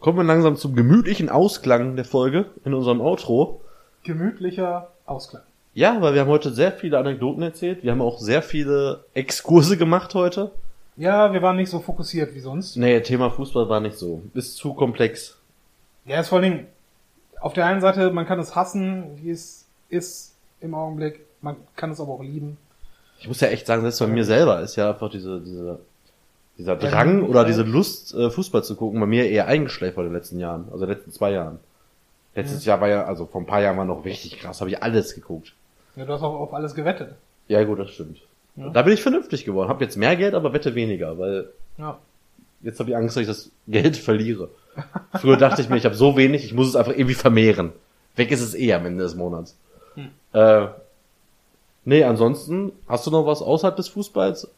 [0.00, 3.60] Kommen wir langsam zum gemütlichen Ausklang der Folge in unserem Outro.
[4.02, 5.42] Gemütlicher Ausklang.
[5.74, 7.84] Ja, weil wir haben heute sehr viele Anekdoten erzählt.
[7.84, 10.50] Wir haben auch sehr viele Exkurse gemacht heute.
[10.96, 12.76] Ja, wir waren nicht so fokussiert wie sonst.
[12.76, 14.22] Nee, Thema Fußball war nicht so.
[14.34, 15.38] Ist zu komplex.
[16.04, 16.66] Ja, ist vor allen Dingen,
[17.40, 21.24] auf der einen Seite, man kann es hassen, wie es ist im Augenblick.
[21.40, 22.58] Man kann es aber auch lieben.
[23.20, 25.78] Ich muss ja echt sagen, selbst bei mir selber ist ja einfach diese, diese,
[26.60, 27.28] dieser Ja, Drang ja.
[27.28, 30.64] oder diese Lust, äh, Fußball zu gucken, bei mir eher eingeschläfert in den letzten Jahren.
[30.70, 31.58] Also in den letzten zwei Jahren.
[32.34, 34.82] Letztes Jahr war ja, also vor ein paar Jahren war noch richtig krass, habe ich
[34.82, 35.52] alles geguckt.
[35.96, 37.14] Ja, du hast auch auf alles gewettet.
[37.48, 38.18] Ja gut, das stimmt.
[38.56, 38.68] Ja.
[38.70, 39.68] Da bin ich vernünftig geworden.
[39.68, 41.98] Hab jetzt mehr Geld, aber wette weniger, weil Ja.
[42.62, 44.48] jetzt habe ich Angst, dass ich das Geld verliere.
[45.20, 47.72] Früher dachte ich mir, ich habe so wenig, ich muss es einfach irgendwie vermehren.
[48.16, 49.56] Weg ist es eh am Ende des Monats.
[49.94, 50.08] Hm.
[50.32, 50.66] Äh,
[51.84, 54.48] nee, ansonsten, hast du noch was außerhalb des Fußballs?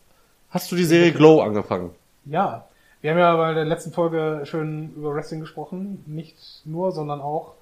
[0.53, 1.91] Hast du die Serie Glow angefangen?
[2.25, 2.67] Ja.
[3.01, 6.05] Wir haben ja bei der letzten Folge schön über Wrestling gesprochen.
[6.07, 7.55] Nicht nur, sondern auch,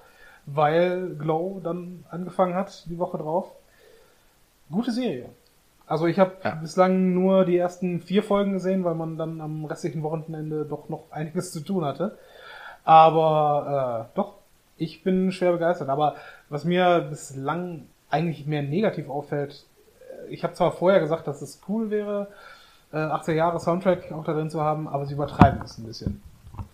[0.47, 3.47] weil Glow dann angefangen hat, die Woche drauf.
[4.71, 5.27] Gute Serie.
[5.87, 6.57] Also ich habe Ja.
[6.57, 11.05] bislang nur die ersten vier Folgen gesehen, weil man dann am restlichen Wochenende doch noch
[11.11, 12.19] einiges zu tun hatte.
[12.85, 14.35] Aber äh, doch,
[14.77, 15.89] ich bin schwer begeistert.
[15.89, 16.17] Aber
[16.49, 19.65] was mir bislang eigentlich mehr negativ auffällt,
[20.27, 22.29] äh, ich habe zwar vorher gesagt, dass es cool wäre,
[22.93, 26.23] äh, 80er Jahre Soundtrack auch da drin zu haben, aber sie übertreiben es ein bisschen.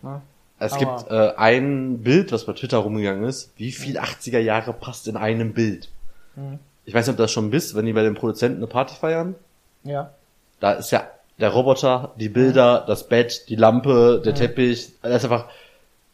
[0.02, 0.20] Ne?
[0.58, 3.52] Es Aber- gibt äh, ein Bild, was bei Twitter rumgegangen ist.
[3.56, 5.88] Wie viel 80er Jahre passt in einem Bild?
[6.34, 6.58] Mhm.
[6.84, 9.34] Ich weiß nicht, ob das schon bist, wenn die bei den Produzenten eine Party feiern.
[9.84, 10.10] Ja.
[10.60, 11.02] Da ist ja
[11.38, 14.38] der Roboter, die Bilder, das Bett, die Lampe, der Ja.
[14.38, 14.92] Teppich.
[15.02, 15.46] Das ist einfach,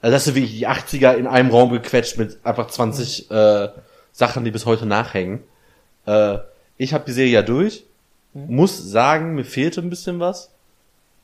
[0.00, 3.68] also das ist wirklich die 80er in einem Raum gequetscht mit einfach 20 äh,
[4.10, 5.40] Sachen, die bis heute nachhängen.
[6.06, 6.38] Äh,
[6.78, 7.84] ich habe die Serie ja durch.
[8.34, 8.56] Mhm.
[8.56, 10.50] Muss sagen, mir fehlte ein bisschen was.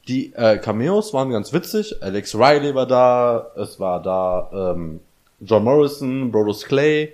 [0.09, 2.03] Die äh, Cameos waren ganz witzig.
[2.03, 5.01] Alex Riley war da, es war da ähm,
[5.41, 7.13] John Morrison, Brodus Clay.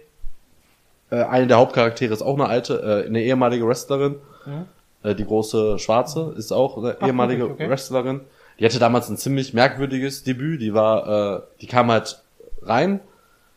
[1.11, 4.17] Äh, eine der Hauptcharaktere ist auch eine alte, äh, eine ehemalige Wrestlerin.
[4.47, 4.67] Mhm.
[5.03, 7.61] Äh, die große Schwarze ist auch eine Ach, ehemalige wirklich?
[7.61, 7.71] Okay.
[7.71, 8.21] Wrestlerin.
[8.59, 10.63] Die hatte damals ein ziemlich merkwürdiges Debüt.
[10.63, 12.23] Die war, äh, die kam halt
[12.63, 13.01] rein,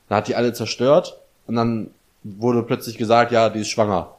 [0.09, 1.91] dann hat die alle zerstört und dann
[2.23, 4.16] wurde plötzlich gesagt, ja, die ist schwanger.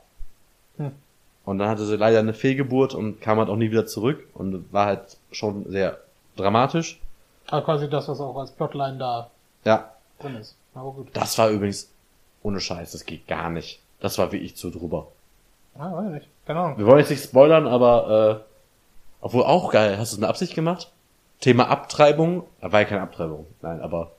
[1.48, 4.70] Und dann hatte sie leider eine Fehlgeburt und kam halt auch nie wieder zurück und
[4.70, 5.96] war halt schon sehr
[6.36, 7.00] dramatisch.
[7.46, 9.30] Aber quasi das, was auch als Plotline da
[9.64, 10.56] Ja, drin ist.
[10.74, 11.08] Aber gut.
[11.14, 11.90] das war übrigens
[12.42, 13.80] ohne Scheiß, das geht gar nicht.
[13.98, 15.06] Das war wirklich zu drüber.
[15.78, 16.28] Ah, weiß ich nicht.
[16.46, 16.76] Keine Ahnung.
[16.78, 18.54] Wir wollen jetzt nicht spoilern, aber äh,
[19.22, 19.96] obwohl auch geil.
[19.98, 20.92] Hast du es eine Absicht gemacht?
[21.40, 22.44] Thema Abtreibung.
[22.60, 23.46] Da war ja keine Abtreibung.
[23.62, 24.10] Nein, aber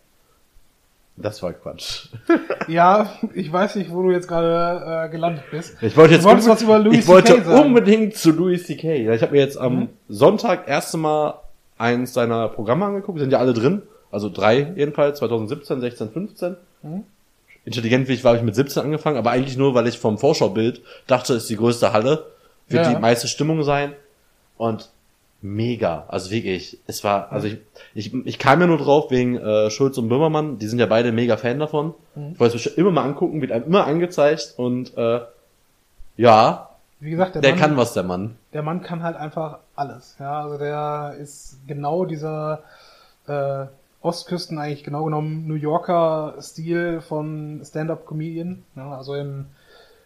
[1.22, 2.08] das war Quatsch.
[2.68, 5.76] Ja, ich weiß nicht, wo du jetzt gerade äh, gelandet bist.
[5.82, 9.12] Ich wollte jetzt Du wolltest unbe- was über Louis ich wollte unbedingt zu Louis C.K.
[9.14, 9.90] Ich habe mir jetzt am Mhm.
[10.08, 11.40] Sonntag erste Mal
[11.80, 13.18] eins seiner Programme angeguckt.
[13.18, 13.82] Die sind ja alle drin.
[14.12, 15.18] Also drei jedenfalls.
[15.20, 16.56] 2017, 16, 15.
[16.84, 17.04] Mhm.
[17.66, 20.18] Intelligent wie ich war, habe ich mit 17 angefangen, aber eigentlich nur, weil ich vom
[20.18, 22.26] Vorschaubild dachte, es ist die größte Halle,
[22.68, 22.94] wird Ja.
[22.94, 23.94] die meiste Stimmung sein.
[24.58, 24.90] Und
[25.42, 26.06] mega.
[26.08, 27.60] Also wirklich, es war, also ich,
[27.94, 31.12] ich, ich kam ja nur drauf wegen äh, Schulz und Böhmermann, die sind ja beide
[31.12, 31.94] mega Fan davon.
[32.16, 32.32] Mhm.
[32.34, 35.22] Ich wollte es immer mal angucken, wird einem immer angezeigt und äh,
[36.18, 38.36] ja, Wie gesagt, der, der Mann, kann was, der Mann.
[38.54, 40.18] der Mann kann halt einfach alles.
[40.20, 42.64] Ja, also der ist genau dieser
[43.28, 43.66] äh,
[44.02, 48.64] Ostküsten eigentlich genau genommen New Yorker Stil von Stand-up-Comedian.
[48.76, 49.46] Ja, also in,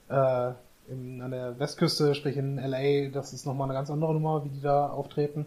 [0.10, 0.52] äh,
[0.88, 4.50] in, an der Westküste, sprich in LA, das ist nochmal eine ganz andere Nummer, wie
[4.50, 5.46] die da auftreten.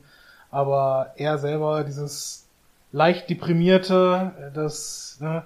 [0.50, 2.46] Aber er selber, dieses
[2.92, 5.44] leicht deprimierte, das, ne,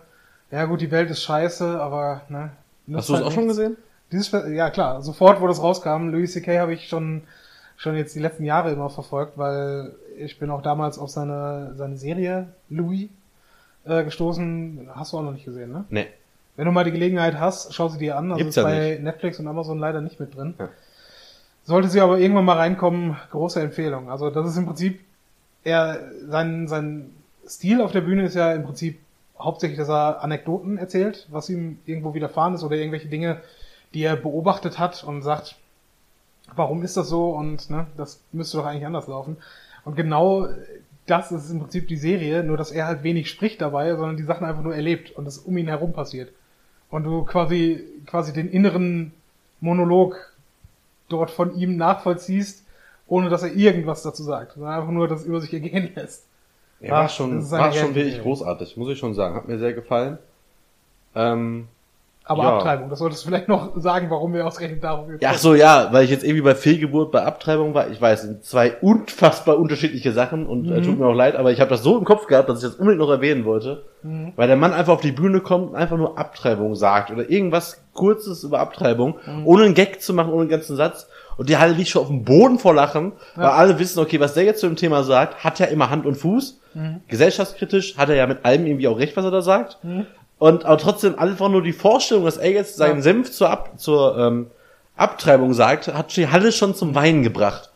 [0.51, 2.51] ja gut, die Welt ist scheiße, aber, ne.
[2.93, 3.77] Hast du es auch schon gesehen?
[4.11, 6.59] Dieses, ja klar, sofort, wo das rauskam, Louis C.K.
[6.59, 7.23] habe ich schon,
[7.77, 11.97] schon jetzt die letzten Jahre immer verfolgt, weil ich bin auch damals auf seine, seine
[11.97, 13.09] Serie Louis
[13.85, 14.91] äh, gestoßen.
[14.95, 15.85] Hast du auch noch nicht gesehen, ne?
[15.89, 16.09] Nee.
[16.61, 18.33] Wenn du mal die Gelegenheit hast, schau sie dir an.
[18.33, 20.53] Also Gibt's ist ja bei Netflix und Amazon leider nicht mit drin.
[20.59, 20.69] Ja.
[21.63, 24.11] Sollte sie aber irgendwann mal reinkommen, große Empfehlung.
[24.11, 25.01] Also das ist im Prinzip,
[25.65, 27.15] er, sein, sein
[27.49, 28.99] Stil auf der Bühne ist ja im Prinzip
[29.39, 33.41] hauptsächlich, dass er Anekdoten erzählt, was ihm irgendwo widerfahren ist oder irgendwelche Dinge,
[33.95, 35.57] die er beobachtet hat und sagt,
[36.55, 39.39] warum ist das so und ne, das müsste doch eigentlich anders laufen.
[39.87, 40.47] Und genau
[41.07, 44.25] das ist im Prinzip die Serie, nur dass er halt wenig spricht dabei, sondern die
[44.25, 46.31] Sachen einfach nur erlebt und es um ihn herum passiert.
[46.91, 49.13] Und du quasi, quasi den inneren
[49.61, 50.17] Monolog
[51.09, 52.65] dort von ihm nachvollziehst,
[53.07, 56.25] ohne dass er irgendwas dazu sagt, sondern einfach nur das über sich ergehen lässt.
[56.81, 59.35] Ja, war Ach, schon, war schon wirklich großartig, muss ich schon sagen.
[59.35, 60.19] Hat mir sehr gefallen.
[61.15, 61.69] Ähm,
[62.25, 62.57] Aber Ja.
[62.59, 65.55] Abtreibung, das solltest du vielleicht noch sagen, warum wir ausgerechnet darauf gekommen ja, ach so,
[65.55, 67.89] ja, weil ich jetzt irgendwie bei Fehlgeburt, bei Abtreibung war.
[67.91, 70.83] Ich weiß, sind zwei unfassbar unterschiedliche Sachen und äh, Mhm.
[70.85, 72.79] tut mir auch leid, aber ich habe das so im Kopf gehabt, dass ich das
[72.79, 73.83] unbedingt noch erwähnen wollte.
[74.03, 74.33] Mhm.
[74.37, 77.83] Weil der Mann einfach auf die Bühne kommt und einfach nur Abtreibung sagt oder irgendwas
[77.95, 79.47] Kurzes über Abtreibung, Mhm.
[79.47, 81.09] ohne einen Gag zu machen, ohne einen ganzen Satz.
[81.37, 83.53] Und die Halle liegt schon auf dem Boden vor Lachen, weil Ja.
[83.53, 86.15] alle wissen, okay, was der jetzt zu dem Thema sagt, hat ja immer Hand und
[86.17, 86.61] Fuß.
[86.75, 87.01] Mhm.
[87.09, 89.83] Gesellschaftskritisch hat er ja mit allem irgendwie auch recht, was er da sagt.
[89.83, 90.07] Mhm.
[90.41, 93.03] Und aber trotzdem einfach nur die Vorstellung, dass er jetzt seinen Ja.
[93.03, 94.51] Senf zur, Ab zur ähm,
[94.97, 97.71] Abtreibung sagt, hat die Halle schon zum Weinen gebracht.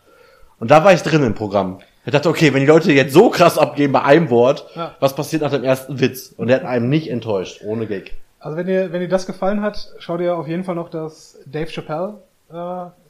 [0.59, 1.78] Und da war ich drin im Programm.
[2.07, 4.95] Ich dachte, okay, wenn die Leute jetzt so krass abgeben bei einem Wort, Ja.
[4.99, 6.35] was passiert nach dem ersten Witz?
[6.36, 8.15] Und der hat einem nicht enttäuscht, ohne Gag.
[8.41, 11.39] Also wenn dir, wenn dir das gefallen hat, schau dir auf jeden Fall noch das
[11.47, 12.15] Dave Chappelle
[12.51, 12.55] äh,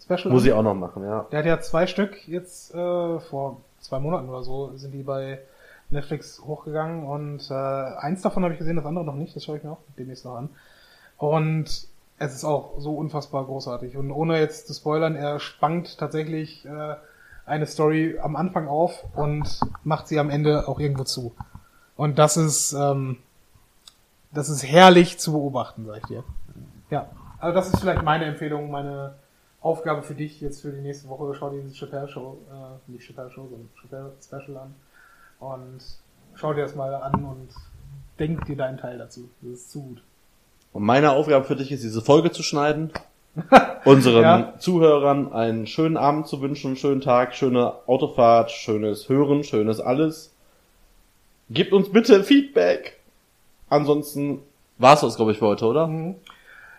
[0.03, 0.47] Special Muss an.
[0.49, 1.27] ich auch noch machen, ja.
[1.33, 5.39] Der hat ja zwei Stück jetzt äh, vor zwei Monaten oder so sind die bei
[5.91, 9.35] Netflix hochgegangen und äh, eins davon habe ich gesehen, das andere noch nicht.
[9.37, 10.49] Das schaue ich mir auch demnächst noch an.
[11.19, 11.89] Und
[12.19, 13.97] es ist auch so unfassbar großartig.
[13.97, 16.95] Und ohne jetzt zu spoilern, er spannt tatsächlich äh,
[17.47, 21.35] eine Story am Anfang auf und macht sie am Ende auch irgendwo zu.
[21.97, 23.19] Und das ist ähm,
[24.35, 26.25] das ist herrlich zu beobachten, sag ich dir.
[26.91, 27.09] Ja,
[27.39, 29.15] also das ist vielleicht meine Empfehlung, meine
[29.61, 31.33] Aufgabe für dich jetzt für die nächste Woche.
[31.35, 34.75] Schau dir diese Chappelle Show, äh, nicht Chappelle Show, sondern Chappelle Special an
[35.39, 35.79] und
[36.35, 37.49] schau dir das mal an und
[38.19, 39.29] denk dir deinen Teil dazu.
[39.41, 40.03] Das ist zu gut.
[40.73, 42.91] Und meine Aufgabe für dich ist, diese Folge zu schneiden,
[43.85, 44.55] unseren Ja.
[44.59, 50.33] Zuhörern einen schönen Abend zu wünschen, einen schönen Tag, schöne Autofahrt, schönes Hören, schönes alles.
[51.51, 52.99] Gebt uns bitte Feedback.
[53.69, 54.41] Ansonsten
[54.79, 55.87] war's das, glaube ich, für heute, oder?
[55.87, 56.17] Mhm.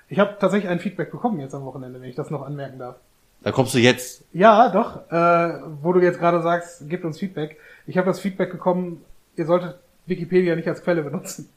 [0.07, 2.95] Ich habe tatsächlich ein Feedback bekommen jetzt am Wochenende, wenn ich das noch anmerken darf.
[3.41, 4.23] Da kommst du jetzt.
[4.33, 5.11] Ja, doch.
[5.11, 7.57] Äh, wo du jetzt gerade sagst, gib uns Feedback.
[7.87, 9.01] Ich habe das Feedback bekommen,
[9.35, 9.75] ihr solltet
[10.05, 11.49] Wikipedia nicht als Quelle benutzen.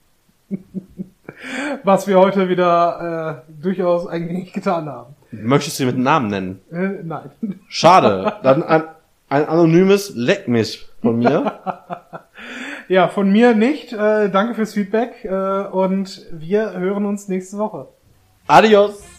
[1.85, 5.15] Was wir heute wieder äh, durchaus eigentlich getan haben.
[5.31, 6.61] Möchtest du mit Namen nennen?
[6.73, 7.31] Äh, nein.
[7.69, 8.35] Schade.
[8.43, 8.85] Dann an,
[9.29, 11.59] Ein anonymes Leck mich von mir.
[12.89, 13.93] Ja, von mir nicht.
[13.93, 17.89] Äh, danke fürs Feedback äh, und wir hören uns nächste Woche.
[18.47, 19.18] Adios.